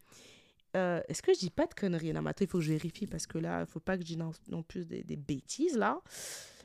Euh, 0.77 1.01
est-ce 1.09 1.23
que 1.23 1.33
je 1.33 1.39
dis 1.39 1.51
pas 1.51 1.67
de 1.67 1.75
conneries 1.75 2.12
là? 2.12 2.21
Maintenant, 2.21 2.45
il 2.45 2.49
faut 2.49 2.59
que 2.59 2.65
je 2.65 2.73
vérifie 2.73 3.07
parce 3.07 3.27
que 3.27 3.39
là, 3.39 3.61
il 3.61 3.67
faut 3.67 3.81
pas 3.81 3.97
que 3.97 4.03
je 4.03 4.07
dise 4.07 4.19
non, 4.49 4.62
plus 4.62 4.87
des, 4.87 5.03
bêtises 5.17 5.77
là. 5.77 6.01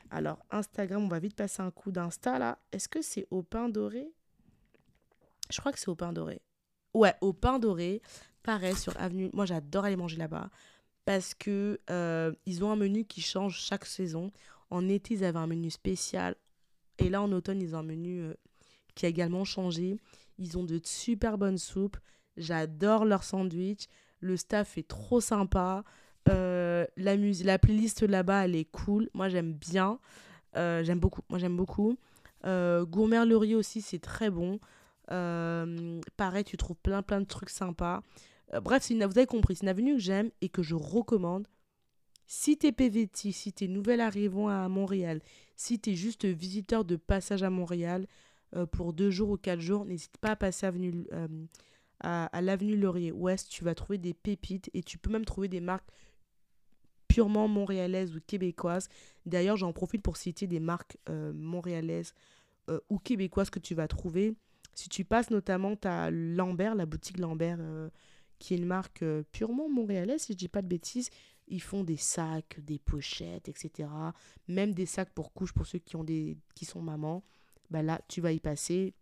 Alors, 0.10 0.46
Instagram, 0.52 1.06
on 1.06 1.08
va 1.08 1.20
vite 1.20 1.36
passer 1.36 1.62
un 1.62 1.72
coup 1.72 1.92
d'Insta 1.92 2.38
là. 2.38 2.60
Est-ce 2.72 2.90
que 2.90 3.02
c'est 3.02 3.26
au 3.32 3.42
pain 3.42 3.70
doré? 3.70 4.12
Je 5.50 5.60
crois 5.60 5.72
que 5.72 5.80
c'est 5.80 5.90
au 5.90 5.96
pain 5.96 6.12
doré. 6.12 6.42
Ouais, 6.94 7.14
au 7.22 7.32
pain 7.32 7.60
doré. 7.60 8.02
Pareil, 8.44 8.76
sur 8.76 9.00
Avenue. 9.00 9.30
Moi, 9.34 9.46
j'adore 9.46 9.86
aller 9.86 9.96
manger 9.96 10.18
là-bas. 10.18 10.50
Parce 11.06 11.34
que 11.34 11.80
euh, 11.90 12.34
ils 12.46 12.64
ont 12.64 12.72
un 12.72 12.76
menu 12.76 13.06
qui 13.06 13.22
change 13.22 13.60
chaque 13.60 13.86
saison. 13.86 14.32
En 14.70 14.88
été, 14.90 15.14
ils 15.14 15.24
avaient 15.24 15.40
un 15.40 15.48
menu 15.48 15.70
spécial. 15.70 16.36
Et 16.98 17.10
là, 17.10 17.22
en 17.22 17.32
automne, 17.32 17.62
ils 17.62 17.76
ont 17.76 17.80
un 17.80 17.84
menu 17.84 18.22
euh, 18.22 18.34
qui 18.96 19.06
a 19.06 19.10
également 19.10 19.46
changé. 19.46 19.98
Ils 20.38 20.58
ont 20.58 20.64
de 20.64 20.80
super 20.84 21.38
bonnes 21.38 21.58
soupes. 21.58 21.98
J'adore 22.42 23.06
leur 23.06 23.24
sandwich. 23.24 23.88
Le 24.20 24.38
staff 24.38 24.78
est 24.78 24.88
trop 24.88 25.22
sympa. 25.22 25.84
Euh, 26.30 26.86
la, 26.98 27.18
musique, 27.18 27.46
la 27.46 27.58
playlist 27.58 28.04
là-bas, 28.04 28.46
elle 28.46 28.56
est 28.56 28.70
cool. 28.72 29.10
Moi, 29.14 29.30
j'aime 29.30 29.54
bien. 29.54 30.00
j'aime 30.56 31.00
beaucoup. 31.00 31.22
Moi, 31.30 31.40
j'aime 31.40 31.56
beaucoup. 31.58 31.98
Laurier 32.44 33.56
aussi, 33.56 33.82
c'est 33.82 34.00
très 34.00 34.30
bon. 34.30 34.60
Euh, 35.12 36.00
pareil, 36.18 36.44
tu 36.44 36.58
trouves 36.58 36.78
plein 36.78 37.02
plein 37.02 37.22
de 37.22 37.26
trucs 37.26 37.50
sympas. 37.50 38.02
Euh, 38.54 38.62
bref, 38.62 38.92
vous 38.92 39.02
avez 39.02 39.26
compris, 39.26 39.56
c'est 39.56 39.64
une 39.64 39.70
avenue 39.70 39.96
que 39.96 40.02
j'aime 40.02 40.32
et 40.42 40.50
que 40.50 40.64
je 40.64 40.76
recommande. 40.76 41.48
Si 42.28 42.58
t'es 42.58 42.72
PVT, 42.72 43.32
si 43.32 43.52
t'es 43.52 43.68
nouvel 43.68 44.00
arrivant 44.00 44.48
à 44.48 44.68
Montréal, 44.70 45.20
si 45.56 45.80
t'es 45.80 45.96
juste 45.96 46.26
visiteur 46.26 46.86
de 46.86 46.96
passage 46.96 47.44
à 47.44 47.50
Montréal 47.50 48.08
euh, 48.56 48.66
pour 48.66 48.94
deux 48.94 49.12
jours 49.12 49.32
ou 49.32 49.38
quatre 49.38 49.60
jours, 49.60 49.86
n'hésite 49.86 50.18
pas 50.18 50.32
à 50.32 50.36
passer 50.38 50.66
avenue, 50.66 51.06
à, 52.02 52.26
à 52.26 52.42
l'avenue 52.42 52.78
Laurier 52.78 53.12
Ouest. 53.12 53.50
Tu 53.50 53.64
vas 53.64 53.76
trouver 53.76 53.98
des 53.98 54.14
pépites 54.14 54.70
et 54.74 54.84
tu 54.84 54.98
peux 54.98 55.10
même 55.10 55.26
trouver 55.26 55.48
des 55.48 55.62
marques 55.62 55.88
purement 57.08 57.48
montréalaises 57.48 58.16
ou 58.16 58.20
québécoises. 58.26 58.90
D'ailleurs, 59.26 59.58
j'en 59.58 59.74
profite 59.74 60.02
pour 60.02 60.18
citer 60.18 60.48
des 60.48 60.60
marques 60.60 60.98
montréalaises 61.10 62.14
ou 62.90 63.00
québécoises 63.00 63.50
que 63.50 63.60
tu 63.60 63.76
vas 63.76 63.88
trouver. 63.88 64.36
Si 64.74 64.90
tu 64.90 65.04
passes 65.04 65.30
notamment, 65.30 65.76
as 65.84 66.10
Lambert, 66.12 66.76
la 66.76 66.86
boutique 66.86 67.18
Lambert, 67.18 67.58
euh, 67.60 67.90
qui 68.40 68.54
est 68.54 68.58
une 68.58 68.66
marque 68.66 69.04
euh, 69.04 69.24
purement 69.32 69.70
montréalaise, 69.70 70.24
si 70.24 70.34
je 70.34 70.38
dis 70.38 70.48
pas 70.48 70.62
de 70.62 70.68
bêtises. 70.68 71.10
Ils 71.48 71.62
font 71.62 71.84
des 71.84 71.98
sacs, 71.98 72.60
des 72.62 72.80
pochettes, 72.80 73.50
etc. 73.50 73.90
Même 74.48 74.74
des 74.74 74.86
sacs 74.86 75.14
pour 75.14 75.34
couches 75.34 75.54
pour 75.54 75.66
ceux 75.66 75.80
qui, 75.80 75.98
ont 75.98 76.04
des, 76.04 76.38
qui 76.56 76.64
sont 76.64 76.82
mamans. 76.82 77.24
Bah 77.70 77.82
là, 77.82 78.00
tu 78.08 78.22
vas 78.22 78.32
y 78.32 78.40
passer. 78.40 78.94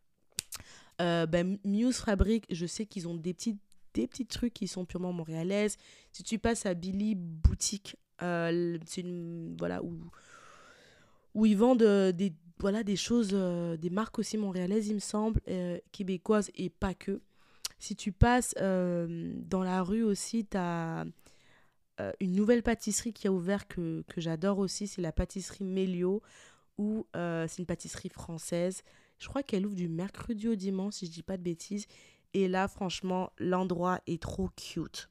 Euh, 1.02 1.26
bah, 1.26 1.44
Muse 1.64 1.98
Fabric, 1.98 2.46
je 2.50 2.66
sais 2.66 2.86
qu'ils 2.86 3.08
ont 3.08 3.16
des 3.16 3.34
petits, 3.34 3.58
des 3.94 4.08
petits 4.08 4.26
trucs 4.26 4.54
qui 4.54 4.68
sont 4.68 4.86
purement 4.86 5.14
montréalaises. 5.14 5.78
Si 6.12 6.24
tu 6.24 6.40
passes 6.40 6.66
à 6.66 6.74
Billy 6.74 7.16
Boutique, 7.16 7.96
c'est 8.20 9.02
une. 9.02 9.56
Voilà, 9.58 9.84
où, 9.84 9.98
où 11.34 11.46
ils 11.46 11.58
vendent 11.58 12.12
des, 12.12 12.34
voilà 12.60 12.84
des 12.84 12.96
choses, 12.96 13.30
euh, 13.34 13.78
des 13.78 13.90
marques 13.90 14.20
aussi 14.20 14.38
montréalaises, 14.38 14.88
il 14.88 14.96
me 14.96 15.00
semble, 15.00 15.40
euh, 15.48 15.80
québécoises 15.92 16.52
et 16.56 16.70
pas 16.70 16.94
que. 16.94 17.22
Si 17.80 17.96
tu 17.96 18.12
passes 18.12 18.54
euh, 18.60 19.34
dans 19.36 19.64
la 19.64 19.82
rue 19.82 20.04
aussi, 20.04 20.46
tu 20.46 20.58
as 20.58 21.06
euh, 22.02 22.12
une 22.20 22.34
nouvelle 22.34 22.62
pâtisserie 22.62 23.14
qui 23.14 23.28
a 23.28 23.32
ouvert 23.32 23.68
que, 23.68 24.04
que 24.10 24.20
j'adore 24.20 24.60
aussi, 24.60 24.88
c'est 24.88 25.02
la 25.02 25.14
pâtisserie 25.14 25.64
Mélio, 25.64 26.22
où 26.78 27.08
euh, 27.16 27.46
c'est 27.48 27.60
une 27.60 27.66
pâtisserie 27.66 28.10
française. 28.10 28.84
Je 29.20 29.28
crois 29.28 29.44
qu'elle 29.44 29.66
ouvre 29.66 29.76
du 29.76 29.90
mercredi 29.90 30.48
au 30.48 30.56
dimanche, 30.56 30.96
si 30.96 31.06
je 31.06 31.12
dis 31.12 31.24
pas 31.24 31.38
de 31.38 31.44
bêtises. 31.44 31.86
Et 32.34 32.48
là, 32.48 32.68
franchement, 32.68 33.32
l'endroit 33.38 34.00
est 34.08 34.22
trop 34.22 34.50
cute. 34.56 35.10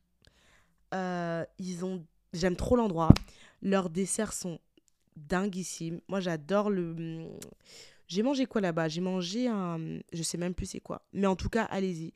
Euh, 0.95 1.45
ils 1.59 1.85
ont... 1.85 2.05
J'aime 2.33 2.57
trop 2.57 2.77
l'endroit. 2.77 3.13
Leurs 3.63 3.91
desserts 3.91 4.33
sont 4.33 4.59
dinguissimes. 5.17 6.01
Moi, 6.09 6.21
j'adore 6.21 6.71
le... 6.71 7.27
J'ai 8.07 8.23
mangé 8.23 8.47
quoi 8.47 8.63
là-bas? 8.63 8.89
J'ai 8.89 9.03
mangé 9.03 9.49
un... 9.49 9.99
Je 10.13 10.23
sais 10.23 10.39
même 10.39 10.55
plus 10.55 10.67
c'est 10.67 10.81
quoi. 10.81 11.03
Mais 11.13 11.27
en 11.27 11.37
tout 11.37 11.51
cas, 11.51 11.65
allez-y. 11.65 12.13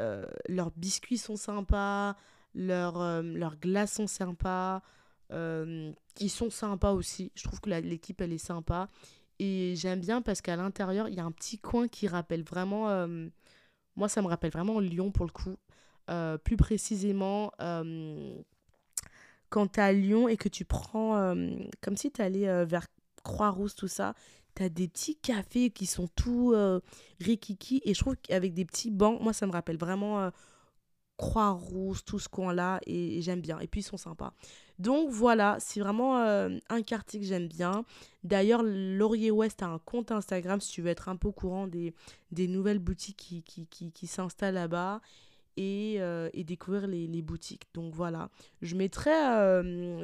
Euh, 0.00 0.26
leurs 0.48 0.72
biscuits 0.72 1.18
sont 1.18 1.36
sympas. 1.36 2.16
Leurs, 2.54 3.00
euh, 3.00 3.22
leurs 3.22 3.56
glaces 3.56 3.94
sont 3.94 4.06
sympas. 4.06 4.82
ils 5.30 6.30
sont 6.30 6.50
sympas 6.50 6.92
aussi. 6.92 7.32
Je 7.34 7.44
trouve 7.44 7.60
que 7.60 7.70
l'équipe, 7.70 8.20
elle 8.20 8.32
est 8.32 8.38
sympa. 8.38 8.90
Et 9.38 9.74
j'aime 9.76 10.00
bien 10.00 10.22
parce 10.22 10.40
qu'à 10.40 10.56
l'intérieur, 10.56 11.08
il 11.08 11.14
y 11.14 11.20
a 11.20 11.24
un 11.24 11.32
petit 11.32 11.58
coin 11.58 11.88
qui 11.88 12.08
rappelle 12.08 12.42
vraiment 12.42 13.06
moi, 13.96 14.08
ça 14.08 14.22
me 14.22 14.26
rappelle 14.26 14.50
vraiment 14.50 14.80
Lyon 14.80 15.10
pour 15.10 15.26
le 15.26 15.30
coup. 15.30 15.56
Euh, 16.10 16.36
plus 16.36 16.56
précisément, 16.56 17.52
euh, 17.60 18.36
quand 19.50 19.72
tu 19.72 19.80
es 19.80 19.82
à 19.82 19.92
Lyon 19.92 20.28
et 20.28 20.36
que 20.36 20.48
tu 20.48 20.64
prends, 20.64 21.16
euh, 21.16 21.50
comme 21.80 21.96
si 21.96 22.10
tu 22.10 22.20
allais 22.20 22.64
vers 22.64 22.86
Croix-Rousse, 23.22 23.74
tout 23.74 23.88
ça, 23.88 24.14
tu 24.54 24.62
as 24.64 24.68
des 24.68 24.88
petits 24.88 25.16
cafés 25.16 25.70
qui 25.70 25.86
sont 25.86 26.08
tout 26.08 26.54
rikiki. 27.20 27.80
Et 27.84 27.94
je 27.94 28.00
trouve 28.00 28.16
qu'avec 28.16 28.54
des 28.54 28.64
petits 28.64 28.90
bancs, 28.90 29.20
moi, 29.20 29.32
ça 29.32 29.46
me 29.46 29.52
rappelle 29.52 29.78
vraiment 29.78 30.30
Croix-Rousse, 31.16 32.04
tout 32.04 32.18
ce 32.18 32.28
coin-là. 32.28 32.80
Et, 32.86 33.18
et 33.18 33.22
j'aime 33.22 33.40
bien. 33.40 33.60
Et 33.60 33.68
puis, 33.68 33.80
ils 33.80 33.84
sont 33.84 33.96
sympas. 33.96 34.34
Donc 34.78 35.10
voilà, 35.10 35.56
c'est 35.60 35.80
vraiment 35.80 36.16
un 36.16 36.82
quartier 36.82 37.20
que 37.20 37.26
j'aime 37.26 37.48
bien. 37.48 37.84
D'ailleurs, 38.24 38.62
Laurier 38.64 39.30
Ouest 39.30 39.62
a 39.62 39.66
un 39.66 39.78
compte 39.78 40.10
Instagram 40.10 40.60
si 40.60 40.72
tu 40.72 40.82
veux 40.82 40.90
être 40.90 41.08
un 41.08 41.16
peu 41.16 41.28
au 41.28 41.32
courant 41.32 41.66
des, 41.68 41.94
nouvelles 42.32 42.80
boutiques 42.80 43.16
qui, 43.16 44.06
s'installent 44.06 44.54
là-bas. 44.54 45.00
Et, 45.56 46.00
et, 46.32 46.42
découvrir 46.42 46.88
les, 46.88 47.22
boutiques. 47.22 47.68
Donc 47.74 47.94
voilà, 47.94 48.30
je 48.62 48.74
mettrai 48.74 49.12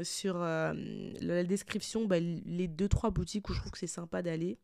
sur 0.04 0.38
la 0.38 1.44
description 1.44 2.06
bah, 2.06 2.20
les 2.20 2.68
deux 2.68 2.88
trois 2.88 3.10
boutiques 3.10 3.48
où 3.48 3.52
je 3.52 3.58
trouve 3.58 3.72
que 3.72 3.78
c'est 3.78 3.88
sympa 3.88 4.22
d'aller. 4.22 4.56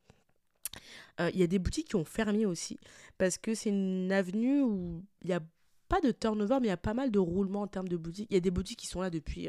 Il 1.19 1.37
y 1.37 1.43
a 1.43 1.47
des 1.49 1.59
boutiques 1.59 1.89
qui 1.89 1.97
ont 1.97 2.05
fermé 2.05 2.47
aussi 2.47 2.79
parce 3.19 3.39
que 3.39 3.55
c'est 3.55 3.71
une 3.71 4.13
avenue 4.13 4.63
où 4.63 5.03
il 5.23 5.29
n'y 5.29 5.35
a 5.35 5.41
pas 5.89 6.01
de 6.01 6.11
turnover, 6.11 6.59
mais 6.61 6.67
il 6.67 6.71
y 6.71 6.73
a 6.73 6.77
pas 6.77 6.95
mal 6.95 7.11
de 7.11 7.19
roulements 7.19 7.63
en 7.63 7.67
termes 7.67 7.89
de 7.89 7.97
boutiques. 7.97 8.29
Il 8.31 8.35
y 8.35 8.37
a 8.37 8.41
des 8.41 8.51
boutiques 8.51 8.79
qui 8.79 8.87
sont 8.87 9.01
là 9.01 9.11
depuis 9.11 9.49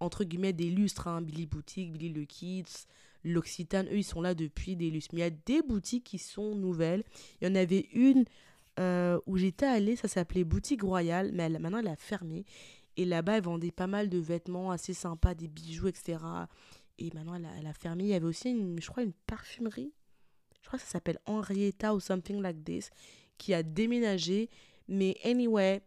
entre 0.00 0.24
guillemets 0.24 0.52
des 0.52 0.70
lustres, 0.70 1.08
hein, 1.08 1.22
Billy 1.22 1.46
Boutique, 1.46 1.92
Billy 1.92 2.08
Le 2.08 2.24
Kids, 2.24 2.86
l'Occitane, 3.24 3.86
eux 3.88 3.98
ils 3.98 4.04
sont 4.04 4.20
là 4.20 4.34
depuis 4.34 4.76
des 4.76 4.90
lustres. 4.90 5.14
Mais 5.14 5.20
il 5.20 5.24
y 5.24 5.26
a 5.26 5.30
des 5.30 5.62
boutiques 5.62 6.04
qui 6.04 6.18
sont 6.18 6.54
nouvelles. 6.54 7.04
Il 7.40 7.48
y 7.48 7.50
en 7.50 7.54
avait 7.54 7.86
une 7.92 8.24
euh, 8.78 9.20
où 9.26 9.36
j'étais 9.36 9.66
allée, 9.66 9.96
ça 9.96 10.08
s'appelait 10.08 10.44
Boutique 10.44 10.82
Royale, 10.82 11.30
mais 11.34 11.44
elle, 11.44 11.58
maintenant 11.58 11.78
elle 11.78 11.88
a 11.88 11.96
fermé. 11.96 12.44
Et 12.96 13.04
là-bas, 13.04 13.36
elle 13.36 13.44
vendait 13.44 13.70
pas 13.70 13.86
mal 13.86 14.08
de 14.08 14.18
vêtements 14.18 14.70
assez 14.70 14.94
sympas, 14.94 15.34
des 15.34 15.48
bijoux, 15.48 15.88
etc. 15.88 16.18
Et 16.98 17.10
maintenant, 17.14 17.34
elle 17.34 17.46
a, 17.46 17.50
elle 17.58 17.66
a 17.66 17.72
fermé. 17.72 18.04
Il 18.04 18.10
y 18.10 18.14
avait 18.14 18.26
aussi, 18.26 18.50
une, 18.50 18.80
je 18.80 18.88
crois, 18.88 19.02
une 19.02 19.12
parfumerie. 19.26 19.92
Je 20.60 20.66
crois 20.66 20.78
que 20.78 20.84
ça 20.84 20.92
s'appelle 20.92 21.18
Henrietta 21.26 21.94
ou 21.94 22.00
something 22.00 22.40
like 22.42 22.62
this, 22.64 22.90
qui 23.38 23.54
a 23.54 23.62
déménagé. 23.62 24.50
Mais 24.88 25.16
anyway, 25.24 25.82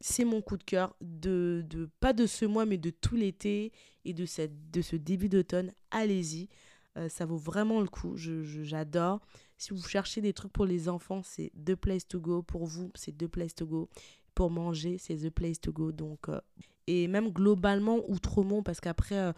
c'est 0.00 0.24
mon 0.24 0.40
coup 0.40 0.56
de 0.56 0.64
cœur 0.64 0.96
de, 1.00 1.64
de, 1.68 1.88
pas 2.00 2.12
de 2.12 2.26
ce 2.26 2.44
mois 2.46 2.64
mais 2.64 2.78
de 2.78 2.90
tout 2.90 3.16
l'été 3.16 3.72
et 4.04 4.14
de, 4.14 4.24
cette, 4.24 4.70
de 4.70 4.80
ce 4.80 4.96
début 4.96 5.28
d'automne. 5.28 5.72
Allez-y. 5.90 6.48
Euh, 6.96 7.08
ça 7.08 7.26
vaut 7.26 7.36
vraiment 7.36 7.80
le 7.80 7.86
coup. 7.86 8.14
J'adore. 8.16 9.20
Si 9.58 9.72
vous 9.72 9.82
cherchez 9.86 10.20
des 10.20 10.32
trucs 10.32 10.52
pour 10.52 10.64
les 10.64 10.88
enfants 10.88 11.22
c'est 11.22 11.52
the 11.64 11.74
place 11.74 12.08
to 12.08 12.18
go. 12.18 12.42
Pour 12.42 12.66
vous 12.66 12.90
c'est 12.94 13.16
the 13.16 13.26
place 13.26 13.54
to 13.54 13.66
go. 13.66 13.88
Pour 14.34 14.50
manger 14.50 14.96
c'est 14.98 15.16
the 15.16 15.30
place 15.30 15.60
to 15.60 15.72
go. 15.72 15.92
Donc 15.92 16.28
euh, 16.28 16.40
et 16.86 17.06
même 17.06 17.30
globalement 17.30 18.00
Outremont 18.08 18.62
parce 18.62 18.80
qu'après 18.80 19.18
euh, 19.18 19.32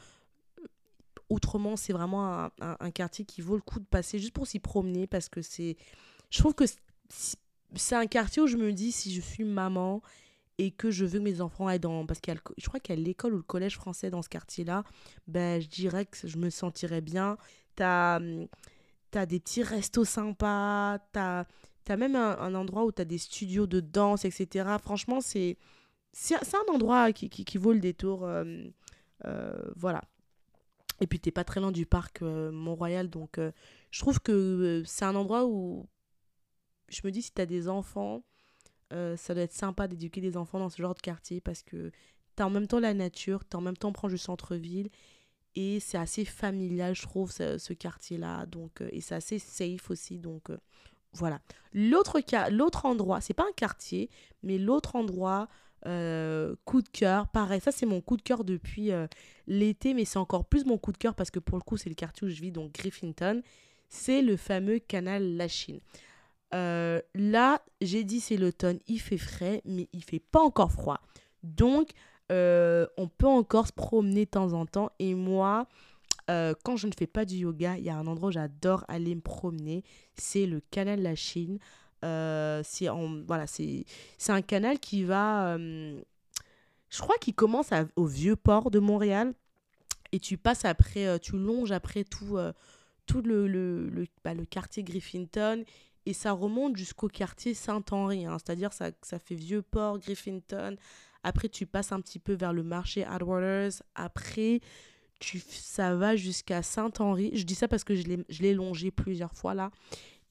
Outremont 1.28 1.76
c'est 1.76 1.92
vraiment 1.92 2.44
un, 2.44 2.50
un, 2.60 2.90
quartier 2.92 3.24
qui 3.24 3.40
vaut 3.40 3.56
le 3.56 3.62
coup 3.62 3.80
de 3.80 3.84
passer 3.84 4.20
juste 4.20 4.32
pour 4.32 4.46
s'y 4.46 4.60
promener 4.60 5.06
parce 5.08 5.28
que 5.28 5.42
c'est 5.42 5.76
je 6.30 6.38
trouve 6.38 6.54
que 6.54 6.64
c'est 7.74 7.96
un 7.96 8.06
quartier 8.06 8.42
où 8.42 8.46
je 8.46 8.56
me 8.56 8.72
dis 8.72 8.92
si 8.92 9.12
je 9.12 9.20
suis 9.20 9.44
maman 9.44 10.02
et 10.58 10.70
que 10.70 10.90
je 10.90 11.04
veux 11.04 11.18
que 11.18 11.24
mes 11.24 11.40
enfants 11.40 11.66
aillent 11.66 11.80
dans... 11.80 12.06
Parce 12.06 12.20
qu'il 12.20 12.38
je 12.58 12.66
crois 12.66 12.80
qu'il 12.80 12.96
y 12.96 12.98
a 12.98 13.02
l'école 13.02 13.34
ou 13.34 13.38
le 13.38 13.42
collège 13.42 13.76
français 13.76 14.10
dans 14.10 14.22
ce 14.22 14.28
quartier-là, 14.28 14.84
ben, 15.26 15.60
je 15.60 15.68
dirais 15.68 16.06
que 16.06 16.26
je 16.26 16.36
me 16.38 16.50
sentirais 16.50 17.00
bien. 17.00 17.36
T'as 17.76 18.20
as 19.14 19.26
des 19.26 19.40
petits 19.40 19.62
restos 19.62 20.04
sympas, 20.04 20.98
t'as 21.12 21.44
as 21.88 21.96
même 21.96 22.16
un, 22.16 22.54
endroit 22.54 22.84
où 22.84 22.92
t'as 22.92 23.04
des 23.04 23.18
studios 23.18 23.66
de 23.66 23.80
danse, 23.80 24.24
etc. 24.24 24.76
Franchement, 24.80 25.20
c'est 25.20 25.56
un 26.34 26.72
endroit 26.72 27.12
qui, 27.12 27.28
qui, 27.28 27.58
vaut 27.58 27.72
le 27.72 27.80
détour. 27.80 28.24
Euh, 28.24 28.64
euh, 29.26 29.52
voilà. 29.76 30.02
Et 31.00 31.06
puis, 31.06 31.18
t'es 31.18 31.32
pas 31.32 31.44
très 31.44 31.60
loin 31.60 31.72
du 31.72 31.86
parc 31.86 32.22
euh, 32.22 32.52
Mont-Royal, 32.52 33.10
donc 33.10 33.40
je 33.90 34.00
trouve 34.00 34.20
que 34.20 34.82
c'est 34.86 35.04
un 35.04 35.16
endroit 35.16 35.46
où 35.46 35.88
je 36.88 37.00
me 37.04 37.10
dis, 37.10 37.22
si 37.22 37.32
t'as 37.32 37.46
des 37.46 37.68
enfants 37.68 38.22
euh, 38.92 39.16
ça 39.16 39.34
doit 39.34 39.42
être 39.42 39.52
sympa 39.52 39.88
d'éduquer 39.88 40.20
des 40.20 40.36
enfants 40.36 40.58
dans 40.58 40.68
ce 40.68 40.80
genre 40.80 40.94
de 40.94 41.00
quartier 41.00 41.40
parce 41.40 41.62
que 41.62 41.90
tu 42.36 42.42
as 42.42 42.46
en 42.46 42.50
même 42.50 42.66
temps 42.66 42.80
la 42.80 42.94
nature, 42.94 43.48
tu 43.48 43.56
en 43.56 43.60
même 43.60 43.76
temps 43.76 43.92
proche 43.92 44.12
du 44.12 44.18
centre-ville 44.18 44.90
et 45.54 45.80
c'est 45.80 45.98
assez 45.98 46.24
familial, 46.24 46.94
je 46.94 47.02
trouve, 47.02 47.30
ce, 47.30 47.72
quartier-là. 47.72 48.46
Donc, 48.46 48.80
euh, 48.80 48.88
et 48.92 49.00
c'est 49.00 49.14
assez 49.14 49.38
safe 49.38 49.90
aussi. 49.90 50.18
Donc, 50.18 50.50
euh, 50.50 50.58
voilà. 51.12 51.40
L'autre 51.72 52.20
cas, 52.20 52.50
l'autre 52.50 52.86
endroit, 52.86 53.20
c'est 53.20 53.34
pas 53.34 53.44
un 53.44 53.52
quartier, 53.54 54.08
mais 54.42 54.58
l'autre 54.58 54.96
endroit, 54.96 55.48
coup 55.84 56.80
de 56.80 56.88
cœur, 56.92 57.26
pareil, 57.28 57.60
ça 57.60 57.72
c'est 57.72 57.86
mon 57.86 58.00
coup 58.00 58.16
de 58.16 58.22
cœur 58.22 58.44
depuis 58.44 58.92
l'été, 59.48 59.94
mais 59.94 60.04
c'est 60.04 60.18
encore 60.18 60.44
plus 60.44 60.64
mon 60.64 60.78
coup 60.78 60.92
de 60.92 60.96
cœur 60.96 61.14
parce 61.14 61.30
que 61.30 61.40
pour 61.40 61.58
le 61.58 61.62
coup, 61.62 61.76
c'est 61.76 61.88
le 61.88 61.96
quartier 61.96 62.26
où 62.26 62.30
je 62.30 62.40
vis, 62.40 62.52
donc 62.52 62.72
Griffinton. 62.72 63.42
C'est 63.88 64.22
le 64.22 64.38
fameux 64.38 64.78
canal 64.78 65.36
Lachine. 65.36 65.80
Euh, 66.54 67.00
là, 67.14 67.62
j'ai 67.80 68.04
dit 68.04 68.20
c'est 68.20 68.36
l'automne, 68.36 68.78
il 68.86 69.00
fait 69.00 69.18
frais, 69.18 69.62
mais 69.64 69.88
il 69.92 70.04
fait 70.04 70.20
pas 70.20 70.40
encore 70.40 70.72
froid. 70.72 71.00
Donc, 71.42 71.90
euh, 72.30 72.86
on 72.96 73.08
peut 73.08 73.26
encore 73.26 73.66
se 73.66 73.72
promener 73.72 74.26
de 74.26 74.30
temps 74.30 74.52
en 74.52 74.66
temps. 74.66 74.90
Et 74.98 75.14
moi, 75.14 75.66
euh, 76.30 76.54
quand 76.64 76.76
je 76.76 76.86
ne 76.86 76.92
fais 76.92 77.06
pas 77.06 77.24
du 77.24 77.36
yoga, 77.36 77.76
il 77.78 77.84
y 77.84 77.90
a 77.90 77.96
un 77.96 78.06
endroit 78.06 78.28
où 78.28 78.32
j'adore 78.32 78.84
aller 78.88 79.14
me 79.14 79.20
promener. 79.20 79.82
C'est 80.14 80.46
le 80.46 80.60
canal 80.70 80.98
de 80.98 81.04
la 81.04 81.14
Chine. 81.14 81.58
c'est 82.02 82.88
voilà, 83.26 83.46
c'est 83.46 83.86
un 84.28 84.42
canal 84.42 84.78
qui 84.78 85.04
va... 85.04 85.56
je 85.58 87.00
crois 87.00 87.16
qu'il 87.18 87.34
commence 87.34 87.70
au 87.96 88.06
vieux 88.06 88.36
port 88.36 88.70
de 88.70 88.78
Montréal. 88.78 89.34
Et 90.14 90.20
tu 90.20 90.36
passes 90.36 90.66
après, 90.66 91.18
tu 91.20 91.38
longes 91.38 91.72
après 91.72 92.04
tout, 92.04 92.36
tout 93.06 93.22
le, 93.22 93.48
le, 93.48 93.88
le, 93.88 94.06
bah, 94.22 94.34
le 94.34 94.44
quartier 94.44 94.82
Griffinton 94.82 95.64
et 96.06 96.12
ça 96.12 96.32
remonte 96.32 96.76
jusqu'au 96.76 97.08
quartier 97.08 97.54
Saint-Henri, 97.54 98.26
hein. 98.26 98.38
c'est-à-dire 98.38 98.72
ça, 98.72 98.90
ça 99.02 99.18
fait 99.18 99.34
Vieux-Port, 99.34 99.98
Griffinton. 99.98 100.76
Après, 101.22 101.48
tu 101.48 101.66
passes 101.66 101.92
un 101.92 102.00
petit 102.00 102.18
peu 102.18 102.32
vers 102.32 102.52
le 102.52 102.62
marché 102.62 103.04
Adwaters. 103.04 103.82
Après, 103.94 104.60
tu, 105.20 105.40
ça 105.48 105.94
va 105.94 106.16
jusqu'à 106.16 106.62
Saint-Henri. 106.62 107.30
Je 107.34 107.44
dis 107.44 107.54
ça 107.54 107.68
parce 107.68 107.84
que 107.84 107.94
je 107.94 108.42
l'ai 108.42 108.54
longé 108.54 108.90
plusieurs 108.90 109.34
fois 109.34 109.54
là. 109.54 109.70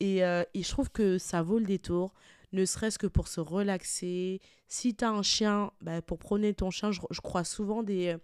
Et, 0.02 0.24
euh, 0.24 0.44
et, 0.54 0.64
je 0.64 0.70
trouve 0.70 0.90
que 0.90 1.20
ça 1.20 1.44
vaut 1.44 1.60
le 1.60 1.66
détour, 1.66 2.12
ne 2.54 2.66
serait-ce 2.66 2.98
que 2.98 3.06
pour 3.06 3.28
se 3.28 3.40
relaxer. 3.40 4.42
Si 4.68 4.96
tu 4.96 5.06
as 5.06 5.12
un 5.12 5.22
chien, 5.22 5.72
bah, 5.80 6.02
pour 6.02 6.18
prôner 6.18 6.56
ton 6.56 6.72
chien, 6.72 6.92
je, 6.92 7.00
je 7.12 7.22
crois 7.22 7.44
souvent 7.44 7.84
des, 7.84 8.08
euh, 8.08 8.18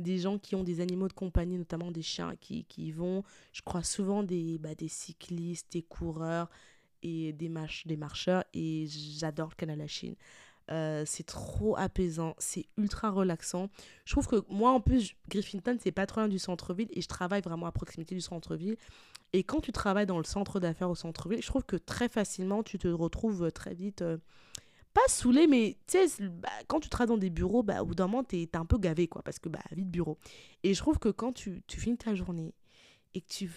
des 0.00 0.18
gens 0.18 0.38
qui 0.38 0.56
ont 0.56 0.64
des 0.64 0.80
animaux 0.80 1.06
de 1.06 1.12
compagnie, 1.12 1.56
notamment 1.56 1.92
des 1.92 2.02
chiens 2.02 2.34
qui, 2.40 2.64
qui 2.64 2.90
vont. 2.90 3.22
Je 3.52 3.62
crois 3.62 3.84
souvent 3.84 4.22
des, 4.22 4.58
bah, 4.58 4.74
des 4.74 4.88
cyclistes, 4.88 5.72
des 5.72 5.82
coureurs, 5.82 6.50
et 7.02 7.32
des, 7.32 7.48
marcheurs 7.48 8.44
et 8.54 8.86
j'adore 8.88 9.50
le 9.50 9.54
canal 9.54 9.80
à 9.80 9.86
Chine. 9.86 10.14
Euh, 10.70 11.02
c'est 11.04 11.24
trop 11.24 11.76
apaisant, 11.76 12.34
c'est 12.38 12.66
ultra 12.76 13.10
relaxant. 13.10 13.68
Je 14.04 14.12
trouve 14.12 14.28
que 14.28 14.36
moi, 14.48 14.70
en 14.70 14.80
plus, 14.80 15.14
Griffinton, 15.28 15.76
c'est 15.80 15.90
pas 15.90 16.06
trop 16.06 16.20
loin 16.20 16.28
du 16.28 16.38
centre-ville 16.38 16.88
et 16.92 17.00
je 17.00 17.08
travaille 17.08 17.42
vraiment 17.42 17.66
à 17.66 17.72
proximité 17.72 18.14
du 18.14 18.20
centre-ville. 18.20 18.76
Et 19.32 19.42
quand 19.42 19.60
tu 19.60 19.72
travailles 19.72 20.06
dans 20.06 20.18
le 20.18 20.24
centre 20.24 20.60
d'affaires 20.60 20.90
au 20.90 20.94
centre-ville, 20.94 21.42
je 21.42 21.46
trouve 21.46 21.64
que 21.64 21.76
très 21.76 22.08
facilement, 22.08 22.62
tu 22.62 22.78
te 22.78 22.88
retrouves 22.88 23.50
très 23.52 23.74
vite, 23.74 24.02
euh, 24.02 24.18
pas 24.92 25.00
saoulé, 25.08 25.46
mais 25.46 25.76
tu 25.86 26.08
sais, 26.08 26.28
bah, 26.28 26.48
quand 26.68 26.80
tu 26.80 26.88
travailles 26.88 27.14
dans 27.14 27.20
des 27.20 27.30
bureaux, 27.30 27.62
bah, 27.62 27.82
au 27.82 27.86
bout 27.86 27.94
d'un 27.94 28.06
moment, 28.06 28.24
t'es 28.24 28.42
es 28.42 28.56
un 28.56 28.64
peu 28.64 28.78
gavé, 28.78 29.08
quoi, 29.08 29.22
parce 29.22 29.38
que, 29.38 29.48
bah, 29.48 29.60
vite 29.72 29.88
bureau. 29.88 30.18
Et 30.62 30.74
je 30.74 30.80
trouve 30.80 30.98
que 30.98 31.08
quand 31.08 31.32
tu, 31.32 31.62
tu 31.66 31.80
finis 31.80 31.96
ta 31.96 32.14
journée 32.14 32.54
et 33.14 33.20
que 33.20 33.28
tu, 33.28 33.50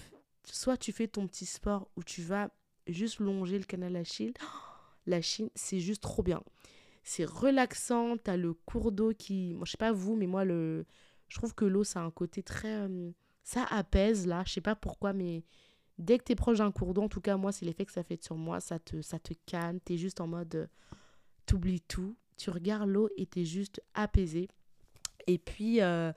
soit 0.44 0.78
tu 0.78 0.92
fais 0.92 1.08
ton 1.08 1.28
petit 1.28 1.46
sport 1.46 1.90
ou 1.96 2.04
tu 2.04 2.22
vas 2.22 2.50
juste 2.88 3.20
longer 3.20 3.58
le 3.60 3.66
canal 3.66 3.94
la 3.94 4.04
Chine, 4.04 4.34
la 5.08 5.22
Chine, 5.22 5.50
c'est 5.56 5.80
juste 5.80 6.02
trop 6.04 6.24
bien. 6.24 6.42
c'est 7.04 7.26
relaxant. 7.26 8.18
Tu 8.18 8.32
as 8.32 8.38
le 8.38 8.54
cours 8.54 8.92
d'eau 8.92 9.14
qui. 9.18 9.54
Moi, 9.56 9.66
je 9.66 9.72
sais 9.72 9.78
pas 9.78 9.92
vous, 9.92 10.16
mais 10.16 10.28
moi, 10.28 10.46
le... 10.46 10.86
je 11.30 11.38
trouve 11.38 11.54
que 11.56 11.66
l'eau, 11.66 11.84
ça 11.84 12.02
a 12.02 12.04
un 12.04 12.12
côté 12.12 12.44
très. 12.44 12.74
euh, 12.90 13.12
ça 13.44 13.66
apaise, 13.66 14.28
là. 14.28 14.44
Je 14.46 14.54
sais 14.54 14.62
pas 14.62 14.76
pourquoi, 14.76 15.14
mais 15.14 15.44
dès 16.00 16.18
que 16.18 16.24
tu 16.26 16.32
es 16.34 16.36
proche 16.36 16.60
d'un 16.60 16.72
cours 16.72 16.94
d'eau, 16.94 17.04
en 17.04 17.10
tout 17.10 17.22
cas, 17.22 17.38
moi, 17.38 17.52
c'est 17.52 17.66
l'effet 17.66 17.86
que 17.86 17.92
ça 17.92 18.04
fait 18.04 18.22
sur 18.24 18.36
moi. 18.38 18.60
Ça 18.62 18.80
te, 18.80 19.02
ça 19.02 19.20
te 19.20 19.34
calme. 19.46 19.80
Tu 19.86 19.94
es 19.94 19.98
juste 19.98 20.22
en 20.22 20.28
mode. 20.28 20.56
euh, 20.56 20.68
T'oublies 21.46 21.82
tout. 21.82 22.16
Tu 22.38 22.50
regardes 22.50 22.90
l'eau 22.90 23.10
et 23.18 23.26
tu 23.28 23.42
es 23.42 23.46
juste 23.46 23.82
apaisé. 23.94 24.48
Et 25.28 25.38
puis, 25.38 25.82
euh, 25.82 26.12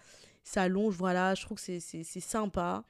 ça 0.44 0.62
allonge, 0.62 0.94
voilà. 0.96 1.34
Je 1.34 1.42
trouve 1.44 1.58
que 1.62 1.78
c'est 1.80 2.02
sympa. 2.20 2.84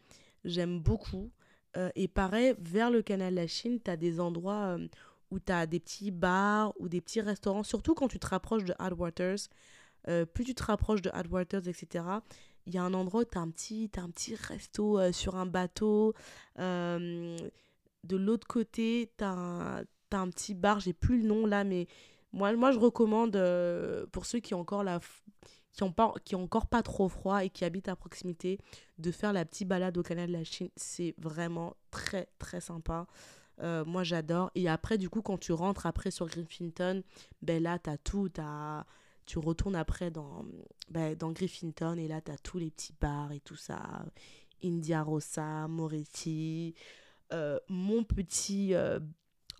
J'aime 0.44 0.80
beaucoup. 0.80 1.30
Euh, 1.76 1.90
et 1.94 2.08
pareil, 2.08 2.54
vers 2.58 2.90
le 2.90 3.02
canal 3.02 3.34
de 3.34 3.40
la 3.40 3.46
Chine, 3.46 3.80
tu 3.84 3.90
as 3.90 3.96
des 3.96 4.20
endroits 4.20 4.76
euh, 4.76 4.88
où 5.30 5.38
tu 5.38 5.52
as 5.52 5.66
des 5.66 5.80
petits 5.80 6.10
bars 6.10 6.72
ou 6.78 6.88
des 6.88 7.00
petits 7.00 7.20
restaurants, 7.20 7.62
surtout 7.62 7.94
quand 7.94 8.08
tu 8.08 8.18
te 8.18 8.26
rapproches 8.26 8.64
de 8.64 8.74
Headwaters. 8.80 9.48
Euh, 10.08 10.24
plus 10.24 10.44
tu 10.44 10.54
te 10.54 10.62
rapproches 10.62 11.02
de 11.02 11.10
Headwaters, 11.12 11.68
etc., 11.68 12.04
il 12.68 12.74
y 12.74 12.78
a 12.78 12.82
un 12.82 12.94
endroit 12.94 13.20
où 13.20 13.24
tu 13.24 13.38
as 13.38 13.40
un 13.40 13.50
petit, 13.50 13.88
t'as 13.90 14.02
un 14.02 14.10
petit 14.10 14.34
resto 14.34 14.98
euh, 14.98 15.12
sur 15.12 15.36
un 15.36 15.46
bateau. 15.46 16.14
De 16.58 18.16
l'autre 18.16 18.46
côté, 18.46 19.12
tu 19.18 19.24
as, 19.24 19.84
un 20.12 20.30
petit 20.30 20.54
bar, 20.54 20.80
j'ai 20.80 20.92
plus 20.92 21.20
le 21.20 21.28
nom 21.28 21.46
là, 21.46 21.64
mais 21.64 21.86
moi, 22.32 22.52
moi 22.54 22.70
je 22.72 22.78
recommande 22.78 23.32
pour 24.12 24.26
ceux 24.26 24.38
qui 24.40 24.54
ont 24.54 24.60
encore 24.60 24.84
la 24.84 25.00
qui 25.76 25.82
ont 25.82 25.92
pas 25.92 26.14
qui 26.24 26.34
ont 26.34 26.44
encore 26.44 26.66
pas 26.66 26.82
trop 26.82 27.08
froid 27.08 27.44
et 27.44 27.50
qui 27.50 27.64
habitent 27.64 27.88
à 27.88 27.96
proximité 27.96 28.58
de 28.98 29.10
faire 29.10 29.34
la 29.34 29.44
petite 29.44 29.68
balade 29.68 29.96
au 29.98 30.02
canal 30.02 30.28
de 30.28 30.32
la 30.32 30.42
Chine 30.42 30.70
c'est 30.74 31.14
vraiment 31.18 31.76
très 31.90 32.28
très 32.38 32.60
sympa. 32.60 33.06
Euh, 33.60 33.84
moi 33.84 34.02
j'adore. 34.02 34.50
Et 34.54 34.68
après 34.68 34.96
du 34.96 35.10
coup 35.10 35.20
quand 35.20 35.38
tu 35.38 35.52
rentres 35.52 35.84
après 35.86 36.10
sur 36.10 36.26
Griffinton 36.26 37.02
ben 37.42 37.62
là 37.62 37.78
t'as 37.78 37.98
tout 37.98 38.30
t'as 38.30 38.84
tu 39.26 39.38
retournes 39.38 39.76
après 39.76 40.10
dans 40.10 40.46
ben, 40.88 41.14
dans 41.14 41.30
Griffinton 41.30 41.96
et 41.98 42.08
là 42.08 42.22
t'as 42.22 42.38
tous 42.38 42.58
les 42.58 42.70
petits 42.70 42.94
bars 42.98 43.32
et 43.32 43.40
tout 43.40 43.56
ça. 43.56 44.06
India 44.64 45.02
Rossa 45.02 45.68
Moretti 45.68 46.74
euh, 47.34 47.58
mon 47.68 48.02
petit 48.02 48.72
euh, 48.74 48.98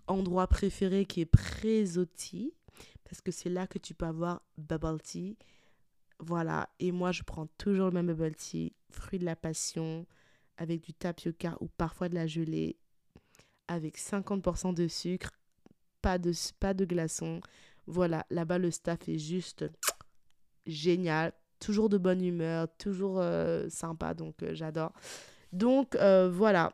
endroit 0.07 0.47
préféré 0.47 1.05
qui 1.05 1.21
est 1.21 1.25
Presotti 1.25 2.55
parce 3.03 3.21
que 3.21 3.31
c'est 3.31 3.49
là 3.49 3.67
que 3.67 3.77
tu 3.77 3.93
peux 3.93 4.05
avoir 4.07 4.41
bubble 4.57 4.99
tea 5.01 5.37
voilà, 6.19 6.69
et 6.79 6.91
moi 6.91 7.11
je 7.11 7.23
prends 7.23 7.47
toujours 7.57 7.87
le 7.87 7.93
même 7.93 8.07
bubble 8.07 8.35
tea, 8.35 8.73
fruit 8.89 9.19
de 9.19 9.25
la 9.25 9.35
passion, 9.35 10.05
avec 10.57 10.81
du 10.81 10.93
tapioca 10.93 11.57
ou 11.61 11.67
parfois 11.67 12.09
de 12.09 12.15
la 12.15 12.27
gelée, 12.27 12.77
avec 13.67 13.97
50% 13.97 14.73
de 14.73 14.87
sucre, 14.87 15.31
pas 16.01 16.17
de, 16.17 16.31
pas 16.59 16.73
glaçons. 16.73 17.41
Voilà, 17.85 18.25
là-bas 18.29 18.57
le 18.57 18.71
staff 18.71 19.07
est 19.07 19.19
juste 19.19 19.65
génial, 20.65 21.33
toujours 21.59 21.89
de 21.89 21.97
bonne 21.97 22.23
humeur, 22.23 22.67
toujours 22.77 23.19
euh, 23.19 23.69
sympa, 23.69 24.13
donc 24.13 24.41
euh, 24.43 24.53
j'adore. 24.53 24.93
Donc 25.53 25.95
euh, 25.95 26.29
voilà, 26.29 26.73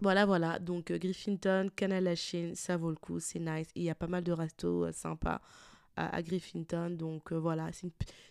voilà, 0.00 0.24
voilà. 0.24 0.58
Donc 0.58 0.92
Griffinton, 0.92 1.68
Canal 1.74 2.04
la 2.04 2.14
Chine, 2.14 2.54
ça 2.54 2.76
vaut 2.76 2.90
le 2.90 2.96
coup, 2.96 3.20
c'est 3.20 3.40
nice. 3.40 3.68
Il 3.74 3.82
y 3.82 3.90
a 3.90 3.94
pas 3.94 4.06
mal 4.06 4.22
de 4.22 4.32
restos 4.32 4.90
sympas 4.92 5.40
à, 6.06 6.22
Griffinton. 6.22 6.90
Donc 6.90 7.32
euh, 7.32 7.38
voilà, 7.38 7.70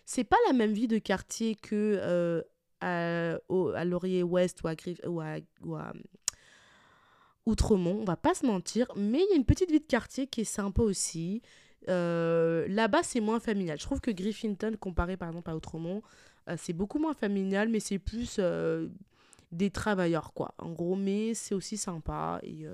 c'est 0.04 0.24
pas 0.24 0.36
la 0.46 0.52
même 0.52 0.72
vie 0.72 0.88
de 0.88 0.98
quartier 0.98 1.54
que 1.54 1.98
euh, 2.00 2.42
à, 2.80 3.38
au- 3.48 3.68
à 3.70 3.84
Laurier 3.84 4.22
Ouest 4.22 4.62
ou 4.62 4.68
à, 4.68 4.74
Griff- 4.74 5.06
ou 5.06 5.20
à, 5.20 5.36
ou 5.62 5.76
euh, 5.76 5.92
Outremont, 7.46 8.00
on 8.00 8.04
va 8.04 8.16
pas 8.16 8.34
se 8.34 8.46
mentir, 8.46 8.86
mais 8.96 9.20
il 9.20 9.30
y 9.30 9.32
a 9.32 9.36
une 9.36 9.44
petite 9.44 9.70
vie 9.70 9.80
de 9.80 9.86
quartier 9.86 10.26
qui 10.26 10.42
est 10.42 10.44
sympa 10.44 10.82
aussi. 10.82 11.42
Là-bas, 11.86 13.02
c'est 13.02 13.20
moins 13.20 13.40
familial. 13.40 13.78
Je 13.78 13.84
trouve 13.84 14.00
que 14.00 14.10
Griffinton, 14.10 14.76
comparé 14.78 15.16
par 15.16 15.28
exemple 15.28 15.50
à 15.50 15.56
Outremont, 15.56 16.02
c'est 16.58 16.74
beaucoup 16.74 16.98
moins 16.98 17.14
familial, 17.14 17.68
mais 17.70 17.80
c'est 17.80 17.98
plus 17.98 18.38
des 19.50 19.70
travailleurs, 19.70 20.34
quoi. 20.34 20.54
En 20.58 20.72
gros, 20.72 20.94
mais 20.96 21.32
c'est 21.32 21.54
aussi 21.54 21.78
sympa. 21.78 22.38
Et, 22.42 22.66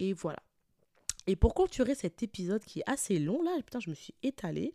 et 0.00 0.12
voilà. 0.12 0.40
Et 1.26 1.36
pour 1.36 1.54
clôturer 1.54 1.94
cet 1.94 2.22
épisode 2.22 2.64
qui 2.64 2.80
est 2.80 2.90
assez 2.90 3.18
long, 3.18 3.42
là, 3.42 3.50
putain, 3.64 3.80
je 3.80 3.90
me 3.90 3.94
suis 3.94 4.14
étalée. 4.22 4.72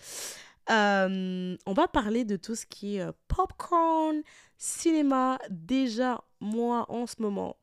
euh, 0.70 1.56
on 1.66 1.74
va 1.74 1.88
parler 1.88 2.26
de 2.26 2.36
tout 2.36 2.56
ce 2.56 2.66
qui 2.66 2.98
est 2.98 3.02
euh, 3.02 3.12
popcorn, 3.28 4.22
cinéma. 4.58 5.40
Déjà, 5.50 6.24
moi, 6.40 6.86
en 6.90 7.08
ce 7.08 7.16
moment, 7.22 7.58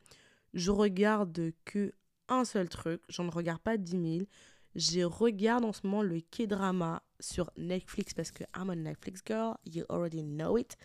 je 0.54 0.70
regarde 0.70 1.52
que 1.64 1.92
un 2.28 2.44
seul 2.44 2.68
truc. 2.68 3.00
J'en 3.08 3.28
regarde 3.30 3.60
pas 3.60 3.76
10 3.76 3.90
000. 4.18 4.26
Je 4.74 5.00
regarde 5.02 5.64
en 5.64 5.72
ce 5.72 5.80
moment 5.86 6.02
le 6.02 6.20
K-drama 6.20 7.02
sur 7.20 7.50
Netflix 7.56 8.14
parce 8.14 8.30
que 8.30 8.44
I'm 8.56 8.70
a 8.70 8.76
Netflix 8.76 9.22
girl. 9.26 9.56
You 9.64 9.84
already 9.88 10.22
know 10.22 10.56
it. 10.58 10.76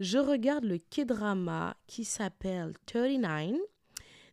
Je 0.00 0.18
regarde 0.18 0.64
le 0.64 0.78
K-drama 0.78 1.76
qui 1.86 2.04
s'appelle 2.04 2.72
39. 2.86 3.58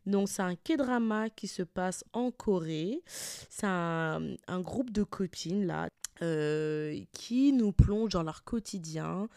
Donc, 0.06 0.28
c'est 0.28 0.42
un 0.42 0.54
K-drama 0.54 1.30
qui 1.30 1.46
se 1.46 1.62
passe 1.62 2.04
en 2.12 2.30
Corée. 2.30 3.02
C'est 3.06 3.66
un, 3.66 4.20
groupe 4.60 4.90
de 4.90 5.02
copines, 5.02 5.66
là, 5.66 5.88
euh, 6.22 6.98
qui 7.12 7.52
nous 7.52 7.72
plongent 7.72 8.12
dans 8.12 8.22
leur 8.22 8.44
quotidien. 8.44 9.28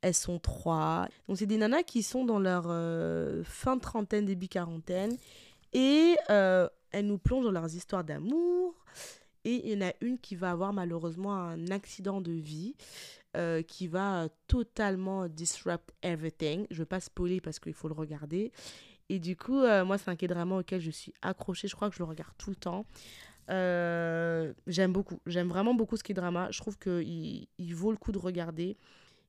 Elles 0.00 0.14
sont 0.14 0.38
trois. 0.38 1.08
Donc, 1.28 1.38
c'est 1.38 1.46
des 1.46 1.58
nanas 1.58 1.82
qui 1.82 2.02
sont 2.02 2.24
dans 2.24 2.38
leur 2.38 2.64
euh, 2.68 3.42
fin 3.44 3.76
de 3.76 3.80
trentaine, 3.80 4.26
début 4.26 4.48
quarantaine. 4.48 5.16
Et 5.72 6.16
euh, 6.30 6.68
elles 6.90 7.06
nous 7.06 7.18
plongent 7.18 7.44
dans 7.44 7.52
leurs 7.52 7.74
histoires 7.74 8.04
d'amour. 8.04 8.74
Et 9.44 9.72
il 9.72 9.72
y 9.72 9.84
en 9.84 9.88
a 9.88 9.92
une 10.00 10.18
qui 10.18 10.36
va 10.36 10.52
avoir 10.52 10.72
malheureusement 10.72 11.34
un 11.34 11.68
accident 11.68 12.20
de 12.20 12.32
vie 12.32 12.74
qui 13.66 13.86
va 13.88 14.28
totalement 14.46 15.26
disrupt 15.26 15.90
everything. 16.02 16.66
Je 16.68 16.74
ne 16.74 16.78
veux 16.80 16.84
pas 16.84 17.00
spoiler 17.00 17.40
parce 17.40 17.58
qu'il 17.58 17.72
faut 17.72 17.88
le 17.88 17.94
regarder. 17.94 18.52
Et 19.12 19.18
du 19.18 19.36
coup, 19.36 19.58
euh, 19.58 19.84
moi, 19.84 19.98
c'est 19.98 20.08
un 20.08 20.16
K-drama 20.16 20.60
auquel 20.60 20.80
je 20.80 20.90
suis 20.90 21.12
accrochée. 21.20 21.68
Je 21.68 21.76
crois 21.76 21.90
que 21.90 21.94
je 21.94 21.98
le 22.02 22.06
regarde 22.06 22.32
tout 22.38 22.48
le 22.48 22.56
temps. 22.56 22.86
Euh, 23.50 24.54
j'aime 24.66 24.90
beaucoup. 24.90 25.20
J'aime 25.26 25.48
vraiment 25.48 25.74
beaucoup 25.74 25.98
ce 25.98 26.02
K-drama. 26.02 26.50
Je 26.50 26.58
trouve 26.58 26.78
qu'il 26.78 27.46
il 27.58 27.74
vaut 27.74 27.90
le 27.90 27.98
coup 27.98 28.10
de 28.10 28.16
regarder. 28.16 28.78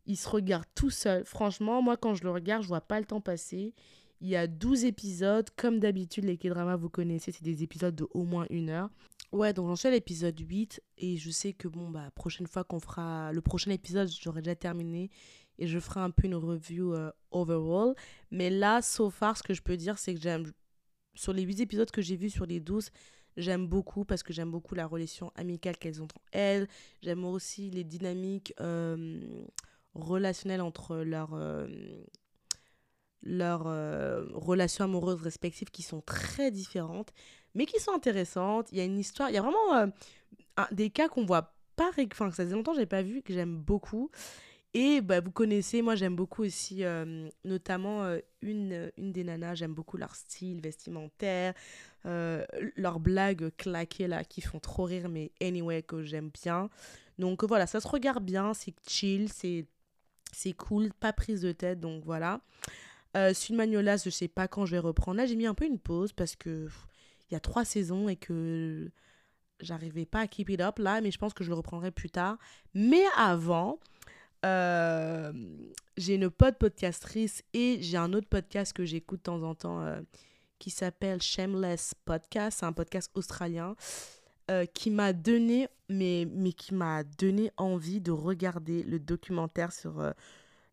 Il 0.05 0.15
se 0.15 0.29
regarde 0.29 0.63
tout 0.73 0.89
seul. 0.89 1.25
Franchement, 1.25 1.81
moi, 1.81 1.97
quand 1.97 2.15
je 2.15 2.23
le 2.23 2.31
regarde, 2.31 2.63
je 2.63 2.69
vois 2.69 2.79
pas 2.79 2.97
le 2.97 3.05
temps 3.05 3.19
passer. 3.19 3.73
Il 4.21 4.29
y 4.29 4.37
a 4.37 4.47
12 4.47 4.85
épisodes. 4.85 5.49
Comme 5.57 5.81
d'habitude, 5.81 6.23
les 6.23 6.37
K-dramas, 6.37 6.77
vous 6.77 6.87
connaissez, 6.89 7.33
c'est 7.33 7.43
des 7.43 7.61
épisodes 7.61 7.93
de 7.93 8.07
au 8.13 8.23
moins 8.23 8.45
une 8.49 8.69
heure. 8.69 8.89
Ouais, 9.33 9.51
donc 9.51 9.67
j'en 9.67 9.75
suis 9.75 9.89
à 9.89 9.91
l'épisode 9.91 10.39
8. 10.39 10.81
Et 10.99 11.17
je 11.17 11.29
sais 11.29 11.51
que, 11.51 11.67
bon, 11.67 11.89
bah, 11.89 12.09
prochaine 12.15 12.47
fois 12.47 12.63
qu'on 12.63 12.79
fera 12.79 13.33
le 13.33 13.41
prochain 13.41 13.71
épisode, 13.71 14.07
j'aurai 14.07 14.41
déjà 14.41 14.55
terminé. 14.55 15.09
Et 15.63 15.67
je 15.67 15.79
ferai 15.79 16.01
un 16.01 16.09
peu 16.09 16.25
une 16.25 16.35
review 16.35 16.93
euh, 16.93 17.09
overall. 17.31 17.95
Mais 18.31 18.49
là, 18.49 18.81
so 18.81 19.09
far, 19.09 19.37
ce 19.37 19.43
que 19.43 19.53
je 19.53 19.61
peux 19.61 19.77
dire, 19.77 19.97
c'est 19.97 20.13
que 20.13 20.19
j'aime. 20.19 20.51
Sur 21.15 21.31
les 21.31 21.43
8 21.43 21.61
épisodes 21.61 21.89
que 21.89 22.01
j'ai 22.01 22.17
vus 22.17 22.31
sur 22.31 22.45
les 22.45 22.59
12, 22.59 22.89
j'aime 23.37 23.65
beaucoup 23.65 24.03
parce 24.03 24.23
que 24.23 24.33
j'aime 24.33 24.51
beaucoup 24.51 24.75
la 24.75 24.85
relation 24.85 25.31
amicale 25.35 25.77
qu'elles 25.77 26.01
ont 26.01 26.03
entre 26.03 26.19
elles. 26.33 26.67
J'aime 27.01 27.23
aussi 27.23 27.69
les 27.69 27.85
dynamiques 27.85 28.53
euh, 28.59 29.45
relationnelles 29.93 30.59
entre 30.59 30.97
leurs 30.97 31.33
euh, 31.33 31.65
leurs 33.21 33.63
relations 34.33 34.83
amoureuses 34.83 35.21
respectives 35.21 35.69
qui 35.69 35.81
sont 35.81 36.01
très 36.01 36.51
différentes, 36.51 37.13
mais 37.55 37.65
qui 37.65 37.79
sont 37.79 37.93
intéressantes. 37.93 38.69
Il 38.73 38.79
y 38.79 38.81
a 38.81 38.83
une 38.83 38.99
histoire, 38.99 39.29
il 39.29 39.35
y 39.35 39.37
a 39.37 39.41
vraiment 39.41 39.89
des 40.71 40.89
cas 40.89 41.07
qu'on 41.07 41.23
voit 41.23 41.55
pas, 41.77 41.91
enfin, 42.11 42.31
ça 42.31 42.43
faisait 42.43 42.55
longtemps 42.55 42.73
que 42.73 42.79
j'ai 42.79 42.85
pas 42.85 43.01
vu, 43.01 43.21
que 43.21 43.33
j'aime 43.33 43.55
beaucoup. 43.55 44.11
Et 44.75 45.01
bah, 45.01 45.19
vous 45.19 45.31
connaissez, 45.31 45.83
moi 45.83 45.95
j'aime 45.95 46.15
beaucoup 46.15 46.43
aussi, 46.43 46.83
euh, 46.83 47.29
notamment 47.45 48.03
euh, 48.03 48.19
une, 48.41 48.91
une 48.97 49.11
des 49.11 49.23
nanas, 49.23 49.55
j'aime 49.55 49.73
beaucoup 49.75 49.97
leur 49.97 50.15
style 50.15 50.61
vestimentaire, 50.61 51.53
euh, 52.07 52.43
leurs 52.75 52.99
blagues 52.99 53.51
claquées 53.55 54.07
là 54.07 54.23
qui 54.23 54.41
font 54.41 54.59
trop 54.59 54.85
rire, 54.85 55.09
mais 55.09 55.31
anyway, 55.41 55.83
que 55.83 56.01
j'aime 56.01 56.31
bien. 56.43 56.69
Donc 57.19 57.43
voilà, 57.43 57.67
ça 57.67 57.79
se 57.79 57.87
regarde 57.87 58.25
bien, 58.25 58.55
c'est 58.55 58.73
chill, 58.87 59.31
c'est 59.31 59.67
c'est 60.31 60.53
cool, 60.53 60.91
pas 60.93 61.13
prise 61.13 61.41
de 61.41 61.51
tête, 61.51 61.79
donc 61.79 62.03
voilà. 62.03 62.41
Euh, 63.15 63.33
Sud 63.35 63.55
Magnolas, 63.55 64.01
je 64.03 64.09
sais 64.09 64.27
pas 64.27 64.47
quand 64.47 64.65
je 64.65 64.71
vais 64.71 64.79
reprendre. 64.79 65.17
Là, 65.17 65.27
j'ai 65.27 65.35
mis 65.35 65.45
un 65.45 65.53
peu 65.53 65.65
une 65.65 65.77
pause 65.77 66.13
parce 66.13 66.35
que 66.35 66.67
il 67.29 67.33
y 67.33 67.37
a 67.37 67.39
trois 67.39 67.65
saisons 67.65 68.09
et 68.09 68.15
que 68.15 68.89
j'arrivais 69.59 70.05
pas 70.05 70.21
à 70.21 70.27
keep 70.27 70.49
it 70.49 70.61
up 70.61 70.79
là, 70.79 71.01
mais 71.01 71.11
je 71.11 71.19
pense 71.19 71.33
que 71.33 71.43
je 71.43 71.49
le 71.49 71.55
reprendrai 71.55 71.91
plus 71.91 72.09
tard. 72.09 72.37
Mais 72.73 73.03
avant, 73.15 73.79
euh, 74.45 75.31
j'ai 75.97 76.15
une 76.15 76.29
pote 76.29 76.57
podcastrice 76.57 77.43
et 77.53 77.77
j'ai 77.81 77.97
un 77.97 78.13
autre 78.13 78.27
podcast 78.27 78.73
que 78.73 78.85
j'écoute 78.85 79.19
de 79.19 79.23
temps 79.23 79.43
en 79.43 79.55
temps 79.55 79.81
euh, 79.81 80.01
qui 80.59 80.69
s'appelle 80.69 81.21
Shameless 81.21 81.93
Podcast. 82.05 82.59
C'est 82.59 82.65
un 82.65 82.73
podcast 82.73 83.09
australien 83.15 83.75
euh, 84.51 84.65
qui 84.65 84.91
m'a 84.91 85.13
donné, 85.13 85.67
mais, 85.89 86.27
mais 86.31 86.51
qui 86.51 86.73
m'a 86.73 87.03
donné 87.03 87.51
envie 87.57 88.01
de 88.01 88.11
regarder 88.11 88.83
le 88.83 88.99
documentaire 88.99 89.71
sur 89.71 90.13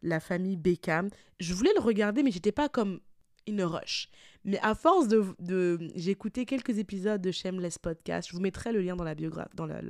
la 0.02 0.20
famille 0.20 0.56
Beckham. 0.56 1.08
Je 1.38 1.54
voulais 1.54 1.72
le 1.74 1.80
regarder, 1.80 2.22
mais 2.22 2.32
j'étais 2.32 2.52
pas 2.52 2.68
comme 2.68 3.00
une 3.46 3.62
rush. 3.62 4.08
Mais 4.44 4.58
à 4.60 4.74
force 4.74 5.06
de. 5.08 5.78
j'ai 5.94 6.10
écouté 6.10 6.46
quelques 6.46 6.78
épisodes 6.78 7.20
de 7.20 7.30
Shameless 7.30 7.78
Podcast. 7.78 8.28
Je 8.30 8.34
vous 8.34 8.40
mettrai 8.40 8.72
le 8.72 8.80
lien 8.80 8.96
dans 8.96 9.04
la, 9.04 9.14
biographie, 9.14 9.54
dans 9.54 9.66
la, 9.66 9.82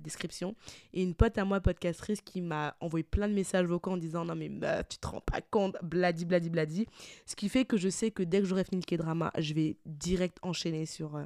description. 0.00 0.54
Et 0.94 1.02
une 1.02 1.14
pote 1.14 1.36
à 1.36 1.44
moi, 1.44 1.60
podcastrice, 1.60 2.20
qui 2.22 2.40
m'a 2.40 2.74
envoyé 2.80 3.04
plein 3.04 3.28
de 3.28 3.34
messages 3.34 3.66
vocaux 3.66 3.90
en 3.90 3.96
disant 3.96 4.24
Non, 4.24 4.34
mais 4.34 4.50
tu 4.88 4.98
te 4.98 5.06
rends 5.06 5.20
pas 5.20 5.40
compte, 5.40 5.76
bladi, 5.82 6.24
bladi, 6.24 6.48
bladi. 6.48 6.86
Ce 7.26 7.36
qui 7.36 7.48
fait 7.48 7.64
que 7.64 7.76
je 7.76 7.88
sais 7.88 8.10
que 8.10 8.22
dès 8.22 8.40
que 8.40 8.46
j'aurai 8.46 8.64
fini 8.64 8.82
le 8.86 8.96
K-drama, 8.96 9.30
je 9.38 9.54
vais 9.54 9.76
direct 9.84 10.38
enchaîner 10.42 10.86
sur. 10.86 11.16
Euh, 11.16 11.24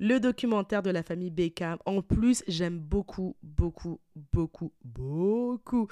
le 0.00 0.18
documentaire 0.18 0.82
de 0.82 0.90
la 0.90 1.04
famille 1.04 1.30
Beckham. 1.30 1.78
En 1.86 2.02
plus, 2.02 2.42
j'aime 2.48 2.80
beaucoup, 2.80 3.36
beaucoup, 3.44 4.00
beaucoup, 4.32 4.72
beaucoup 4.84 5.88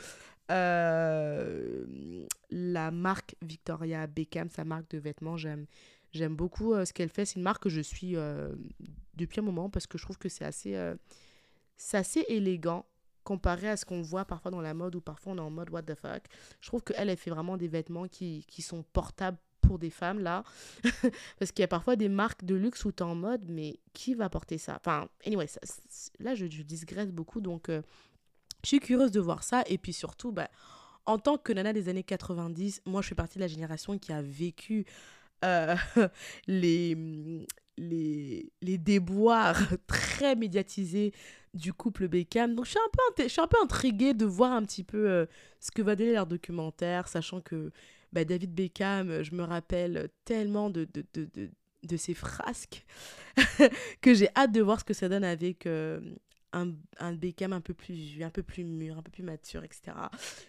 euh, 0.51 1.85
la 2.51 2.91
marque 2.91 3.37
Victoria 3.43 4.07
Beckham, 4.07 4.51
sa 4.51 4.65
marque 4.65 4.91
de 4.91 4.99
vêtements. 4.99 5.37
J'aime 5.37 5.67
J'aime 6.13 6.37
beaucoup 6.37 6.75
euh, 6.75 6.85
ce 6.85 6.93
qu'elle 6.93 7.09
fait. 7.09 7.25
C'est 7.25 7.37
une 7.37 7.43
marque 7.43 7.65
que 7.65 7.69
je 7.69 7.81
suis 7.81 8.17
euh, 8.17 8.53
depuis 9.15 9.41
un 9.41 9.43
moment 9.43 9.71
parce 9.71 9.87
que 9.87 9.99
je 9.99 10.05
trouve 10.05 10.19
que 10.19 10.29
c'est 10.29 10.45
assez, 10.45 10.77
euh, 10.77 10.95
assez 11.93 12.25
élégant 12.29 12.87
comparé 13.25 13.69
à 13.69 13.77
ce 13.77 13.85
qu'on 13.85 14.03
voit 14.03 14.25
parfois 14.25 14.51
dans 14.51 14.61
la 14.61 14.75
mode 14.75 14.97
ou 14.97 15.01
parfois 15.01 15.33
on 15.33 15.37
est 15.37 15.41
en 15.41 15.51
mode 15.51 15.71
what 15.71 15.83
the 15.83 15.95
fuck. 15.95 16.25
Je 16.61 16.69
trouve 16.69 16.83
qu'elle, 16.83 17.09
elle 17.09 17.17
fait 17.17 17.31
vraiment 17.31 17.57
des 17.57 17.69
vêtements 17.69 18.09
qui, 18.09 18.45
qui 18.49 18.63
sont 18.63 18.83
portables 18.93 19.39
pour 19.61 19.79
des 19.79 19.91
femmes 19.91 20.19
là. 20.19 20.43
parce 21.39 21.53
qu'il 21.53 21.63
y 21.63 21.65
a 21.65 21.69
parfois 21.69 21.97
des 21.97 22.09
marques 22.09 22.45
de 22.45 22.57
luxe 22.57 22.85
où 22.85 22.91
tu 22.91 22.99
es 22.99 23.07
en 23.07 23.15
mode, 23.15 23.45
mais 23.49 23.79
qui 23.93 24.15
va 24.15 24.29
porter 24.29 24.59
ça? 24.59 24.77
Enfin, 24.77 25.09
anyway, 25.25 25.47
là 26.19 26.35
je, 26.35 26.47
je 26.47 27.05
beaucoup 27.07 27.41
donc 27.41 27.71
je 28.63 28.69
suis 28.69 28.81
curieuse 28.81 29.11
de 29.11 29.21
voir 29.21 29.43
ça. 29.43 29.63
Et 29.67 29.79
puis 29.79 29.93
surtout, 29.93 30.33
bah, 30.33 30.49
en 31.07 31.19
tant 31.19 31.39
que 31.39 31.53
nana 31.53 31.73
des 31.73 31.89
années 31.89 32.05
90, 32.05 32.83
moi 32.87 33.03
je 33.03 33.09
fais 33.09 33.15
partie 33.15 33.39
de 33.39 33.43
la 33.43 33.49
génération 33.49 33.99
qui 33.99 34.13
a 34.13 34.23
vécu 34.23 34.85
euh, 35.45 35.75
les, 36.47 36.97
les, 37.79 38.53
les 38.61 38.79
déboires 38.79 39.61
très 39.87 40.37
médiatisés 40.37 41.13
du 41.55 41.73
couple 41.73 42.09
Beckham. 42.09 42.55
Donc 42.55 42.65
je 42.65 42.71
suis 42.71 42.81
un 42.81 42.91
peu, 42.93 43.23
je 43.25 43.29
suis 43.29 43.41
un 43.41 43.47
peu 43.47 43.59
intriguée 43.63 44.15
de 44.15 44.25
voir 44.25 44.53
un 44.53 44.63
petit 44.63 44.85
peu 44.85 45.11
euh, 45.11 45.27
ce 45.61 45.71
que 45.71 45.83
va 45.83 45.97
donner 45.97 46.13
leur 46.13 46.27
documentaire, 46.27 47.09
sachant 47.09 47.41
que 47.41 47.71
bah, 48.13 48.25
David 48.25 48.55
Beckham, 48.55 49.23
je 49.23 49.35
me 49.35 49.43
rappelle 49.43 50.09
tellement 50.25 50.71
de, 50.71 50.87
de, 50.93 51.05
de, 51.15 51.29
de, 51.35 51.51
de 51.83 51.97
ses 51.97 52.15
frasques 52.15 52.85
que 54.01 54.15
j'ai 54.15 54.29
hâte 54.37 54.53
de 54.53 54.61
voir 54.61 54.81
ce 54.81 54.85
que 54.85 54.95
ça 54.95 55.09
donne 55.09 55.25
avec 55.25 55.67
euh, 55.67 56.01
un, 56.53 56.73
un 56.99 57.13
Beckham 57.13 57.53
un 57.53 57.61
peu 57.61 57.75
plus 57.75 58.23
un 58.23 58.31
peu 58.31 58.43
plus 58.43 58.65
mûr, 58.65 58.99
un 58.99 59.03
peu 59.03 59.11
plus 59.11 59.23
mature, 59.23 59.65
etc. 59.65 59.93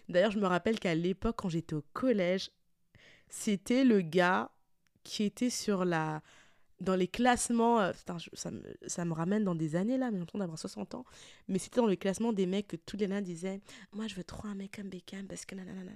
D'ailleurs, 0.08 0.30
je 0.30 0.38
me 0.38 0.46
rappelle 0.46 0.78
qu'à 0.78 0.94
l'époque, 0.94 1.36
quand 1.38 1.48
j'étais 1.48 1.74
au 1.74 1.84
collège, 1.92 2.50
c'était 3.28 3.84
le 3.84 4.00
gars 4.00 4.50
qui 5.04 5.22
était 5.22 5.50
sur 5.50 5.84
la 5.84 6.22
dans 6.80 6.96
les 6.96 7.08
classements, 7.08 7.80
euh, 7.80 7.92
ça, 8.34 8.50
me, 8.50 8.60
ça, 8.86 9.04
me, 9.04 9.12
ramène 9.12 9.44
dans 9.44 9.54
des 9.54 9.76
années 9.76 9.96
là, 9.96 10.10
mais 10.10 10.18
l'impression 10.18 10.38
d'avoir 10.38 10.58
60 10.58 10.94
ans, 10.94 11.04
mais 11.48 11.58
c'était 11.58 11.80
dans 11.80 11.86
le 11.86 11.96
classement 11.96 12.32
des 12.32 12.46
mecs 12.46 12.68
que 12.68 12.76
tous 12.76 12.96
les 12.96 13.06
nains 13.06 13.22
disaient 13.22 13.60
Moi 13.92 14.06
je 14.06 14.14
veux 14.14 14.24
trop 14.24 14.48
un 14.48 14.54
mec 14.54 14.76
comme 14.76 14.88
Beckham 14.88 15.26
parce 15.26 15.44
que 15.44 15.54
nanana. 15.54 15.92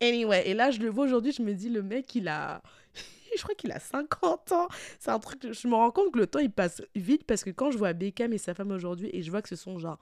Anyway, 0.00 0.48
et 0.48 0.54
là 0.54 0.70
je 0.70 0.80
le 0.80 0.88
vois 0.88 1.06
aujourd'hui, 1.06 1.32
je 1.32 1.42
me 1.42 1.54
dis 1.54 1.68
Le 1.68 1.82
mec 1.82 2.14
il 2.14 2.28
a. 2.28 2.62
je 3.36 3.42
crois 3.42 3.54
qu'il 3.54 3.72
a 3.72 3.80
50 3.80 4.52
ans. 4.52 4.68
C'est 4.98 5.10
un 5.10 5.18
truc. 5.18 5.52
Je 5.52 5.68
me 5.68 5.74
rends 5.74 5.90
compte 5.90 6.12
que 6.12 6.18
le 6.18 6.26
temps 6.26 6.40
il 6.40 6.52
passe 6.52 6.82
vite 6.94 7.24
parce 7.24 7.44
que 7.44 7.50
quand 7.50 7.70
je 7.70 7.78
vois 7.78 7.92
Beckham 7.92 8.32
et 8.32 8.38
sa 8.38 8.54
femme 8.54 8.70
aujourd'hui 8.70 9.10
et 9.12 9.22
je 9.22 9.30
vois 9.30 9.42
que 9.42 9.48
ce 9.48 9.56
sont 9.56 9.78
genre. 9.78 9.98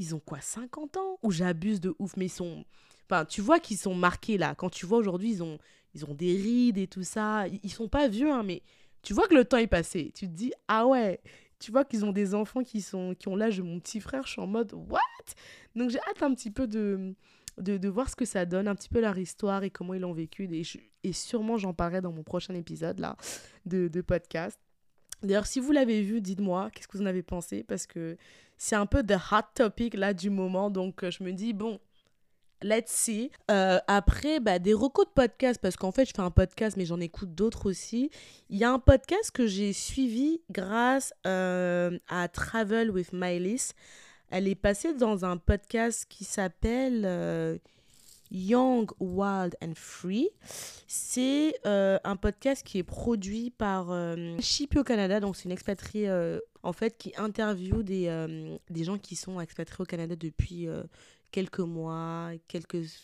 Ils 0.00 0.14
ont 0.14 0.20
quoi 0.20 0.40
50 0.40 0.96
ans? 0.96 1.18
Ou 1.24 1.32
j'abuse 1.32 1.80
de 1.80 1.92
ouf, 1.98 2.16
mais 2.16 2.26
ils 2.26 2.30
sont. 2.30 2.64
Enfin, 3.10 3.24
tu 3.24 3.40
vois 3.40 3.58
qu'ils 3.58 3.78
sont 3.78 3.94
marqués 3.94 4.38
là. 4.38 4.54
Quand 4.54 4.70
tu 4.70 4.86
vois 4.86 4.98
aujourd'hui, 4.98 5.30
ils 5.30 5.42
ont 5.42 5.58
ils 5.94 6.04
ont 6.04 6.14
des 6.14 6.36
rides 6.36 6.78
et 6.78 6.86
tout 6.86 7.02
ça. 7.02 7.46
Ils 7.48 7.70
sont 7.70 7.88
pas 7.88 8.08
vieux, 8.08 8.30
hein, 8.30 8.42
mais 8.42 8.62
tu 9.02 9.14
vois 9.14 9.26
que 9.26 9.34
le 9.34 9.44
temps 9.44 9.58
est 9.58 9.66
passé. 9.66 10.12
Tu 10.14 10.26
te 10.26 10.32
dis, 10.32 10.52
ah 10.68 10.86
ouais, 10.86 11.20
tu 11.58 11.72
vois 11.72 11.84
qu'ils 11.84 12.04
ont 12.04 12.12
des 12.12 12.34
enfants 12.34 12.62
qui, 12.62 12.80
sont, 12.80 13.14
qui 13.18 13.28
ont 13.28 13.36
l'âge 13.36 13.58
de 13.58 13.62
mon 13.62 13.80
petit 13.80 14.00
frère. 14.00 14.26
Je 14.26 14.32
suis 14.32 14.40
en 14.40 14.46
mode, 14.46 14.72
what? 14.72 15.00
Donc 15.74 15.90
j'ai 15.90 15.98
hâte 16.10 16.22
un 16.22 16.34
petit 16.34 16.50
peu 16.50 16.66
de, 16.66 17.14
de, 17.58 17.76
de, 17.76 17.88
voir 17.88 18.08
ce 18.08 18.16
que 18.16 18.24
ça 18.24 18.44
donne, 18.46 18.68
un 18.68 18.74
petit 18.74 18.88
peu 18.88 19.00
leur 19.00 19.18
histoire 19.18 19.62
et 19.64 19.70
comment 19.70 19.94
ils 19.94 20.00
l'ont 20.00 20.12
vécu. 20.12 20.48
Et, 21.02 21.12
sûrement, 21.12 21.56
j'en 21.56 21.74
parlerai 21.74 22.00
dans 22.00 22.12
mon 22.12 22.22
prochain 22.22 22.54
épisode 22.54 23.00
là, 23.00 23.16
de, 23.66 23.88
de 23.88 24.00
podcast. 24.00 24.58
D'ailleurs, 25.22 25.46
si 25.46 25.58
vous 25.58 25.72
l'avez 25.72 26.02
vu, 26.02 26.20
dites-moi 26.20 26.70
qu'est-ce 26.72 26.86
que 26.86 26.96
vous 26.96 27.02
en 27.02 27.06
avez 27.06 27.22
pensé? 27.22 27.64
Parce 27.64 27.86
que 27.86 28.16
c'est 28.56 28.76
un 28.76 28.86
peu 28.86 29.02
the 29.02 29.16
hot 29.32 29.46
topic 29.54 29.94
là 29.94 30.14
du 30.14 30.30
moment. 30.30 30.70
Donc, 30.70 31.08
je 31.08 31.24
me 31.24 31.32
dis, 31.32 31.52
bon, 31.52 31.80
Let's 32.62 32.90
see. 32.90 33.30
Euh, 33.50 33.78
après, 33.86 34.40
bah, 34.40 34.58
des 34.58 34.74
recos 34.74 35.06
de 35.06 35.12
podcast, 35.12 35.60
parce 35.62 35.76
qu'en 35.76 35.92
fait, 35.92 36.06
je 36.06 36.12
fais 36.14 36.22
un 36.22 36.32
podcast, 36.32 36.76
mais 36.76 36.86
j'en 36.86 36.98
écoute 36.98 37.32
d'autres 37.34 37.70
aussi. 37.70 38.10
Il 38.50 38.58
y 38.58 38.64
a 38.64 38.72
un 38.72 38.80
podcast 38.80 39.30
que 39.30 39.46
j'ai 39.46 39.72
suivi 39.72 40.40
grâce 40.50 41.14
euh, 41.26 41.96
à 42.08 42.26
Travel 42.26 42.90
with 42.90 43.12
Mylis. 43.12 43.70
Elle 44.30 44.48
est 44.48 44.56
passée 44.56 44.92
dans 44.92 45.24
un 45.24 45.36
podcast 45.36 46.04
qui 46.08 46.24
s'appelle 46.24 47.04
euh, 47.06 47.58
Young, 48.32 48.90
Wild 48.98 49.56
and 49.62 49.74
Free. 49.76 50.28
C'est 50.88 51.54
un 51.64 52.16
podcast 52.16 52.66
qui 52.66 52.78
est 52.78 52.82
produit 52.82 53.50
par 53.50 53.94
Chippy 54.40 54.78
au 54.78 54.84
Canada, 54.84 55.20
donc 55.20 55.36
c'est 55.36 55.44
une 55.44 55.52
expatriée 55.52 56.10
en 56.62 56.72
fait 56.74 56.98
qui 56.98 57.14
interviewe 57.16 57.82
des, 57.82 58.58
des 58.68 58.84
gens 58.84 58.98
qui 58.98 59.16
sont 59.16 59.40
expatriés 59.40 59.82
au 59.82 59.86
Canada 59.86 60.14
depuis 60.14 60.68
quelques 61.30 61.60
mois, 61.60 62.32
quelques 62.46 63.00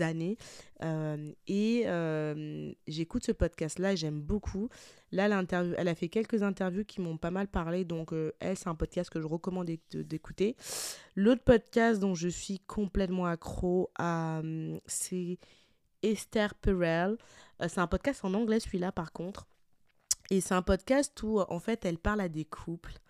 années. 0.00 0.36
Euh, 0.82 1.32
et 1.46 1.82
euh, 1.86 2.72
j'écoute 2.86 3.24
ce 3.24 3.32
podcast-là, 3.32 3.94
j'aime 3.94 4.20
beaucoup. 4.20 4.68
Là, 5.12 5.28
l'interview, 5.28 5.74
elle 5.76 5.88
a 5.88 5.94
fait 5.94 6.08
quelques 6.08 6.42
interviews 6.42 6.84
qui 6.84 7.00
m'ont 7.00 7.16
pas 7.16 7.30
mal 7.30 7.48
parlé, 7.48 7.84
donc 7.84 8.12
euh, 8.12 8.32
elle, 8.40 8.56
c'est 8.56 8.68
un 8.68 8.74
podcast 8.74 9.10
que 9.10 9.20
je 9.20 9.26
recommande 9.26 9.70
d'écouter. 9.92 10.56
L'autre 11.16 11.42
podcast 11.42 12.00
dont 12.00 12.14
je 12.14 12.28
suis 12.28 12.60
complètement 12.60 13.26
accro, 13.26 13.90
c'est 14.86 15.38
Esther 16.02 16.54
Perel. 16.54 17.16
c'est 17.60 17.78
un 17.80 17.86
podcast 17.86 18.24
en 18.24 18.34
anglais, 18.34 18.60
celui-là, 18.60 18.92
par 18.92 19.12
contre. 19.12 19.46
Et 20.30 20.40
c'est 20.40 20.54
un 20.54 20.62
podcast 20.62 21.20
où, 21.24 21.40
en 21.40 21.58
fait, 21.58 21.84
elle 21.84 21.98
parle 21.98 22.20
à 22.20 22.28
des 22.28 22.44
couples. 22.44 23.00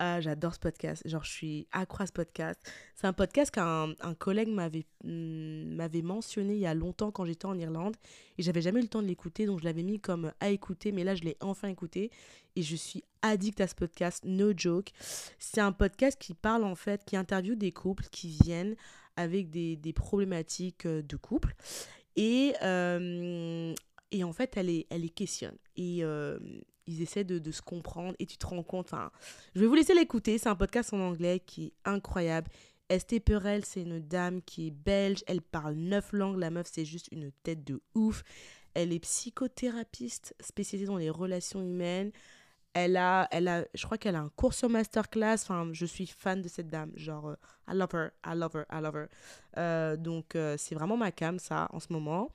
Ah, 0.00 0.20
j'adore 0.20 0.54
ce 0.54 0.60
podcast. 0.60 1.02
Genre, 1.08 1.24
je 1.24 1.30
suis 1.30 1.66
accro 1.72 2.04
à 2.04 2.06
ce 2.06 2.12
podcast. 2.12 2.60
C'est 2.94 3.08
un 3.08 3.12
podcast 3.12 3.50
qu'un 3.50 3.94
un 4.00 4.14
collègue 4.14 4.48
m'avait 4.48 4.86
hmm, 5.02 5.74
m'avait 5.74 6.02
mentionné 6.02 6.54
il 6.54 6.60
y 6.60 6.66
a 6.66 6.74
longtemps 6.74 7.10
quand 7.10 7.24
j'étais 7.24 7.46
en 7.46 7.58
Irlande. 7.58 7.96
Et 8.36 8.42
j'avais 8.44 8.60
jamais 8.60 8.78
eu 8.78 8.82
le 8.82 8.88
temps 8.88 9.02
de 9.02 9.08
l'écouter. 9.08 9.46
Donc, 9.46 9.58
je 9.58 9.64
l'avais 9.64 9.82
mis 9.82 9.98
comme 9.98 10.32
à 10.38 10.50
écouter. 10.50 10.92
Mais 10.92 11.02
là, 11.02 11.16
je 11.16 11.24
l'ai 11.24 11.36
enfin 11.40 11.66
écouté. 11.66 12.12
Et 12.54 12.62
je 12.62 12.76
suis 12.76 13.02
addict 13.22 13.60
à 13.60 13.66
ce 13.66 13.74
podcast. 13.74 14.22
No 14.24 14.52
joke. 14.56 14.90
C'est 15.40 15.60
un 15.60 15.72
podcast 15.72 16.16
qui 16.20 16.34
parle, 16.34 16.62
en 16.62 16.76
fait, 16.76 17.04
qui 17.04 17.16
interviewe 17.16 17.56
des 17.56 17.72
couples 17.72 18.06
qui 18.12 18.28
viennent 18.28 18.76
avec 19.16 19.50
des, 19.50 19.74
des 19.74 19.92
problématiques 19.92 20.86
euh, 20.86 21.02
de 21.02 21.16
couple. 21.16 21.56
Et, 22.14 22.54
euh, 22.62 23.74
et 24.12 24.22
en 24.22 24.32
fait, 24.32 24.56
elle 24.56 24.66
les, 24.66 24.86
elle 24.90 25.00
les 25.00 25.10
questionne. 25.10 25.56
Et, 25.76 26.04
euh, 26.04 26.38
ils 26.88 27.02
essaient 27.02 27.24
de, 27.24 27.52
se 27.52 27.62
comprendre 27.62 28.14
et 28.18 28.26
tu 28.26 28.38
te 28.38 28.46
rends 28.46 28.62
compte. 28.62 28.86
Enfin, 28.86 29.10
je 29.54 29.60
vais 29.60 29.66
vous 29.66 29.74
laisser 29.74 29.94
l'écouter. 29.94 30.38
C'est 30.38 30.48
un 30.48 30.56
podcast 30.56 30.92
en 30.92 31.00
anglais 31.00 31.40
qui 31.40 31.66
est 31.66 31.72
incroyable. 31.84 32.50
Estée 32.88 33.20
Perel, 33.20 33.64
c'est 33.64 33.82
une 33.82 34.00
dame 34.00 34.40
qui 34.42 34.68
est 34.68 34.70
belge. 34.70 35.22
Elle 35.26 35.42
parle 35.42 35.74
neuf 35.74 36.12
langues. 36.12 36.38
La 36.38 36.50
meuf, 36.50 36.68
c'est 36.72 36.86
juste 36.86 37.08
une 37.12 37.30
tête 37.42 37.62
de 37.62 37.82
ouf. 37.94 38.22
Elle 38.72 38.92
est 38.92 39.00
psychothérapeute 39.00 40.32
spécialisée 40.40 40.86
dans 40.86 40.96
les 40.96 41.10
relations 41.10 41.60
humaines. 41.60 42.10
Elle 42.72 42.96
a, 42.96 43.28
elle 43.30 43.48
a, 43.48 43.64
je 43.74 43.84
crois 43.84 43.98
qu'elle 43.98 44.16
a 44.16 44.20
un 44.20 44.30
cours 44.30 44.54
sur 44.54 44.70
masterclass. 44.70 45.34
Enfin, 45.42 45.68
je 45.72 45.84
suis 45.84 46.06
fan 46.06 46.40
de 46.40 46.48
cette 46.48 46.68
dame. 46.68 46.92
Genre, 46.96 47.28
euh, 47.28 47.36
I 47.68 47.74
love 47.74 47.90
her, 47.92 48.10
I 48.24 48.34
love 48.34 48.54
her, 48.54 48.64
I 48.72 48.80
love 48.80 48.96
her. 48.96 49.08
Euh, 49.58 49.96
donc, 49.96 50.36
euh, 50.36 50.54
c'est 50.58 50.74
vraiment 50.74 50.96
ma 50.96 51.12
cam, 51.12 51.38
ça, 51.38 51.68
en 51.72 51.80
ce 51.80 51.92
moment. 51.92 52.30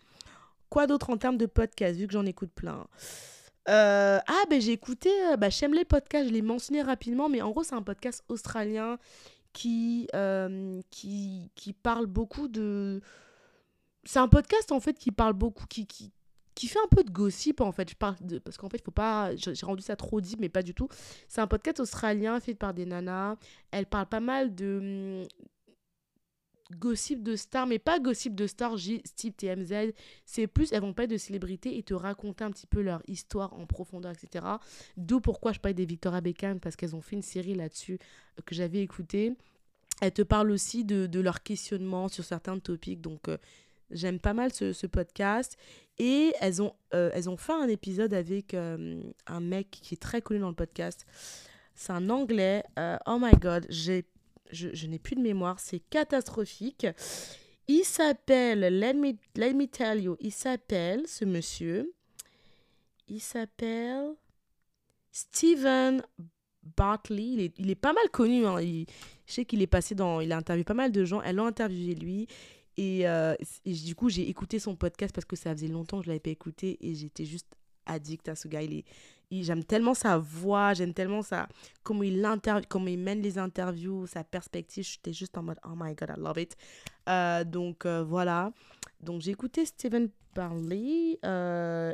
Quoi 0.70 0.86
d'autre 0.86 1.10
en 1.10 1.18
termes 1.18 1.38
de 1.38 1.46
podcast, 1.46 1.98
vu 1.98 2.08
que 2.08 2.14
j'en 2.14 2.26
écoute 2.26 2.52
plein? 2.54 2.88
Euh, 3.70 4.20
ah, 4.26 4.44
ben 4.50 4.60
j'ai 4.60 4.74
écouté 4.74 5.10
euh, 5.32 5.38
bah, 5.38 5.48
les 5.72 5.86
podcasts, 5.86 6.28
je 6.28 6.34
l'ai 6.34 6.42
mentionné 6.42 6.82
rapidement, 6.82 7.30
mais 7.30 7.42
en 7.42 7.52
gros, 7.52 7.64
c'est 7.64 7.76
un 7.76 7.82
podcast 7.82 8.24
australien 8.28 8.98
qui, 9.54 10.08
euh, 10.16 10.82
qui, 10.90 11.52
qui 11.56 11.74
parle 11.74 12.08
beaucoup 12.08 12.48
de. 12.48 13.02
C'est 14.04 14.20
un 14.20 14.28
podcast 14.28 14.72
en 14.72 14.80
fait 14.82 14.98
qui 14.98 15.12
parle 15.12 15.34
beaucoup, 15.34 15.66
qui, 15.68 15.88
qui, 15.88 16.12
qui 16.56 16.68
fait 16.68 16.80
un 16.80 16.88
peu 16.94 17.04
de 17.04 17.12
gossip 17.12 17.62
en 17.62 17.72
fait. 17.72 17.90
Je 17.90 17.96
parle. 17.96 18.16
Parce 18.44 18.58
qu'en 18.58 18.70
fait, 18.70 18.84
faut 18.84 18.92
pas. 18.92 19.36
J'ai 19.36 19.66
rendu 19.66 19.82
ça 19.82 19.96
trop 19.96 20.20
deep, 20.20 20.40
mais 20.40 20.50
pas 20.50 20.64
du 20.64 20.74
tout. 20.74 20.90
C'est 21.30 21.42
un 21.42 21.48
podcast 21.48 21.80
australien 21.80 22.40
fait 22.42 22.56
par 22.56 22.74
des 22.74 22.86
nanas. 22.86 23.38
Elle 23.72 23.86
parle 23.86 24.08
pas 24.08 24.20
mal 24.20 24.54
de, 24.54 25.26
gossip 26.72 27.24
de 27.24 27.36
stars, 27.36 27.68
mais 27.68 27.80
pas 27.80 28.00
gossip 28.00 28.36
de 28.36 28.48
stars 28.48 28.78
type 29.16 29.38
TMZ. 29.38 29.94
C'est 30.26 30.48
plus, 30.48 30.72
elles 30.72 30.82
vont 30.82 30.94
pas 30.94 31.04
être 31.04 31.12
de 31.12 31.18
célébrités 31.18 31.78
et 31.78 31.84
te 31.84 31.94
raconter 31.94 32.44
un 32.44 32.52
petit 32.52 32.68
peu 32.68 32.82
leur 32.82 33.02
histoire 33.08 33.54
en 33.54 33.66
profondeur, 33.66 34.12
etc. 34.12 34.46
D'où 34.98 35.20
pourquoi 35.20 35.52
je 35.54 35.60
parlais 35.60 35.74
des 35.74 35.86
Victoria 35.86 36.22
Beckham, 36.22 36.60
parce 36.60 36.76
qu'elles 36.76 36.96
ont 36.96 37.02
fait 37.02 37.16
une 37.16 37.22
série 37.22 37.56
là-dessus 37.56 38.00
euh, 38.38 38.42
que 38.46 38.56
j'avais 38.56 38.82
écouté. 38.82 39.34
Elles 40.02 40.14
te 40.14 40.22
parlent 40.22 40.52
aussi 40.52 40.84
de, 40.84 41.06
de 41.06 41.20
leur 41.20 41.44
questionnement 41.44 42.08
sur 42.08 42.24
certains 42.24 42.60
topics. 42.60 43.02
Donc, 43.02 43.28
euh, 43.28 43.38
J'aime 43.92 44.18
pas 44.18 44.34
mal 44.34 44.52
ce, 44.52 44.88
podcast. 44.88 45.56
Et 46.00 46.34
elles 46.40 46.64
ont, 46.64 46.74
euh, 46.96 47.12
elles 47.14 47.30
ont 47.30 47.38
fait 47.38 47.54
un 47.54 47.68
épisode 47.68 48.16
avec 48.16 48.56
un 48.56 49.40
mec 49.40 49.70
qui 49.70 49.94
est 49.94 50.02
très 50.02 50.20
connu 50.20 50.40
dans 50.40 50.50
le 50.50 50.56
podcast. 50.56 51.06
C'est 51.76 51.92
un 51.92 52.10
anglais. 52.10 52.64
Oh 53.06 53.20
my 53.22 53.34
god, 53.40 53.68
j'ai, 53.70 54.06
je, 54.54 54.88
n'ai 54.88 55.00
plus 55.00 55.16
de 55.16 55.22
mémoire. 55.22 55.60
C'est 55.60 55.80
catastrophique. 55.80 56.88
Il 57.68 57.84
s'appelle, 57.84 58.60
let 58.60 58.94
me, 58.94 59.14
let 59.36 59.68
tell 59.68 60.02
you, 60.02 60.18
il 60.20 60.32
s'appelle, 60.32 61.08
ce 61.08 61.24
monsieur, 61.24 61.94
il 63.08 63.22
s'appelle 63.22 64.16
Steven 65.12 66.04
Bartley. 66.76 67.52
Il 67.58 67.70
est, 67.70 67.76
pas 67.76 67.94
mal 67.94 68.10
connu. 68.12 68.46
Hein. 68.46 68.60
je 68.62 68.86
sais 69.26 69.46
qu'il 69.46 69.62
est 69.62 69.68
passé 69.68 69.96
dans. 69.96 70.20
Il 70.20 70.32
a 70.32 70.38
interviewé 70.38 70.64
pas 70.64 70.74
mal 70.74 70.92
de 70.92 71.06
gens. 71.06 71.22
Elle 71.22 71.38
l'a 71.38 71.44
interviewé 71.44 71.96
lui. 71.96 72.28
Et, 72.76 73.08
euh, 73.08 73.36
et, 73.66 73.74
du 73.74 73.96
coup, 73.96 74.10
j'ai 74.10 74.28
écouté 74.28 74.60
son 74.60 74.76
podcast 74.76 75.14
parce 75.14 75.26
que 75.26 75.36
ça 75.36 75.54
faisait 75.54 75.68
longtemps 75.68 76.00
que 76.00 76.06
je 76.06 76.10
ne 76.10 76.14
l'avais 76.14 76.20
pas 76.20 76.32
écouté 76.32 76.78
et 76.82 76.96
j'étais 76.96 77.26
juste 77.26 77.48
addict 77.86 78.28
à 78.30 78.36
ce 78.36 78.48
gars. 78.48 78.64
Il 78.64 78.74
est, 78.74 78.86
j'aime 79.42 79.64
tellement 79.64 79.94
sa 79.94 80.18
voix, 80.18 80.74
j'aime 80.74 80.94
tellement 80.94 81.24
ça, 81.24 81.48
comment 81.82 82.04
il, 82.04 82.24
comment 82.70 82.88
il 82.88 83.00
mène 83.00 83.22
les 83.22 83.40
interviews, 83.40 84.06
sa 84.06 84.24
perspective. 84.24 84.84
J'étais 84.84 85.14
juste 85.14 85.38
en 85.38 85.44
mode, 85.44 85.60
oh 85.66 85.74
my 85.76 85.96
god, 85.96 86.14
I 86.16 86.20
love 86.20 86.38
it. 86.38 86.56
Euh, 87.10 87.44
donc 87.44 87.86
euh, 87.86 88.04
voilà. 88.04 88.52
Donc 89.02 89.22
j'ai 89.22 89.32
écouté 89.32 89.66
Steven 89.66 90.10
Barley. 90.36 91.20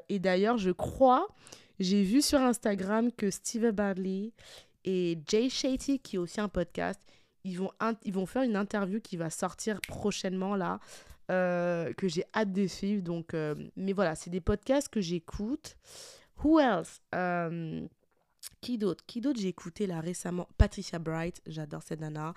et 0.09 0.19
d'ailleurs, 0.19 0.57
je 0.57 0.71
crois, 0.71 1.27
j'ai 1.79 2.03
vu 2.03 2.21
sur 2.21 2.39
Instagram 2.39 3.11
que 3.11 3.29
Steven 3.31 3.71
Barley 3.71 4.33
et 4.83 5.17
Jay 5.27 5.49
Shetty, 5.49 5.99
qui 5.99 6.15
est 6.15 6.19
aussi 6.19 6.41
un 6.41 6.49
podcast, 6.49 6.99
ils 7.43 7.57
vont, 7.57 7.71
ils 8.03 8.13
vont 8.13 8.25
faire 8.25 8.43
une 8.43 8.55
interview 8.55 8.99
qui 8.99 9.17
va 9.17 9.29
sortir 9.29 9.79
prochainement 9.81 10.55
là, 10.55 10.79
euh, 11.31 11.93
que 11.93 12.07
j'ai 12.07 12.23
hâte 12.33 12.51
de 12.51 12.67
suivre. 12.67 13.03
Donc, 13.03 13.33
euh, 13.33 13.55
mais 13.75 13.93
voilà, 13.93 14.15
c'est 14.15 14.29
des 14.29 14.41
podcasts 14.41 14.89
que 14.89 15.01
j'écoute. 15.01 15.77
Who 16.43 16.59
else? 16.59 17.01
Euh, 17.15 17.87
Qui 18.61 18.77
d'autre? 18.77 19.03
Qui 19.05 19.21
d'autre 19.21 19.39
j'ai 19.39 19.49
écouté 19.49 19.87
là 19.87 19.99
récemment? 19.99 20.47
Patricia 20.57 20.99
Bright, 20.99 21.41
j'adore 21.45 21.83
cette 21.83 21.99
nana. 21.99 22.33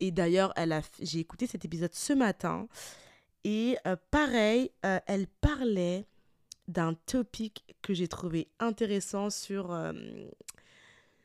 Et 0.00 0.10
d'ailleurs, 0.10 0.52
elle 0.56 0.72
a, 0.72 0.82
j'ai 1.00 1.20
écouté 1.20 1.46
cet 1.46 1.64
épisode 1.64 1.94
ce 1.94 2.12
matin. 2.12 2.68
Et 3.44 3.76
pareil, 4.10 4.70
elle 4.82 5.26
parlait 5.40 6.06
d'un 6.66 6.94
topic 6.94 7.62
que 7.82 7.92
j'ai 7.92 8.08
trouvé 8.08 8.48
intéressant 8.58 9.28
sur 9.28 9.70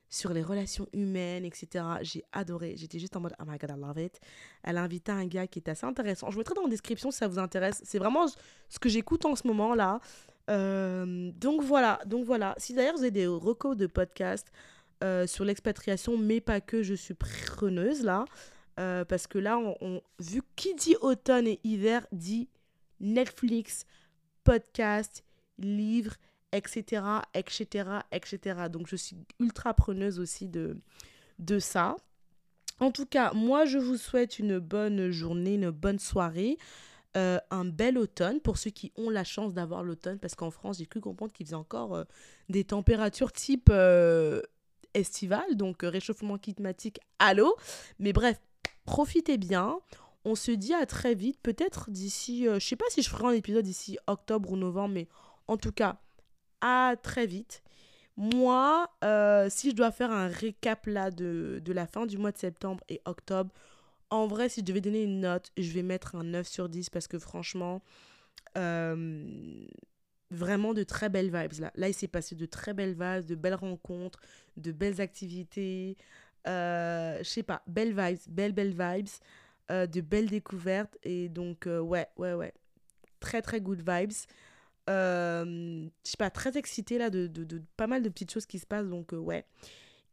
sur 0.10 0.34
les 0.34 0.42
relations 0.42 0.88
humaines, 0.92 1.46
etc. 1.46 1.86
J'ai 2.02 2.24
adoré. 2.32 2.76
J'étais 2.76 3.00
juste 3.00 3.16
en 3.16 3.22
mode, 3.22 3.36
oh 3.40 3.44
my 3.48 3.58
god, 3.58 3.70
I 3.70 3.80
love 3.80 4.00
it. 4.00 4.20
Elle 4.64 4.78
a 4.78 4.84
invité 4.84 5.12
un 5.12 5.26
gars 5.26 5.48
qui 5.48 5.60
est 5.60 5.70
assez 5.70 5.86
intéressant. 5.86 6.32
Je 6.32 6.38
mettrai 6.38 6.56
dans 6.56 6.64
la 6.64 6.70
description 6.70 7.12
si 7.12 7.20
ça 7.20 7.28
vous 7.28 7.40
intéresse. 7.40 7.82
C'est 7.86 8.00
vraiment 8.00 8.26
ce 8.28 8.80
que 8.80 8.90
j'écoute 8.90 9.26
en 9.26 9.36
ce 9.36 9.48
moment 9.48 9.76
là. 9.76 10.00
Euh, 10.50 11.32
donc 11.36 11.62
voilà, 11.62 12.00
donc 12.06 12.26
voilà. 12.26 12.56
Si 12.58 12.74
d'ailleurs 12.74 12.96
vous 12.96 13.02
avez 13.02 13.12
des 13.12 13.28
recos 13.28 13.78
de 13.78 13.88
podcast 13.88 14.52
euh, 15.04 15.28
sur 15.28 15.46
l'expatriation, 15.46 16.18
mais 16.18 16.42
pas 16.42 16.62
que, 16.62 16.84
je 16.84 16.94
suis 16.94 17.14
preneuse 17.14 18.04
là. 18.04 18.26
Euh, 18.80 19.04
parce 19.04 19.28
que 19.28 19.38
là, 19.38 19.58
on, 19.58 20.02
vu 20.20 20.42
qui 20.56 20.74
dit 20.76 20.96
automne 21.02 21.48
et 21.48 21.60
hiver, 21.64 22.08
dit 22.12 22.48
Netflix, 23.00 23.86
podcast, 24.44 25.24
livre, 25.58 26.16
etc., 26.54 27.04
etc., 27.34 27.90
etc. 28.12 28.40
Donc 28.72 28.88
je 28.88 28.96
suis 28.96 29.18
ultra 29.40 29.74
preneuse 29.74 30.20
aussi 30.20 30.48
de, 30.48 30.78
de 31.40 31.60
ça. 31.60 31.98
En 32.80 32.92
tout 32.92 33.06
cas, 33.06 33.34
moi, 33.34 33.66
je 33.66 33.78
vous 33.78 33.98
souhaite 33.98 34.40
une 34.40 34.60
bonne 34.60 35.10
journée, 35.10 35.56
une 35.56 35.72
bonne 35.72 36.00
soirée, 36.00 36.58
euh, 37.18 37.40
un 37.52 37.66
bel 37.66 37.98
automne 37.98 38.40
pour 38.40 38.58
ceux 38.58 38.70
qui 38.70 38.92
ont 38.96 39.10
la 39.10 39.24
chance 39.24 39.54
d'avoir 39.54 39.84
l'automne, 39.84 40.20
parce 40.20 40.36
qu'en 40.36 40.52
France, 40.52 40.78
j'ai 40.78 40.86
cru 40.86 41.02
comprendre 41.02 41.32
qu'il 41.32 41.46
faisait 41.46 41.56
encore 41.56 41.96
euh, 41.96 42.04
des 42.50 42.64
températures 42.64 43.32
type 43.32 43.70
euh, 43.72 44.42
estival, 44.94 45.56
donc 45.56 45.82
réchauffement 45.82 46.38
climatique 46.38 47.00
à 47.20 47.34
l'eau. 47.34 47.56
Mais 48.00 48.14
bref, 48.14 48.40
profitez 48.86 49.38
bien. 49.38 49.80
On 50.26 50.36
se 50.36 50.52
dit 50.52 50.74
à 50.74 50.86
très 50.86 51.16
vite, 51.16 51.40
peut-être 51.42 51.90
d'ici, 51.90 52.46
je 52.46 52.60
sais 52.60 52.76
pas 52.76 52.86
si 52.90 53.02
je 53.02 53.10
ferai 53.10 53.28
un 53.28 53.32
épisode 53.32 53.64
d'ici 53.64 53.98
octobre 54.06 54.52
ou 54.52 54.58
novembre, 54.58 54.94
mais 54.96 55.08
en 55.48 55.58
tout 55.58 55.72
cas, 55.72 56.00
à 56.62 56.96
très 57.02 57.26
vite. 57.26 57.64
Moi, 58.20 58.90
euh, 59.06 59.48
si 59.50 59.72
je 59.72 59.76
dois 59.76 59.92
faire 59.92 60.12
un 60.12 60.28
récap 60.28 60.88
là 60.88 61.10
de, 61.10 61.62
de, 61.64 61.72
la 61.72 61.88
fin 61.88 62.06
du 62.06 62.18
mois 62.18 62.34
de 62.34 62.38
septembre 62.38 62.84
et 62.90 63.02
octobre, 63.06 63.50
en 64.10 64.28
vrai, 64.28 64.50
si 64.50 64.62
je 64.62 64.66
devais 64.66 64.82
donner 64.82 65.04
une 65.04 65.22
note, 65.22 65.52
je 65.58 65.72
vais 65.72 65.84
mettre 65.84 66.16
un 66.16 66.24
9 66.24 66.48
sur 66.48 66.70
10 66.70 66.90
parce 66.90 67.08
que 67.08 67.20
franchement, 67.20 67.82
euh, 68.58 69.66
vraiment 70.32 70.74
de 70.74 70.84
très 70.84 71.10
belles 71.10 71.32
vibes 71.32 71.60
là. 71.60 71.72
Là, 71.76 71.90
il 71.90 71.94
s'est 71.94 72.08
passé 72.08 72.36
de 72.36 72.46
très 72.46 72.74
belles 72.74 72.94
vibes, 73.00 73.26
de 73.26 73.36
belles 73.36 73.56
rencontres, 73.56 74.20
de 74.58 74.72
belles 74.72 75.02
activités. 75.02 75.98
Euh, 76.48 77.18
je 77.20 77.24
sais 77.24 77.44
pas, 77.44 77.62
belles 77.68 77.96
vibes, 77.96 78.20
belles, 78.30 78.54
belles 78.54 78.76
vibes, 78.78 79.08
euh, 79.72 79.86
de 79.88 80.02
belles 80.02 80.30
découvertes. 80.30 80.98
Et 81.04 81.30
donc, 81.30 81.66
ouais, 81.68 82.08
ouais, 82.18 82.34
ouais. 82.34 82.54
Très, 83.20 83.42
très 83.42 83.60
good 83.62 83.80
vibes 83.88 84.14
euh, 84.90 85.88
je 86.04 86.10
sais 86.12 86.18
pas, 86.18 86.30
très 86.30 86.58
excitée 86.58 86.98
là 86.98 87.10
de, 87.10 87.28
de, 87.28 87.44
de, 87.44 87.62
pas 87.78 87.88
mal 87.88 88.02
de 88.02 88.10
petites 88.10 88.32
choses 88.32 88.46
qui 88.46 88.60
se 88.60 88.66
passent. 88.66 88.88
Donc, 88.88 89.14
euh, 89.14 89.18
ouais. 89.18 89.46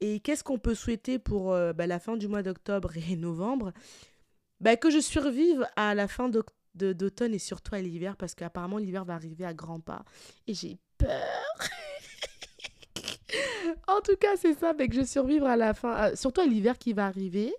Et 0.00 0.20
qu'est-ce 0.20 0.44
qu'on 0.44 0.58
peut 0.58 0.74
souhaiter 0.74 1.18
pour 1.18 1.52
euh, 1.52 1.72
bah, 1.72 1.86
la 1.86 1.98
fin 1.98 2.16
du 2.16 2.28
mois 2.28 2.42
d'octobre 2.42 2.92
et 2.96 3.16
novembre? 3.16 3.72
Bah, 4.60 4.76
Que 4.76 4.90
je 4.90 5.00
survive 5.00 5.66
à 5.76 5.94
la 5.94 6.08
fin 6.08 6.30
d'automne 6.74 7.34
et 7.34 7.38
surtout 7.38 7.74
à 7.74 7.80
l'hiver 7.80 8.16
parce 8.16 8.34
qu'apparemment 8.34 8.78
l'hiver 8.78 9.04
va 9.04 9.14
arriver 9.14 9.44
à 9.44 9.54
grands 9.54 9.80
pas. 9.80 10.04
Et 10.46 10.54
j'ai 10.54 10.78
peur. 10.98 11.68
en 13.88 14.00
tout 14.00 14.16
cas, 14.16 14.36
c'est 14.36 14.54
ça, 14.54 14.72
mais 14.74 14.88
que 14.88 14.94
je 14.94 15.04
survive 15.04 15.44
à 15.44 15.56
la 15.56 15.74
fin, 15.74 16.14
surtout 16.14 16.42
à 16.42 16.46
l'hiver 16.46 16.78
qui 16.78 16.92
va 16.92 17.06
arriver. 17.06 17.54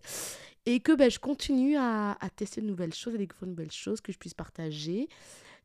Et 0.66 0.80
que 0.82 0.92
bah, 0.92 1.10
je 1.10 1.18
continue 1.18 1.78
à, 1.78 2.18
à, 2.20 2.30
tester 2.30 2.62
de 2.62 2.68
nouvelles 2.68 2.94
choses, 2.94 3.16
à 3.16 3.18
découvrir 3.18 3.48
de 3.48 3.52
nouvelles 3.52 3.72
choses 3.72 4.02
que 4.02 4.12
je 4.12 4.18
puisse 4.18 4.34
partager. 4.34 5.08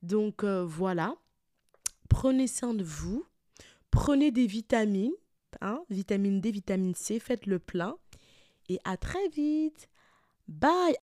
Donc 0.02 0.44
voilà. 0.44 1.16
Prenez 2.08 2.46
soin 2.46 2.72
de 2.72 2.84
vous. 2.84 3.26
Prenez 3.90 4.30
des 4.30 4.46
vitamines, 4.46 5.12
hein, 5.60 5.84
vitamine 5.90 6.40
D, 6.40 6.50
vitamine 6.50 6.94
C, 6.94 7.18
faites 7.18 7.46
le 7.46 7.58
plein. 7.58 7.96
Et 8.68 8.78
à 8.84 8.96
très 8.96 9.28
vite. 9.28 9.88
Bye 10.48 10.96